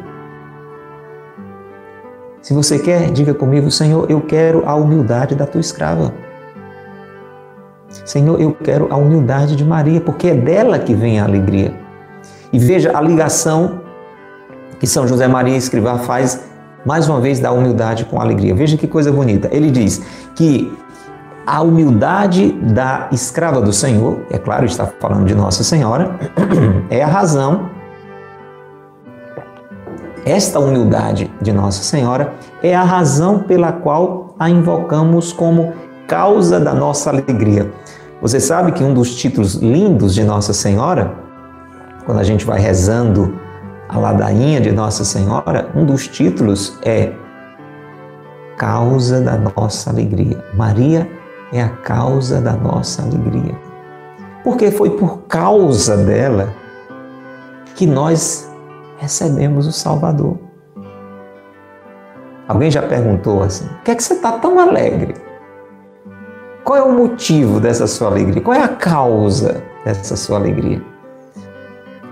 Se 2.41 2.53
você 2.53 2.77
quer, 2.77 3.09
diga 3.11 3.33
comigo, 3.33 3.71
Senhor, 3.71 4.09
eu 4.11 4.19
quero 4.19 4.67
a 4.67 4.75
humildade 4.75 5.33
da 5.33 5.45
tua 5.45 5.61
escrava. 5.61 6.13
Senhor, 8.05 8.41
eu 8.41 8.53
quero 8.53 8.87
a 8.91 8.97
humildade 8.97 9.55
de 9.55 9.63
Maria, 9.63 10.01
porque 10.01 10.27
é 10.27 10.35
dela 10.35 10.77
que 10.79 10.93
vem 10.93 11.19
a 11.19 11.23
alegria. 11.23 11.73
E 12.51 12.59
veja 12.59 12.97
a 12.97 13.01
ligação 13.01 13.90
que 14.81 14.87
São 14.87 15.07
José 15.07 15.27
Maria 15.27 15.55
Escrivá 15.55 15.99
faz 15.99 16.41
mais 16.83 17.07
uma 17.07 17.21
vez 17.21 17.39
da 17.39 17.51
humildade 17.51 18.03
com 18.03 18.19
alegria. 18.19 18.55
Veja 18.55 18.75
que 18.75 18.87
coisa 18.87 19.11
bonita. 19.11 19.47
Ele 19.51 19.69
diz 19.69 20.01
que 20.33 20.75
a 21.45 21.61
humildade 21.61 22.51
da 22.53 23.07
escrava 23.11 23.61
do 23.61 23.71
Senhor, 23.71 24.21
é 24.31 24.39
claro, 24.39 24.65
está 24.65 24.87
falando 24.87 25.27
de 25.27 25.35
Nossa 25.35 25.63
Senhora, 25.63 26.17
é 26.89 27.03
a 27.03 27.05
razão. 27.05 27.69
Esta 30.25 30.59
humildade 30.59 31.31
de 31.39 31.53
Nossa 31.53 31.83
Senhora 31.83 32.33
é 32.63 32.75
a 32.75 32.83
razão 32.83 33.37
pela 33.37 33.71
qual 33.71 34.35
a 34.39 34.49
invocamos 34.49 35.31
como 35.31 35.73
causa 36.07 36.59
da 36.59 36.73
nossa 36.73 37.11
alegria. 37.11 37.71
Você 38.19 38.39
sabe 38.39 38.71
que 38.71 38.83
um 38.83 38.95
dos 38.95 39.15
títulos 39.15 39.53
lindos 39.53 40.15
de 40.15 40.23
Nossa 40.23 40.53
Senhora, 40.53 41.13
quando 42.03 42.17
a 42.17 42.23
gente 42.23 42.43
vai 42.43 42.59
rezando 42.59 43.50
a 43.91 43.99
ladainha 43.99 44.61
de 44.61 44.71
Nossa 44.71 45.03
Senhora, 45.03 45.69
um 45.75 45.85
dos 45.85 46.07
títulos 46.07 46.79
é 46.81 47.13
Causa 48.57 49.19
da 49.19 49.37
nossa 49.37 49.89
alegria. 49.89 50.41
Maria 50.53 51.09
é 51.51 51.61
a 51.61 51.69
causa 51.69 52.39
da 52.39 52.53
nossa 52.53 53.01
alegria. 53.01 53.57
Porque 54.43 54.71
foi 54.71 54.91
por 54.91 55.23
causa 55.23 55.97
dela 55.97 56.53
que 57.75 57.85
nós 57.85 58.49
recebemos 58.97 59.67
o 59.67 59.71
Salvador. 59.71 60.37
Alguém 62.47 62.71
já 62.71 62.83
perguntou 62.83 63.43
assim: 63.43 63.67
por 63.67 63.83
que, 63.83 63.91
é 63.91 63.95
que 63.95 64.03
você 64.03 64.13
está 64.13 64.33
tão 64.33 64.59
alegre? 64.59 65.15
Qual 66.63 66.77
é 66.77 66.83
o 66.83 66.93
motivo 66.93 67.59
dessa 67.59 67.87
sua 67.87 68.07
alegria? 68.07 68.41
Qual 68.41 68.55
é 68.55 68.63
a 68.63 68.69
causa 68.69 69.63
dessa 69.83 70.15
sua 70.15 70.37
alegria? 70.37 70.81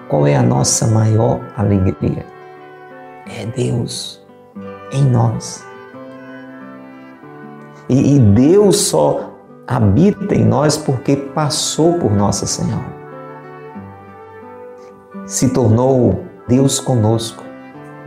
Qual 0.09 0.25
é 0.25 0.35
a 0.35 0.41
nossa 0.41 0.87
maior 0.87 1.39
alegria? 1.55 2.25
É 3.27 3.45
Deus 3.45 4.19
em 4.91 5.03
nós. 5.03 5.63
E, 7.87 8.15
e 8.15 8.19
Deus 8.19 8.77
só 8.77 9.35
habita 9.67 10.33
em 10.33 10.43
nós 10.43 10.77
porque 10.77 11.15
passou 11.15 11.99
por 11.99 12.11
Nossa 12.11 12.47
Senhora. 12.47 12.97
Se 15.27 15.53
tornou 15.53 16.23
Deus 16.47 16.79
conosco, 16.79 17.43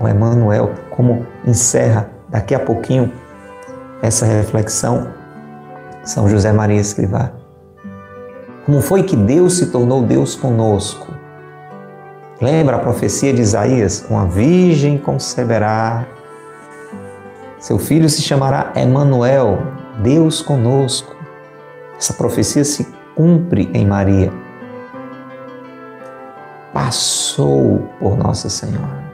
o 0.00 0.08
Emmanuel, 0.08 0.72
como 0.90 1.24
encerra 1.46 2.10
daqui 2.28 2.52
a 2.52 2.58
pouquinho 2.58 3.12
essa 4.02 4.26
reflexão 4.26 5.06
São 6.02 6.28
José 6.28 6.50
Maria 6.50 6.80
Escrivá. 6.80 7.30
Como 8.66 8.80
foi 8.80 9.04
que 9.04 9.14
Deus 9.14 9.58
se 9.58 9.66
tornou 9.66 10.02
Deus 10.02 10.34
conosco? 10.34 11.11
Lembra 12.42 12.76
a 12.76 12.80
profecia 12.80 13.32
de 13.32 13.40
Isaías? 13.40 14.04
Uma 14.10 14.26
virgem 14.26 14.98
conceberá 14.98 16.06
seu 17.62 17.78
filho 17.78 18.08
se 18.08 18.20
chamará 18.22 18.72
Emanuel, 18.74 19.62
Deus 20.02 20.42
conosco. 20.42 21.14
Essa 21.96 22.12
profecia 22.12 22.64
se 22.64 22.84
cumpre 23.14 23.70
em 23.72 23.86
Maria. 23.86 24.32
Passou 26.72 27.88
por 28.00 28.16
Nossa 28.18 28.48
Senhora. 28.48 29.11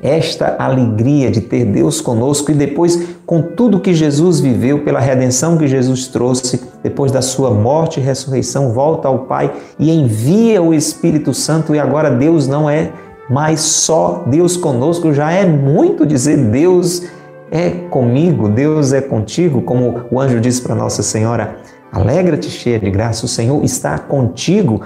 Esta 0.00 0.56
alegria 0.58 1.30
de 1.30 1.40
ter 1.40 1.64
Deus 1.64 2.00
conosco 2.00 2.50
e 2.50 2.54
depois, 2.54 3.16
com 3.26 3.42
tudo 3.42 3.80
que 3.80 3.92
Jesus 3.92 4.38
viveu, 4.38 4.84
pela 4.84 5.00
redenção 5.00 5.58
que 5.58 5.66
Jesus 5.66 6.06
trouxe, 6.06 6.60
depois 6.82 7.10
da 7.10 7.20
sua 7.20 7.50
morte 7.50 7.98
e 7.98 8.02
ressurreição, 8.02 8.72
volta 8.72 9.08
ao 9.08 9.20
Pai 9.20 9.52
e 9.78 9.90
envia 9.90 10.62
o 10.62 10.72
Espírito 10.72 11.34
Santo, 11.34 11.74
e 11.74 11.78
agora 11.78 12.10
Deus 12.10 12.46
não 12.46 12.70
é 12.70 12.92
mas 13.28 13.60
só 13.60 14.24
Deus 14.26 14.56
conosco 14.56 15.12
já 15.12 15.30
é 15.30 15.44
muito 15.44 16.06
dizer 16.06 16.36
Deus 16.36 17.02
é 17.50 17.70
comigo, 17.70 18.48
Deus 18.48 18.92
é 18.92 19.00
contigo, 19.00 19.62
como 19.62 20.02
o 20.10 20.20
anjo 20.20 20.40
disse 20.40 20.62
para 20.62 20.74
Nossa 20.74 21.02
Senhora: 21.02 21.56
Alegra-te, 21.92 22.50
cheia 22.50 22.78
de 22.78 22.90
graça, 22.90 23.24
o 23.24 23.28
Senhor 23.28 23.62
está 23.64 23.98
contigo. 23.98 24.82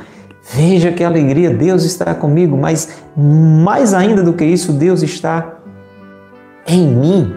Veja 0.54 0.92
que 0.92 1.02
alegria, 1.02 1.48
Deus 1.48 1.82
está 1.82 2.14
comigo, 2.14 2.58
mas 2.58 3.02
mais 3.16 3.94
ainda 3.94 4.22
do 4.22 4.34
que 4.34 4.44
isso, 4.44 4.72
Deus 4.72 5.02
está 5.02 5.54
em 6.66 6.86
mim. 6.86 7.34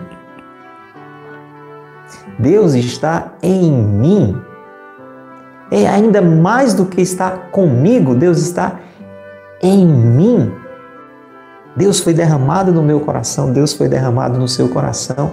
Deus 2.38 2.74
está 2.74 3.34
em 3.41 3.72
mim. 3.72 4.36
É 5.72 5.88
ainda 5.88 6.22
mais 6.22 6.74
do 6.74 6.86
que 6.86 7.01
estar 7.01 7.51
comigo, 7.51 8.13
Deus 8.13 8.39
está 8.39 8.80
em 9.61 9.86
mim. 9.86 10.51
Deus 11.76 12.01
foi 12.01 12.13
derramado 12.13 12.72
no 12.74 12.84
meu 12.84 12.99
coração, 12.99 13.51
Deus 13.51 13.74
foi 13.74 13.88
derramado 13.88 14.38
no 14.38 14.47
seu 14.47 14.68
coração. 14.68 15.32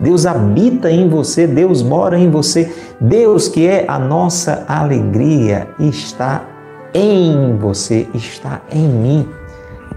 Deus 0.00 0.26
habita 0.26 0.90
em 0.90 1.08
você, 1.08 1.46
Deus 1.46 1.82
mora 1.82 2.18
em 2.18 2.28
você. 2.28 2.74
Deus, 3.00 3.46
que 3.46 3.66
é 3.66 3.84
a 3.86 3.98
nossa 3.98 4.64
alegria, 4.66 5.68
está 5.78 6.51
em 6.94 7.56
você, 7.56 8.08
está 8.14 8.60
em 8.70 8.88
mim. 8.88 9.28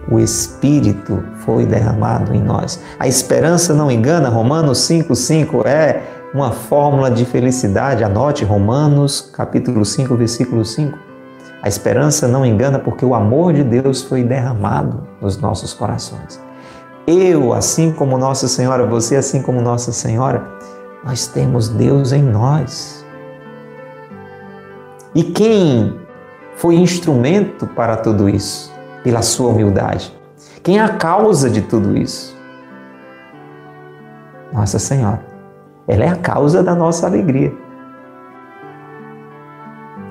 O 0.09 0.19
Espírito 0.19 1.23
foi 1.37 1.65
derramado 1.65 2.33
em 2.33 2.41
nós. 2.41 2.79
A 2.99 3.07
esperança 3.07 3.73
não 3.73 3.89
engana, 3.89 4.29
Romanos 4.29 4.79
5,5 4.79 5.65
é 5.65 6.03
uma 6.33 6.51
fórmula 6.51 7.09
de 7.09 7.25
felicidade. 7.25 8.03
Anote 8.03 8.45
Romanos 8.45 9.29
capítulo 9.33 9.83
5, 9.83 10.15
versículo 10.15 10.63
5. 10.63 10.97
A 11.61 11.67
esperança 11.67 12.27
não 12.27 12.45
engana 12.45 12.77
porque 12.77 13.03
o 13.03 13.15
amor 13.15 13.53
de 13.53 13.63
Deus 13.63 14.03
foi 14.03 14.23
derramado 14.23 15.07
nos 15.19 15.37
nossos 15.37 15.73
corações. 15.73 16.39
Eu, 17.07 17.53
assim 17.53 17.91
como 17.91 18.17
Nossa 18.17 18.47
Senhora, 18.47 18.85
você, 18.85 19.15
assim 19.15 19.41
como 19.41 19.61
Nossa 19.61 19.91
Senhora, 19.91 20.45
nós 21.03 21.25
temos 21.25 21.69
Deus 21.69 22.11
em 22.11 22.21
nós. 22.21 23.03
E 25.15 25.23
quem 25.23 26.04
foi 26.55 26.75
instrumento 26.75 27.67
para 27.67 27.97
tudo 27.97 28.29
isso? 28.29 28.73
Pela 29.03 29.21
sua 29.21 29.49
humildade. 29.49 30.15
Quem 30.63 30.79
é 30.79 30.81
a 30.81 30.89
causa 30.89 31.49
de 31.49 31.61
tudo 31.61 31.97
isso? 31.97 32.35
Nossa 34.51 34.79
Senhora. 34.79 35.21
Ela 35.87 36.05
é 36.05 36.07
a 36.07 36.15
causa 36.15 36.63
da 36.63 36.73
nossa 36.73 37.05
alegria. 37.05 37.53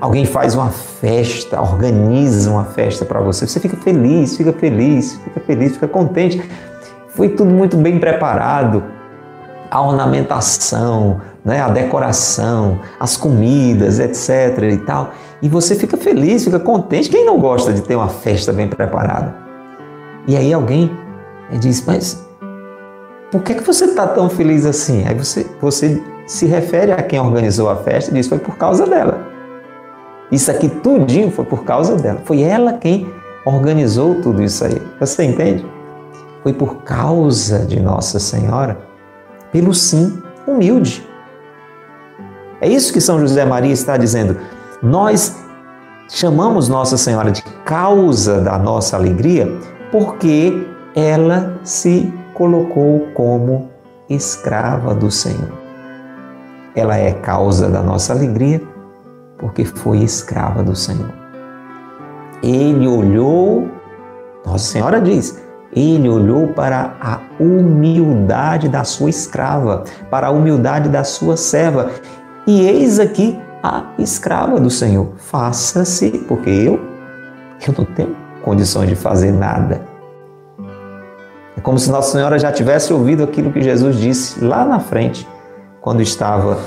Alguém 0.01 0.27
faz 0.27 0.55
uma 0.55 0.69
festa, 0.69 1.61
organiza 1.61 2.51
uma 2.51 2.65
festa 2.65 3.05
para 3.05 3.21
você, 3.21 3.47
você 3.47 3.59
fica 3.59 3.77
feliz, 3.77 4.37
fica 4.37 4.53
feliz, 4.53 5.15
fica 5.15 5.41
feliz, 5.41 5.73
fica 5.73 5.89
contente. 5.89 6.43
Foi 7.09 7.31
tudo 7.31 7.51
muito 7.51 7.77
bem 7.77 7.99
preparado. 7.99 8.85
A 9.71 9.81
ornamentação, 9.81 11.21
né, 11.45 11.61
a 11.61 11.69
decoração, 11.69 12.81
as 12.99 13.17
comidas, 13.17 13.99
etc. 13.99 14.63
e 14.73 14.79
tal. 14.79 15.13
E 15.43 15.49
você 15.49 15.75
fica 15.75 15.97
feliz, 15.97 16.45
fica 16.45 16.59
contente. 16.59 17.11
Quem 17.11 17.25
não 17.27 17.39
gosta 17.39 17.73
de 17.73 17.83
ter 17.83 17.97
uma 17.97 18.09
festa 18.09 18.53
bem 18.53 18.69
preparada? 18.69 19.35
E 20.27 20.37
aí 20.37 20.53
alguém 20.53 20.91
diz, 21.61 21.85
mas 21.87 22.27
por 23.31 23.43
que, 23.43 23.55
que 23.55 23.63
você 23.63 23.85
está 23.85 24.07
tão 24.07 24.31
feliz 24.31 24.65
assim? 24.65 25.07
Aí 25.07 25.15
você, 25.15 25.47
você 25.61 26.03
se 26.27 26.47
refere 26.47 26.93
a 26.93 27.03
quem 27.03 27.21
organizou 27.21 27.69
a 27.69 27.77
festa 27.77 28.11
e 28.11 28.15
diz, 28.15 28.27
foi 28.27 28.39
por 28.39 28.57
causa 28.57 28.87
dela. 28.87 29.27
Isso 30.33 30.51
aqui 30.51 30.69
tudinho 30.69 31.31
foi 31.31 31.45
por 31.45 31.65
causa 31.65 31.97
dela. 31.97 32.23
Foi 32.25 32.41
ela 32.41 32.73
quem 32.73 33.07
organizou 33.45 34.23
tudo 34.23 34.43
isso 34.43 34.65
aí. 34.65 34.81
Você 34.99 35.25
entende? 35.25 35.67
Foi 36.43 36.55
por 36.55 36.83
causa 36.83 37.67
de 37.67 37.79
Nossa 37.81 38.19
Senhora, 38.19 38.79
pelo 39.53 39.75
sim 39.75 40.23
humilde. 40.47 41.07
É 42.65 42.67
isso 42.67 42.95
que 42.95 43.01
São 43.01 43.21
José 43.21 43.45
Maria 43.45 43.75
está 43.75 43.99
dizendo. 43.99 44.39
Nós 44.83 45.37
chamamos 46.09 46.67
Nossa 46.67 46.97
Senhora 46.97 47.31
de 47.31 47.43
causa 47.63 48.41
da 48.41 48.57
nossa 48.57 48.97
alegria 48.97 49.47
porque 49.93 50.67
ela 50.97 51.59
se 51.63 52.11
colocou 52.33 53.09
como 53.13 53.69
escrava 54.09 54.95
do 54.95 55.11
Senhor. 55.11 55.53
Ela 56.75 56.97
é 56.97 57.13
causa 57.13 57.69
da 57.69 57.83
nossa 57.83 58.15
alegria 58.15 58.63
porque 59.37 59.67
foi 59.67 59.99
escrava 59.99 60.63
do 60.63 60.75
Senhor. 60.75 61.13
Ele 62.43 62.89
olhou, 62.89 63.69
Nossa 64.47 64.65
Senhora 64.65 65.03
diz, 65.03 65.39
ele 65.71 66.09
olhou 66.09 66.49
para 66.49 66.95
a 66.99 67.21
humildade 67.39 68.71
da 68.71 68.85
sua 68.85 69.11
escrava, 69.11 69.85
para 70.11 70.29
a 70.29 70.31
humildade 70.31 70.89
da 70.89 71.05
sua 71.05 71.37
serva. 71.37 71.91
E 72.47 72.67
eis 72.67 73.01
aqui 73.01 73.39
a 73.63 73.85
escrava 73.99 74.61
do 74.61 74.69
Senhor. 74.69 75.13
Faça-se, 75.17 76.11
porque 76.29 76.51
eu, 76.51 76.79
eu 77.67 77.75
não 77.77 77.85
tenho 77.87 78.15
condições 78.43 78.91
de 78.91 78.95
fazer 78.95 79.33
nada. 79.33 79.81
É 81.57 81.61
como 81.63 81.79
se 81.79 81.91
Nossa 81.91 82.13
Senhora 82.13 82.39
já 82.39 82.53
tivesse 82.53 82.93
ouvido 82.93 83.25
aquilo 83.25 83.51
que 83.51 83.63
Jesus 83.63 83.97
disse 83.97 84.45
lá 84.45 84.67
na 84.67 84.79
frente, 84.79 85.27
quando 85.81 86.03
estava 86.03 86.59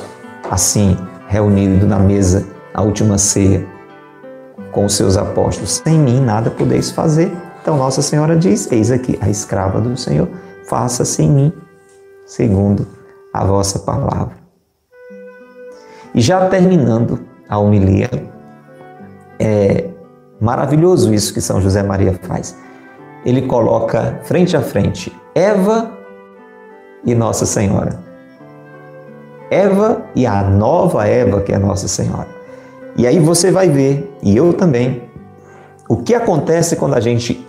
assim, 0.50 0.98
reunido 1.28 1.86
na 1.86 2.00
mesa 2.00 2.48
a 2.74 2.82
última 2.82 3.20
ceia 3.20 3.68
com 4.72 4.86
os 4.86 4.96
seus 4.96 5.16
apóstolos: 5.16 5.82
Sem 5.86 6.00
mim 6.00 6.20
nada 6.20 6.50
podeis 6.50 6.90
fazer. 6.90 7.32
Então 7.62 7.78
Nossa 7.78 8.02
Senhora 8.02 8.36
diz: 8.36 8.72
Eis 8.72 8.90
aqui 8.90 9.20
a 9.22 9.30
escrava 9.30 9.80
do 9.80 9.96
Senhor, 9.96 10.28
faça-se 10.68 11.22
em 11.22 11.30
mim, 11.30 11.54
segundo 12.26 12.88
a 13.32 13.46
vossa 13.46 13.78
palavra. 13.78 14.47
E 16.18 16.22
já 16.22 16.48
terminando 16.48 17.20
a 17.48 17.60
homilia, 17.60 18.10
é 19.40 19.86
maravilhoso 20.42 21.14
isso 21.14 21.32
que 21.32 21.40
São 21.40 21.62
José 21.62 21.84
Maria 21.84 22.12
faz. 22.24 22.58
Ele 23.24 23.44
coloca 23.44 24.20
frente 24.24 24.58
a 24.58 24.62
frente 24.62 25.16
Eva 25.36 25.92
e 27.06 27.14
Nossa 27.14 27.46
Senhora. 27.46 28.00
Eva 29.52 30.02
e 30.16 30.26
a 30.26 30.42
nova 30.42 31.08
Eva, 31.08 31.42
que 31.42 31.54
é 31.54 31.60
Nossa 31.60 31.88
Senhora. 31.88 32.28
E 32.96 33.06
aí 33.06 33.20
você 33.20 33.52
vai 33.52 33.70
ver, 33.70 34.12
e 34.24 34.36
eu 34.36 34.54
também, 34.54 35.04
o 35.88 35.98
que 35.98 36.16
acontece 36.16 36.78
quando 36.78 36.96
a 36.96 37.00
gente 37.00 37.48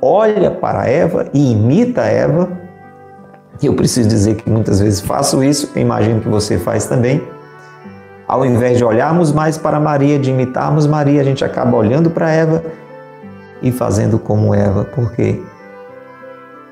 olha 0.00 0.50
para 0.50 0.88
Eva 0.88 1.26
e 1.34 1.52
imita 1.52 2.00
Eva. 2.00 2.48
Eu 3.62 3.74
preciso 3.74 4.08
dizer 4.08 4.36
que 4.36 4.48
muitas 4.48 4.80
vezes 4.80 5.02
faço 5.02 5.44
isso, 5.44 5.70
imagino 5.76 6.22
que 6.22 6.28
você 6.30 6.56
faz 6.56 6.86
também. 6.86 7.22
Ao 8.32 8.46
invés 8.46 8.78
de 8.78 8.84
olharmos 8.84 9.30
mais 9.30 9.58
para 9.58 9.78
Maria, 9.78 10.18
de 10.18 10.30
imitarmos 10.30 10.86
Maria, 10.86 11.20
a 11.20 11.24
gente 11.24 11.44
acaba 11.44 11.76
olhando 11.76 12.08
para 12.08 12.30
Eva 12.30 12.64
e 13.60 13.70
fazendo 13.70 14.18
como 14.18 14.54
Eva. 14.54 14.84
Por 14.84 15.12
quê? 15.12 15.38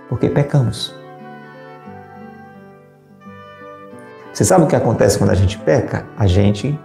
Porque 0.09 0.31
pecamos. 0.31 0.95
Você 4.33 4.43
sabe 4.43 4.65
o 4.65 4.67
que 4.67 4.75
acontece 4.75 5.19
quando 5.19 5.33
a 5.33 5.35
gente 5.35 5.59
peca? 5.59 6.07
A 6.17 6.27
gente 6.27 6.81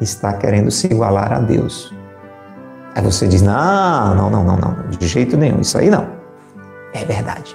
está 0.00 0.32
querendo 0.32 0.70
se 0.70 0.86
igualar 0.86 1.30
a 1.30 1.40
Deus. 1.40 1.94
Aí 2.94 3.02
você 3.02 3.28
diz: 3.28 3.42
não, 3.42 4.14
não, 4.14 4.30
não, 4.30 4.42
não, 4.42 4.56
não, 4.56 4.88
de 4.88 5.06
jeito 5.06 5.36
nenhum, 5.36 5.60
isso 5.60 5.76
aí 5.76 5.90
não. 5.90 6.08
É 6.94 7.04
verdade. 7.04 7.54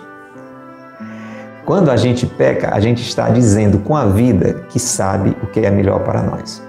Quando 1.70 1.92
a 1.92 1.96
gente 1.96 2.26
peca, 2.26 2.74
a 2.74 2.80
gente 2.80 3.04
está 3.04 3.30
dizendo 3.30 3.78
com 3.78 3.96
a 3.96 4.04
vida 4.08 4.66
que 4.70 4.80
sabe 4.80 5.38
o 5.44 5.46
que 5.46 5.60
é 5.60 5.70
melhor 5.70 6.00
para 6.00 6.24
nós 6.24 6.64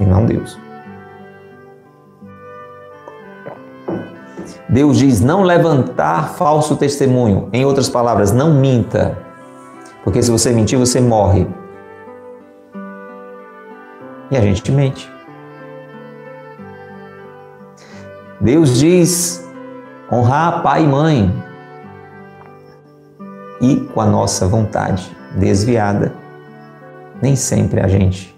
e 0.00 0.06
não 0.06 0.24
Deus. 0.24 0.58
Deus 4.70 4.96
diz 4.96 5.20
não 5.20 5.42
levantar 5.42 6.30
falso 6.30 6.76
testemunho. 6.76 7.50
Em 7.52 7.66
outras 7.66 7.90
palavras, 7.90 8.32
não 8.32 8.54
minta. 8.54 9.18
Porque 10.02 10.22
se 10.22 10.30
você 10.30 10.50
mentir, 10.50 10.78
você 10.78 10.98
morre. 10.98 11.46
E 14.30 14.36
a 14.38 14.40
gente 14.40 14.72
mente. 14.72 15.12
Deus 18.40 18.78
diz 18.78 19.46
honrar 20.10 20.62
pai 20.62 20.84
e 20.84 20.86
mãe. 20.86 21.51
E 23.62 23.76
com 23.94 24.00
a 24.00 24.06
nossa 24.06 24.46
vontade 24.46 25.16
desviada, 25.36 26.12
nem 27.22 27.36
sempre 27.36 27.80
a 27.80 27.88
gente 27.88 28.36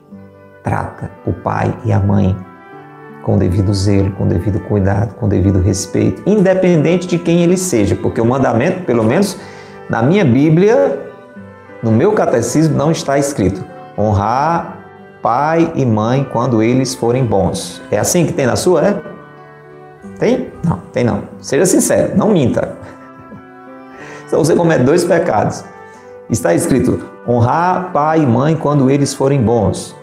trata 0.63 1.11
o 1.27 1.33
pai 1.33 1.77
e 1.85 1.93
a 1.93 1.99
mãe 1.99 2.37
com 3.23 3.39
devido 3.39 3.73
zelo, 3.73 4.13
com 4.13 4.29
devido 4.29 4.61
cuidado, 4.61 5.15
com 5.15 5.27
devido 5.27 5.59
respeito, 5.61 6.23
independente 6.27 7.07
de 7.07 7.19
quem 7.19 7.43
ele 7.43 7.57
seja, 7.57 7.97
porque 7.97 8.21
o 8.21 8.25
mandamento, 8.25 8.83
pelo 8.83 9.03
menos 9.03 9.39
na 9.89 10.03
minha 10.03 10.25
Bíblia, 10.25 11.11
no 11.83 11.91
meu 11.91 12.13
catecismo, 12.13 12.77
não 12.77 12.91
está 12.91 13.19
escrito 13.19 13.65
honrar 13.99 14.79
pai 15.23 15.73
e 15.75 15.87
mãe 15.87 16.29
quando 16.31 16.63
eles 16.63 16.95
forem 16.95 17.25
bons. 17.25 17.81
É 17.91 17.99
assim 17.99 18.27
que 18.27 18.33
tem 18.33 18.45
na 18.45 18.57
sua, 18.57 18.87
é? 18.87 19.03
Tem? 20.19 20.53
Não, 20.63 20.79
tem 20.93 21.03
não. 21.03 21.23
Seja 21.41 21.65
sincero, 21.65 22.13
não 22.15 22.29
minta. 22.29 22.74
Então 24.35 24.45
você 24.45 24.57
comete 24.57 24.83
dois 24.83 25.05
pecados. 25.05 25.65
Está 26.29 26.53
escrito 26.53 27.01
honrar 27.25 27.93
pai 27.93 28.19
e 28.19 28.27
mãe 28.27 28.57
quando 28.57 28.91
eles 28.91 29.15
forem 29.15 29.41
bons. 29.41 29.95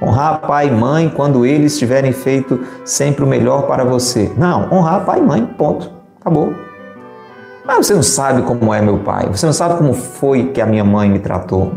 Honrar 0.00 0.40
pai 0.40 0.68
e 0.68 0.70
mãe 0.70 1.12
quando 1.14 1.44
eles 1.44 1.78
tiverem 1.78 2.10
feito 2.10 2.58
sempre 2.86 3.22
o 3.22 3.26
melhor 3.26 3.66
para 3.66 3.84
você. 3.84 4.32
Não, 4.38 4.72
honrar 4.72 5.04
pai 5.04 5.18
e 5.18 5.22
mãe, 5.22 5.44
ponto. 5.44 5.92
Acabou. 6.18 6.54
Mas 7.66 7.86
você 7.86 7.92
não 7.92 8.02
sabe 8.02 8.40
como 8.40 8.72
é 8.72 8.80
meu 8.80 9.00
pai, 9.00 9.28
você 9.30 9.44
não 9.44 9.52
sabe 9.52 9.76
como 9.76 9.92
foi 9.92 10.44
que 10.46 10.62
a 10.62 10.66
minha 10.66 10.82
mãe 10.82 11.10
me 11.10 11.18
tratou. 11.18 11.70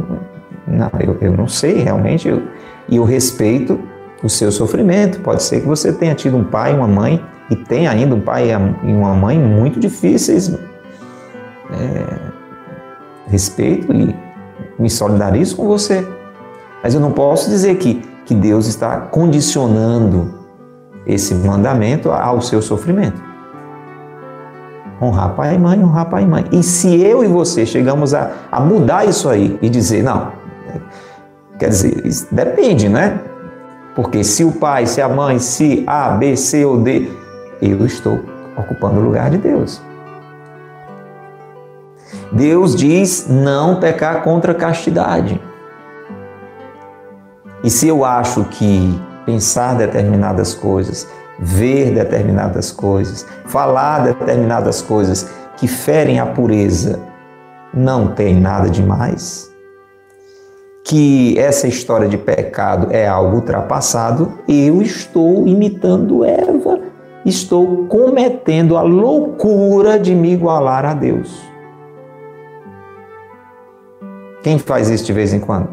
Não, 0.65 0.89
eu, 1.01 1.18
eu 1.20 1.34
não 1.34 1.49
sei 1.49 1.84
realmente. 1.84 2.30
Eu, 2.30 2.43
e 2.88 2.95
eu 2.95 3.03
respeito 3.03 3.78
o 4.24 4.30
seu 4.30 4.53
sofrimento. 4.53 5.20
Pode 5.20 5.43
ser 5.43 5.59
que 5.59 5.68
você 5.68 5.91
tenha 5.91 6.15
tido 6.15 6.38
um 6.38 6.45
pai 6.45 6.72
e 6.72 6.76
uma 6.76 6.88
mãe, 6.88 7.22
e 7.51 7.57
tenha 7.57 7.91
ainda 7.91 8.15
um 8.15 8.22
pai 8.22 8.51
e 8.51 8.93
uma 8.93 9.13
mãe 9.13 9.38
muito 9.38 9.82
difíceis. 9.82 10.57
É, 11.72 12.38
respeito 13.28 13.93
e 13.93 14.15
me 14.80 14.89
solidarizo 14.89 15.55
com 15.55 15.68
você. 15.68 16.07
Mas 16.82 16.93
eu 16.93 16.99
não 16.99 17.11
posso 17.11 17.49
dizer 17.49 17.76
que, 17.78 17.95
que 18.26 18.34
Deus 18.34 18.68
está 18.68 18.97
condicionando 18.97 20.34
esse 21.05 21.34
mandamento 21.34 22.11
ao 22.11 22.41
seu 22.41 22.61
sofrimento. 22.61 23.22
Honrar 25.01 25.36
pai 25.36 25.55
e 25.55 25.59
mãe, 25.59 25.84
honrar 25.84 26.09
pai 26.09 26.24
e 26.24 26.26
mãe. 26.26 26.45
E 26.51 26.63
se 26.63 27.01
eu 27.01 27.24
e 27.24 27.28
você 27.28 27.65
chegamos 27.65 28.13
a, 28.13 28.32
a 28.51 28.59
mudar 28.59 29.05
isso 29.07 29.30
aí 29.30 29.57
e 29.61 29.70
dizer, 29.70 30.03
não, 30.03 30.32
quer 31.59 31.70
dizer, 31.70 32.01
depende, 32.32 32.89
né? 32.89 33.20
Porque 33.95 34.24
se 34.24 34.43
o 34.43 34.51
pai, 34.51 34.86
se 34.86 35.01
a 35.01 35.09
mãe, 35.09 35.39
se 35.39 35.84
A, 35.88 36.09
B, 36.09 36.36
C 36.36 36.65
ou 36.65 36.80
D, 36.80 37.11
eu 37.61 37.86
estou 37.86 38.20
ocupando 38.55 38.99
o 38.99 39.03
lugar 39.03 39.30
de 39.30 39.38
Deus. 39.38 39.82
Deus 42.32 42.75
diz 42.75 43.28
não 43.30 43.80
pecar 43.80 44.23
contra 44.23 44.51
a 44.51 44.55
castidade. 44.55 45.41
E 47.63 47.69
se 47.69 47.88
eu 47.88 48.05
acho 48.05 48.43
que 48.45 48.99
pensar 49.25 49.75
determinadas 49.75 50.53
coisas, 50.53 51.07
ver 51.39 51.91
determinadas 51.91 52.71
coisas, 52.71 53.25
falar 53.45 53.99
determinadas 54.03 54.82
coisas 54.82 55.30
que 55.57 55.67
ferem 55.67 56.19
a 56.19 56.25
pureza, 56.25 56.99
não 57.73 58.07
tem 58.09 58.39
nada 58.39 58.69
demais, 58.69 59.51
que 60.84 61.38
essa 61.38 61.67
história 61.67 62.07
de 62.07 62.17
pecado 62.17 62.88
é 62.91 63.07
algo 63.07 63.36
ultrapassado, 63.36 64.34
eu 64.47 64.82
estou 64.82 65.47
imitando 65.47 66.23
Eva, 66.23 66.80
estou 67.25 67.86
cometendo 67.88 68.78
a 68.78 68.82
loucura 68.82 69.99
de 69.99 70.15
me 70.15 70.32
igualar 70.32 70.86
a 70.86 70.93
Deus. 70.93 71.57
Quem 74.48 74.58
faz 74.58 74.89
isso 74.89 75.04
de 75.04 75.12
vez 75.12 75.34
em 75.34 75.41
quando? 75.41 75.68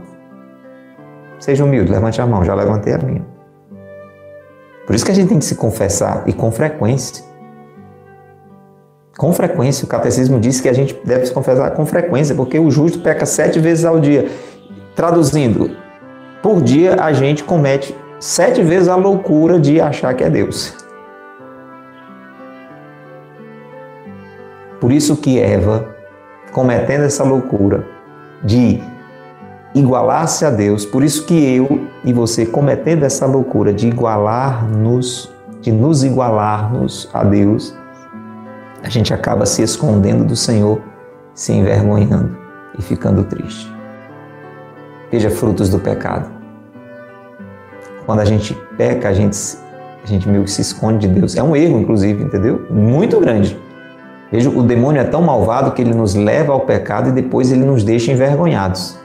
Seja 1.38 1.64
humilde, 1.64 1.92
levante 1.92 2.20
a 2.20 2.26
mão, 2.26 2.44
já 2.44 2.56
levantei 2.56 2.92
a 2.92 2.98
minha. 2.98 3.24
Por 4.84 4.96
isso 4.96 5.04
que 5.04 5.12
a 5.12 5.14
gente 5.14 5.28
tem 5.28 5.38
que 5.38 5.44
se 5.44 5.54
confessar 5.54 6.24
e 6.26 6.32
com 6.32 6.50
frequência. 6.50 7.24
Com 9.16 9.32
frequência, 9.32 9.84
o 9.84 9.88
catecismo 9.88 10.40
diz 10.40 10.60
que 10.60 10.68
a 10.68 10.72
gente 10.72 11.00
deve 11.04 11.24
se 11.24 11.32
confessar 11.32 11.70
com 11.70 11.86
frequência, 11.86 12.34
porque 12.34 12.58
o 12.58 12.68
justo 12.68 12.98
peca 12.98 13.24
sete 13.24 13.60
vezes 13.60 13.84
ao 13.84 14.00
dia. 14.00 14.28
Traduzindo, 14.96 15.70
por 16.42 16.60
dia 16.60 16.96
a 17.00 17.12
gente 17.12 17.44
comete 17.44 17.96
sete 18.18 18.60
vezes 18.60 18.88
a 18.88 18.96
loucura 18.96 19.60
de 19.60 19.80
achar 19.80 20.12
que 20.14 20.24
é 20.24 20.28
Deus. 20.28 20.74
Por 24.80 24.90
isso 24.90 25.16
que 25.16 25.38
Eva, 25.38 25.94
cometendo 26.50 27.04
essa 27.04 27.22
loucura 27.22 27.93
de 28.44 28.80
igualar-se 29.74 30.44
a 30.44 30.50
Deus. 30.50 30.84
Por 30.84 31.02
isso 31.02 31.26
que 31.26 31.34
eu 31.34 31.88
e 32.04 32.12
você, 32.12 32.46
cometendo 32.46 33.04
essa 33.04 33.26
loucura 33.26 33.72
de 33.72 33.88
igualar-nos, 33.88 35.32
de 35.60 35.72
nos 35.72 36.04
igualarmos 36.04 37.08
a 37.12 37.24
Deus, 37.24 37.74
a 38.82 38.88
gente 38.88 39.14
acaba 39.14 39.46
se 39.46 39.62
escondendo 39.62 40.24
do 40.24 40.36
Senhor, 40.36 40.80
se 41.34 41.52
envergonhando 41.52 42.36
e 42.78 42.82
ficando 42.82 43.24
triste. 43.24 43.72
Veja 45.10 45.30
frutos 45.30 45.70
do 45.70 45.78
pecado. 45.78 46.30
Quando 48.04 48.20
a 48.20 48.24
gente 48.24 48.54
peca, 48.76 49.08
a 49.08 49.12
gente, 49.14 49.38
a 50.02 50.06
gente 50.06 50.28
meio 50.28 50.44
que 50.44 50.50
se 50.50 50.60
esconde 50.60 51.08
de 51.08 51.14
Deus. 51.14 51.34
É 51.34 51.42
um 51.42 51.56
erro, 51.56 51.80
inclusive, 51.80 52.22
entendeu? 52.22 52.66
Muito 52.70 53.18
grande. 53.18 53.58
Veja, 54.34 54.50
o 54.50 54.64
demônio 54.64 55.00
é 55.00 55.04
tão 55.04 55.22
malvado 55.22 55.70
que 55.70 55.80
ele 55.80 55.94
nos 55.94 56.16
leva 56.16 56.52
ao 56.52 56.58
pecado 56.58 57.08
e 57.08 57.12
depois 57.12 57.52
ele 57.52 57.64
nos 57.64 57.84
deixa 57.84 58.10
envergonhados. 58.10 58.98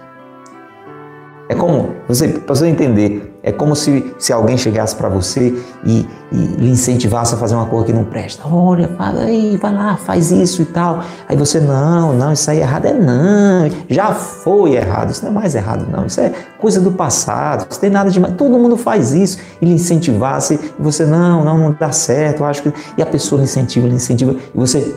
É 1.47 1.53
como, 1.53 1.91
você, 2.07 2.41
você 2.47 2.65
entender, 2.65 3.37
é 3.43 3.51
como 3.51 3.75
se, 3.75 4.11
se 4.17 4.33
alguém 4.33 4.57
chegasse 4.57 4.95
para 4.95 5.07
você 5.07 5.55
e, 5.85 6.07
e 6.31 6.35
lhe 6.35 6.71
incentivasse 6.71 7.35
a 7.35 7.37
fazer 7.37 7.53
uma 7.53 7.67
coisa 7.67 7.85
que 7.85 7.93
não 7.93 8.05
presta. 8.05 8.41
Olha, 8.47 8.87
fala 8.97 9.21
aí, 9.21 9.55
vai 9.57 9.71
lá, 9.71 9.97
faz 9.97 10.31
isso 10.31 10.63
e 10.63 10.65
tal. 10.65 11.03
Aí 11.27 11.37
você, 11.37 11.59
não, 11.59 12.11
não, 12.13 12.33
isso 12.33 12.49
aí 12.49 12.57
é 12.57 12.61
errado 12.61 12.87
é 12.87 12.93
não, 12.93 13.69
já 13.87 14.11
foi 14.15 14.77
errado, 14.77 15.11
isso 15.11 15.23
não 15.23 15.31
é 15.31 15.35
mais 15.35 15.53
errado 15.53 15.87
não, 15.91 16.07
isso 16.07 16.19
é 16.21 16.33
coisa 16.57 16.81
do 16.81 16.91
passado, 16.93 17.67
isso 17.69 17.79
tem 17.79 17.91
nada 17.91 18.09
de 18.09 18.19
mais, 18.19 18.33
todo 18.33 18.57
mundo 18.57 18.77
faz 18.77 19.13
isso. 19.13 19.37
E 19.61 19.65
lhe 19.65 19.73
incentivasse, 19.73 20.55
e 20.79 20.81
você, 20.81 21.05
não, 21.05 21.45
não, 21.45 21.55
não 21.55 21.77
dá 21.79 21.91
certo, 21.91 22.39
eu 22.39 22.47
acho 22.47 22.63
que... 22.63 22.73
E 22.97 23.01
a 23.03 23.05
pessoa 23.05 23.37
lhe 23.37 23.45
incentiva, 23.45 23.87
lhe 23.87 23.93
incentiva, 23.93 24.31
e 24.31 24.57
você, 24.57 24.95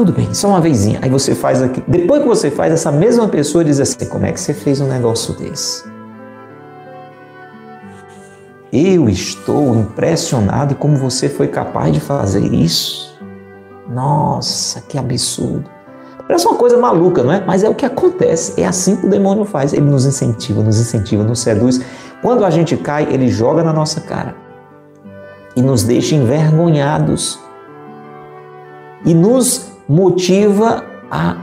tudo 0.00 0.12
bem, 0.12 0.32
só 0.32 0.48
uma 0.48 0.62
vezinha. 0.62 0.98
Aí 1.02 1.10
você 1.10 1.34
faz 1.34 1.60
aqui. 1.60 1.82
Depois 1.86 2.22
que 2.22 2.28
você 2.28 2.50
faz, 2.50 2.72
essa 2.72 2.90
mesma 2.90 3.28
pessoa 3.28 3.62
diz 3.62 3.78
assim: 3.78 4.06
como 4.06 4.24
é 4.24 4.32
que 4.32 4.40
você 4.40 4.54
fez 4.54 4.80
um 4.80 4.86
negócio 4.86 5.34
desse? 5.34 5.84
Eu 8.72 9.10
estou 9.10 9.76
impressionado 9.76 10.74
como 10.74 10.96
você 10.96 11.28
foi 11.28 11.48
capaz 11.48 11.92
de 11.92 12.00
fazer 12.00 12.40
isso. 12.40 13.14
Nossa, 13.90 14.80
que 14.88 14.96
absurdo. 14.96 15.68
Parece 16.26 16.46
uma 16.46 16.56
coisa 16.56 16.78
maluca, 16.78 17.22
não 17.22 17.32
é? 17.32 17.44
Mas 17.44 17.62
é 17.62 17.68
o 17.68 17.74
que 17.74 17.84
acontece. 17.84 18.58
É 18.58 18.66
assim 18.66 18.96
que 18.96 19.04
o 19.04 19.10
demônio 19.10 19.44
faz. 19.44 19.74
Ele 19.74 19.82
nos 19.82 20.06
incentiva, 20.06 20.62
nos 20.62 20.80
incentiva, 20.80 21.22
nos 21.22 21.40
seduz. 21.40 21.78
Quando 22.22 22.42
a 22.42 22.48
gente 22.48 22.74
cai, 22.74 23.06
ele 23.12 23.28
joga 23.28 23.62
na 23.62 23.72
nossa 23.72 24.00
cara 24.00 24.34
e 25.54 25.60
nos 25.60 25.82
deixa 25.82 26.14
envergonhados 26.14 27.38
e 29.04 29.12
nos 29.12 29.69
motiva 29.90 30.84
a 31.10 31.36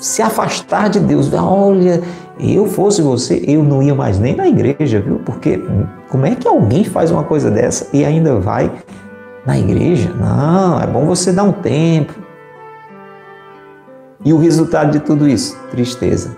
se 0.00 0.22
afastar 0.22 0.88
de 0.88 0.98
Deus. 0.98 1.30
Olha, 1.34 2.02
eu 2.40 2.66
fosse 2.66 3.02
você, 3.02 3.44
eu 3.46 3.62
não 3.62 3.82
ia 3.82 3.94
mais 3.94 4.18
nem 4.18 4.34
na 4.34 4.48
igreja, 4.48 4.98
viu? 4.98 5.20
Porque 5.26 5.62
como 6.08 6.24
é 6.24 6.34
que 6.34 6.48
alguém 6.48 6.84
faz 6.84 7.10
uma 7.10 7.22
coisa 7.22 7.50
dessa 7.50 7.86
e 7.92 8.02
ainda 8.02 8.36
vai 8.36 8.72
na 9.44 9.58
igreja? 9.58 10.10
Não, 10.14 10.80
é 10.80 10.86
bom 10.86 11.04
você 11.04 11.32
dar 11.32 11.42
um 11.42 11.52
tempo. 11.52 12.14
E 14.24 14.32
o 14.32 14.38
resultado 14.38 14.92
de 14.92 15.00
tudo 15.00 15.28
isso? 15.28 15.58
Tristeza. 15.70 16.34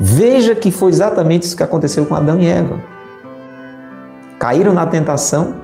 Veja 0.00 0.56
que 0.56 0.72
foi 0.72 0.90
exatamente 0.90 1.44
isso 1.44 1.56
que 1.56 1.62
aconteceu 1.62 2.04
com 2.04 2.16
Adão 2.16 2.40
e 2.40 2.46
Eva. 2.46 2.80
Caíram 4.40 4.74
na 4.74 4.86
tentação 4.86 5.54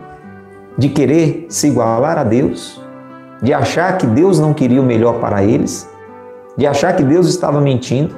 de 0.78 0.88
querer 0.88 1.46
se 1.48 1.66
igualar 1.66 2.16
a 2.16 2.24
Deus, 2.24 2.82
de 3.43 3.53
achar 3.53 3.99
que 3.99 4.07
Deus 4.07 4.38
não 4.38 4.55
queria 4.55 4.80
o 4.80 4.84
melhor 4.84 5.14
para 5.14 5.43
eles, 5.43 5.88
de 6.57 6.66
achar 6.66 6.95
que 6.95 7.03
Deus 7.03 7.28
estava 7.28 7.61
mentindo. 7.61 8.14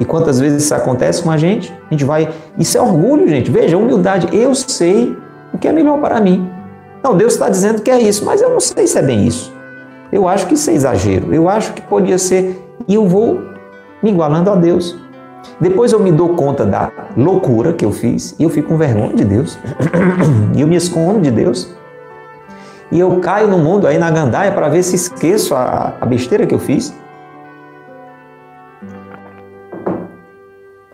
E 0.00 0.04
quantas 0.04 0.40
vezes 0.40 0.64
isso 0.64 0.74
acontece 0.74 1.22
com 1.22 1.30
a 1.30 1.36
gente? 1.36 1.72
A 1.88 1.94
gente 1.94 2.04
vai. 2.04 2.28
Isso 2.58 2.76
é 2.76 2.82
orgulho, 2.82 3.28
gente. 3.28 3.50
Veja, 3.50 3.78
humildade. 3.78 4.28
Eu 4.36 4.54
sei 4.54 5.16
o 5.54 5.58
que 5.58 5.68
é 5.68 5.72
melhor 5.72 6.00
para 6.00 6.20
mim. 6.20 6.50
Não, 7.02 7.16
Deus 7.16 7.34
está 7.34 7.48
dizendo 7.48 7.80
que 7.80 7.90
é 7.90 8.00
isso, 8.00 8.24
mas 8.24 8.42
eu 8.42 8.50
não 8.50 8.60
sei 8.60 8.86
se 8.86 8.98
é 8.98 9.02
bem 9.02 9.26
isso. 9.26 9.54
Eu 10.12 10.28
acho 10.28 10.46
que 10.46 10.54
isso 10.54 10.68
é 10.68 10.74
exagero. 10.74 11.32
Eu 11.32 11.48
acho 11.48 11.72
que 11.72 11.80
podia 11.80 12.18
ser. 12.18 12.62
E 12.86 12.94
eu 12.94 13.06
vou 13.08 13.40
me 14.02 14.10
igualando 14.10 14.50
a 14.50 14.56
Deus. 14.56 14.98
Depois 15.60 15.92
eu 15.92 16.00
me 16.00 16.12
dou 16.12 16.30
conta 16.30 16.66
da 16.66 16.90
loucura 17.16 17.72
que 17.72 17.84
eu 17.84 17.92
fiz 17.92 18.34
e 18.38 18.42
eu 18.42 18.50
fico 18.50 18.68
com 18.68 18.76
vergonha 18.76 19.14
de 19.14 19.24
Deus. 19.24 19.58
E 20.54 20.60
eu 20.60 20.66
me 20.66 20.76
escondo 20.76 21.20
de 21.20 21.30
Deus. 21.30 21.75
E 22.90 23.00
eu 23.00 23.20
caio 23.20 23.48
no 23.48 23.58
mundo 23.58 23.86
aí 23.86 23.98
na 23.98 24.10
gandaia 24.10 24.52
para 24.52 24.68
ver 24.68 24.82
se 24.82 24.94
esqueço 24.94 25.54
a, 25.54 25.96
a 26.00 26.06
besteira 26.06 26.46
que 26.46 26.54
eu 26.54 26.58
fiz. 26.58 26.94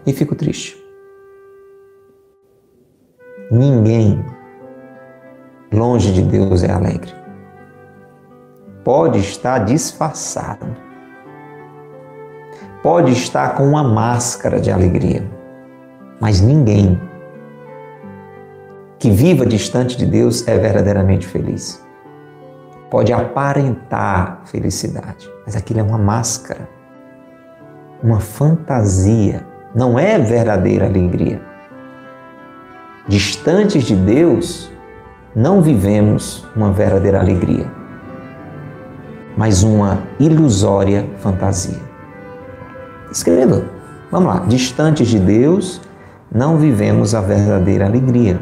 E 0.07 0.13
fico 0.13 0.35
triste. 0.35 0.83
Ninguém 3.51 4.25
longe 5.73 6.13
de 6.13 6.23
Deus 6.23 6.63
é 6.63 6.73
alegre. 6.73 7.13
Pode 8.83 9.19
estar 9.19 9.59
disfarçado. 9.61 10.67
Pode 12.83 13.13
estar 13.13 13.55
com 13.55 13.65
uma 13.65 13.85
máscara 13.85 14.59
de 14.59 14.71
alegria. 14.73 15.23
Mas 16.19 16.41
ninguém 16.41 17.01
que 18.99 19.11
viva 19.11 19.45
distante 19.45 19.97
de 19.97 20.07
Deus 20.07 20.47
é 20.47 20.57
verdadeiramente 20.57 21.27
feliz. 21.27 21.82
Pode 22.93 23.11
aparentar 23.11 24.43
felicidade, 24.45 25.27
mas 25.47 25.57
aquilo 25.57 25.81
é 25.81 25.83
uma 25.83 25.97
máscara, 25.97 26.69
uma 28.03 28.21
fantasia, 28.21 29.47
não 29.75 29.99
é 29.99 30.19
verdadeira 30.19 30.85
alegria. 30.85 31.41
Distantes 33.09 33.85
de 33.85 33.97
Deus, 33.97 34.71
não 35.35 35.63
vivemos 35.63 36.47
uma 36.55 36.71
verdadeira 36.71 37.19
alegria, 37.19 37.65
mas 39.39 39.63
uma 39.63 40.03
ilusória 40.21 41.09
fantasia. 41.17 41.81
Escreva, 43.11 43.65
vamos 44.11 44.35
lá. 44.35 44.41
Distantes 44.41 45.09
de 45.09 45.19
Deus, 45.19 45.81
não 46.31 46.59
vivemos 46.59 47.15
a 47.15 47.23
verdadeira 47.23 47.87
alegria, 47.87 48.39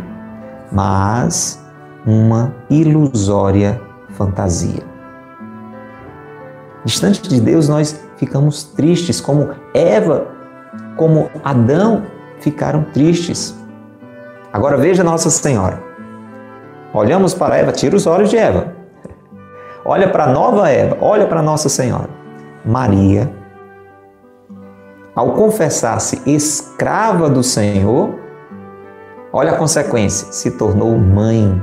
mas 0.72 1.64
uma 2.04 2.52
ilusória 2.68 3.80
fantasia. 4.20 4.82
Distante 6.84 7.22
de 7.22 7.40
Deus, 7.40 7.70
nós 7.70 7.98
ficamos 8.18 8.64
tristes, 8.64 9.18
como 9.18 9.48
Eva, 9.72 10.26
como 10.96 11.30
Adão 11.42 12.04
ficaram 12.38 12.84
tristes. 12.92 13.58
Agora 14.52 14.76
veja 14.76 15.02
Nossa 15.02 15.30
Senhora. 15.30 15.82
Olhamos 16.92 17.32
para 17.32 17.56
Eva, 17.56 17.72
tira 17.72 17.96
os 17.96 18.06
olhos 18.06 18.28
de 18.28 18.36
Eva. 18.36 18.74
Olha 19.84 20.10
para 20.10 20.24
a 20.24 20.32
nova 20.32 20.68
Eva, 20.68 20.98
olha 21.00 21.26
para 21.26 21.40
Nossa 21.40 21.70
Senhora. 21.70 22.10
Maria, 22.62 23.32
ao 25.14 25.32
confessar-se 25.32 26.20
escrava 26.26 27.30
do 27.30 27.42
Senhor, 27.42 28.18
olha 29.32 29.52
a 29.52 29.56
consequência, 29.56 30.30
se 30.30 30.50
tornou 30.50 30.98
mãe 30.98 31.58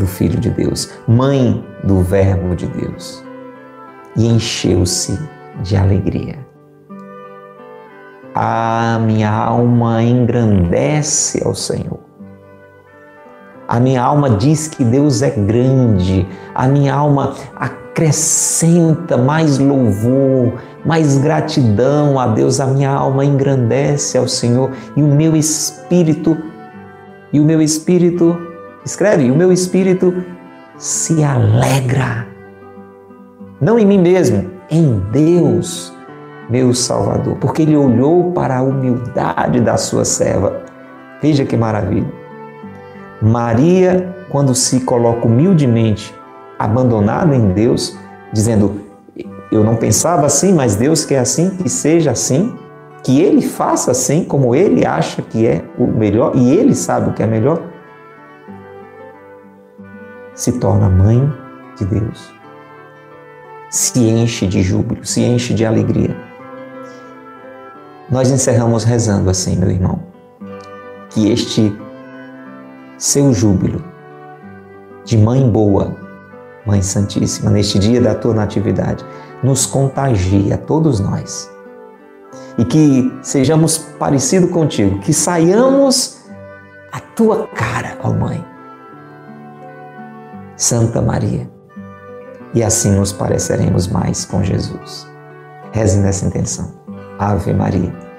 do 0.00 0.06
Filho 0.06 0.40
de 0.40 0.50
Deus, 0.50 0.90
mãe 1.06 1.64
do 1.84 2.02
Verbo 2.02 2.56
de 2.56 2.66
Deus, 2.66 3.24
e 4.16 4.26
encheu-se 4.26 5.16
de 5.62 5.76
alegria. 5.76 6.36
A 8.34 8.98
minha 9.06 9.30
alma 9.30 10.02
engrandece 10.02 11.42
ao 11.44 11.54
Senhor 11.54 12.10
a 13.70 13.78
minha 13.78 14.02
alma 14.02 14.30
diz 14.30 14.66
que 14.66 14.82
Deus 14.82 15.22
é 15.22 15.30
grande. 15.30 16.26
A 16.52 16.66
minha 16.66 16.92
alma 16.92 17.34
acrescenta 17.54 19.16
mais 19.16 19.60
louvor, 19.60 20.54
mais 20.84 21.18
gratidão 21.18 22.18
a 22.18 22.26
Deus. 22.26 22.58
A 22.58 22.66
minha 22.66 22.90
alma 22.90 23.24
engrandece 23.24 24.18
ao 24.18 24.26
Senhor 24.26 24.72
e 24.96 25.02
o 25.04 25.06
meu 25.06 25.36
espírito 25.36 26.36
e 27.32 27.38
o 27.38 27.44
meu 27.44 27.62
espírito 27.62 28.36
escreve, 28.84 29.30
o 29.30 29.36
meu 29.36 29.52
espírito 29.52 30.24
se 30.76 31.22
alegra. 31.22 32.26
Não 33.60 33.78
em 33.78 33.84
mim 33.84 33.98
mesmo, 33.98 34.50
em 34.70 34.98
Deus, 35.12 35.92
meu 36.48 36.72
Salvador, 36.72 37.36
porque 37.36 37.62
ele 37.62 37.76
olhou 37.76 38.32
para 38.32 38.58
a 38.58 38.62
humildade 38.62 39.60
da 39.60 39.76
sua 39.76 40.04
serva. 40.04 40.62
Veja 41.20 41.44
que 41.44 41.56
maravilha. 41.56 42.10
Maria, 43.20 44.16
quando 44.30 44.54
se 44.54 44.80
coloca 44.80 45.26
humildemente 45.26 46.14
abandonada 46.58 47.36
em 47.36 47.50
Deus, 47.50 47.96
dizendo: 48.32 48.80
Eu 49.52 49.62
não 49.62 49.76
pensava 49.76 50.26
assim, 50.26 50.52
mas 50.54 50.76
Deus 50.76 51.04
quer 51.04 51.18
assim, 51.18 51.50
que 51.50 51.68
seja 51.68 52.12
assim, 52.12 52.54
que 53.02 53.20
Ele 53.20 53.42
faça 53.42 53.90
assim, 53.90 54.24
como 54.24 54.54
Ele 54.54 54.86
acha 54.86 55.20
que 55.20 55.46
é 55.46 55.62
o 55.78 55.86
melhor 55.86 56.32
e 56.34 56.50
Ele 56.52 56.74
sabe 56.74 57.10
o 57.10 57.12
que 57.12 57.22
é 57.22 57.26
melhor, 57.26 57.60
se 60.40 60.52
torna 60.52 60.88
mãe 60.88 61.30
de 61.76 61.84
Deus. 61.84 62.32
Se 63.68 64.00
enche 64.00 64.46
de 64.46 64.62
júbilo, 64.62 65.04
se 65.04 65.20
enche 65.20 65.52
de 65.52 65.66
alegria. 65.66 66.16
Nós 68.10 68.30
encerramos 68.30 68.82
rezando 68.82 69.28
assim, 69.28 69.54
meu 69.56 69.70
irmão, 69.70 70.00
que 71.10 71.30
este 71.30 71.78
seu 72.96 73.34
júbilo 73.34 73.84
de 75.04 75.18
mãe 75.18 75.46
boa, 75.46 75.94
Mãe 76.64 76.80
Santíssima, 76.80 77.50
neste 77.50 77.78
dia 77.78 78.00
da 78.00 78.14
tua 78.14 78.32
natividade, 78.32 79.04
nos 79.42 79.66
contagia 79.66 80.54
a 80.54 80.58
todos 80.58 81.00
nós. 81.00 81.50
E 82.56 82.64
que 82.64 83.12
sejamos 83.22 83.76
parecidos 83.76 84.50
contigo, 84.50 85.00
que 85.00 85.12
saiamos 85.12 86.22
a 86.90 86.98
tua 86.98 87.46
cara, 87.48 87.98
ó 88.02 88.10
Mãe. 88.10 88.49
Santa 90.60 91.00
Maria. 91.00 91.50
E 92.52 92.62
assim 92.62 92.90
nos 92.90 93.12
pareceremos 93.12 93.88
mais 93.88 94.24
com 94.24 94.44
Jesus. 94.44 95.08
Reze 95.72 95.98
nessa 95.98 96.26
intenção. 96.26 96.72
Ave 97.18 97.52
Maria 97.52 98.10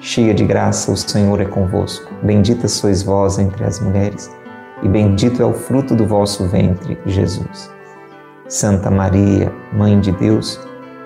cheia 0.00 0.34
de 0.34 0.44
graça, 0.44 0.92
o 0.92 0.96
Senhor 0.96 1.40
é 1.40 1.44
convosco. 1.44 2.12
Bendita 2.22 2.68
sois 2.68 3.02
vós 3.02 3.38
entre 3.38 3.64
as 3.64 3.80
mulheres, 3.80 4.30
e 4.82 4.88
bendito 4.88 5.42
é 5.42 5.44
o 5.44 5.52
fruto 5.52 5.94
do 5.94 6.06
vosso 6.06 6.46
ventre, 6.46 6.98
Jesus. 7.06 7.70
Santa 8.48 8.90
Maria, 8.90 9.52
Mãe 9.72 9.98
de 9.98 10.12
Deus, 10.12 10.60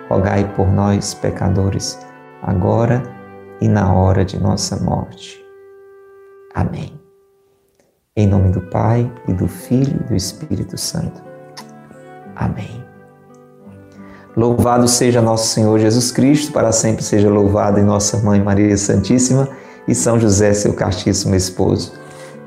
rogai 0.08 0.44
por 0.54 0.68
nós, 0.68 1.14
pecadores, 1.14 1.98
agora 2.42 3.02
e 3.60 3.68
na 3.68 3.92
hora 3.92 4.24
de 4.24 4.38
nossa 4.40 4.76
morte. 4.76 5.42
Amém. 6.54 6.99
Em 8.16 8.26
nome 8.26 8.48
do 8.48 8.60
Pai, 8.60 9.08
e 9.28 9.32
do 9.32 9.46
Filho 9.46 10.00
e 10.00 10.08
do 10.08 10.16
Espírito 10.16 10.76
Santo. 10.76 11.22
Amém. 12.34 12.84
Louvado 14.36 14.88
seja 14.88 15.22
nosso 15.22 15.46
Senhor 15.46 15.78
Jesus 15.78 16.10
Cristo, 16.10 16.52
para 16.52 16.72
sempre 16.72 17.04
seja 17.04 17.30
louvado 17.30 17.78
em 17.78 17.84
nossa 17.84 18.16
Mãe 18.16 18.42
Maria 18.42 18.76
Santíssima 18.76 19.48
e 19.86 19.94
São 19.94 20.18
José, 20.18 20.52
seu 20.54 20.72
castíssimo 20.72 21.36
esposo. 21.36 21.92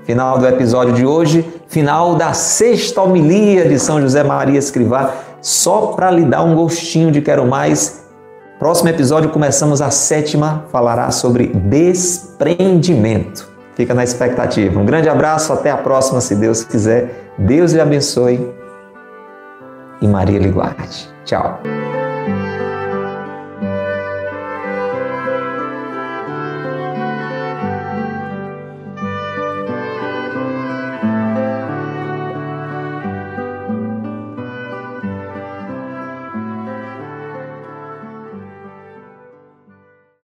Final 0.03 0.37
do 0.37 0.45
episódio 0.45 0.93
de 0.93 1.05
hoje, 1.05 1.49
final 1.69 2.15
da 2.15 2.33
sexta 2.33 3.01
homilia 3.01 3.65
de 3.65 3.79
São 3.79 4.01
José 4.01 4.21
Maria 4.21 4.59
Escrivá, 4.59 5.15
só 5.41 5.93
para 5.93 6.11
lhe 6.11 6.25
dar 6.25 6.43
um 6.43 6.55
gostinho 6.55 7.09
de 7.09 7.21
quero 7.21 7.47
mais. 7.47 8.03
Próximo 8.59 8.89
episódio 8.89 9.29
começamos 9.29 9.81
a 9.81 9.89
sétima, 9.89 10.65
falará 10.73 11.09
sobre 11.09 11.47
desprendimento. 11.47 13.52
Fica 13.75 13.93
na 13.93 14.03
expectativa. 14.03 14.79
Um 14.79 14.85
grande 14.85 15.09
abraço, 15.09 15.51
até 15.51 15.71
a 15.71 15.77
próxima, 15.77 16.21
se 16.21 16.35
Deus 16.35 16.63
quiser. 16.63 17.31
Deus 17.37 17.73
lhe 17.73 17.81
abençoe 17.81 18.53
e 20.01 20.07
Maria 20.07 20.39
lhe 20.39 20.49
guarde. 20.49 21.09
Tchau. 21.25 21.59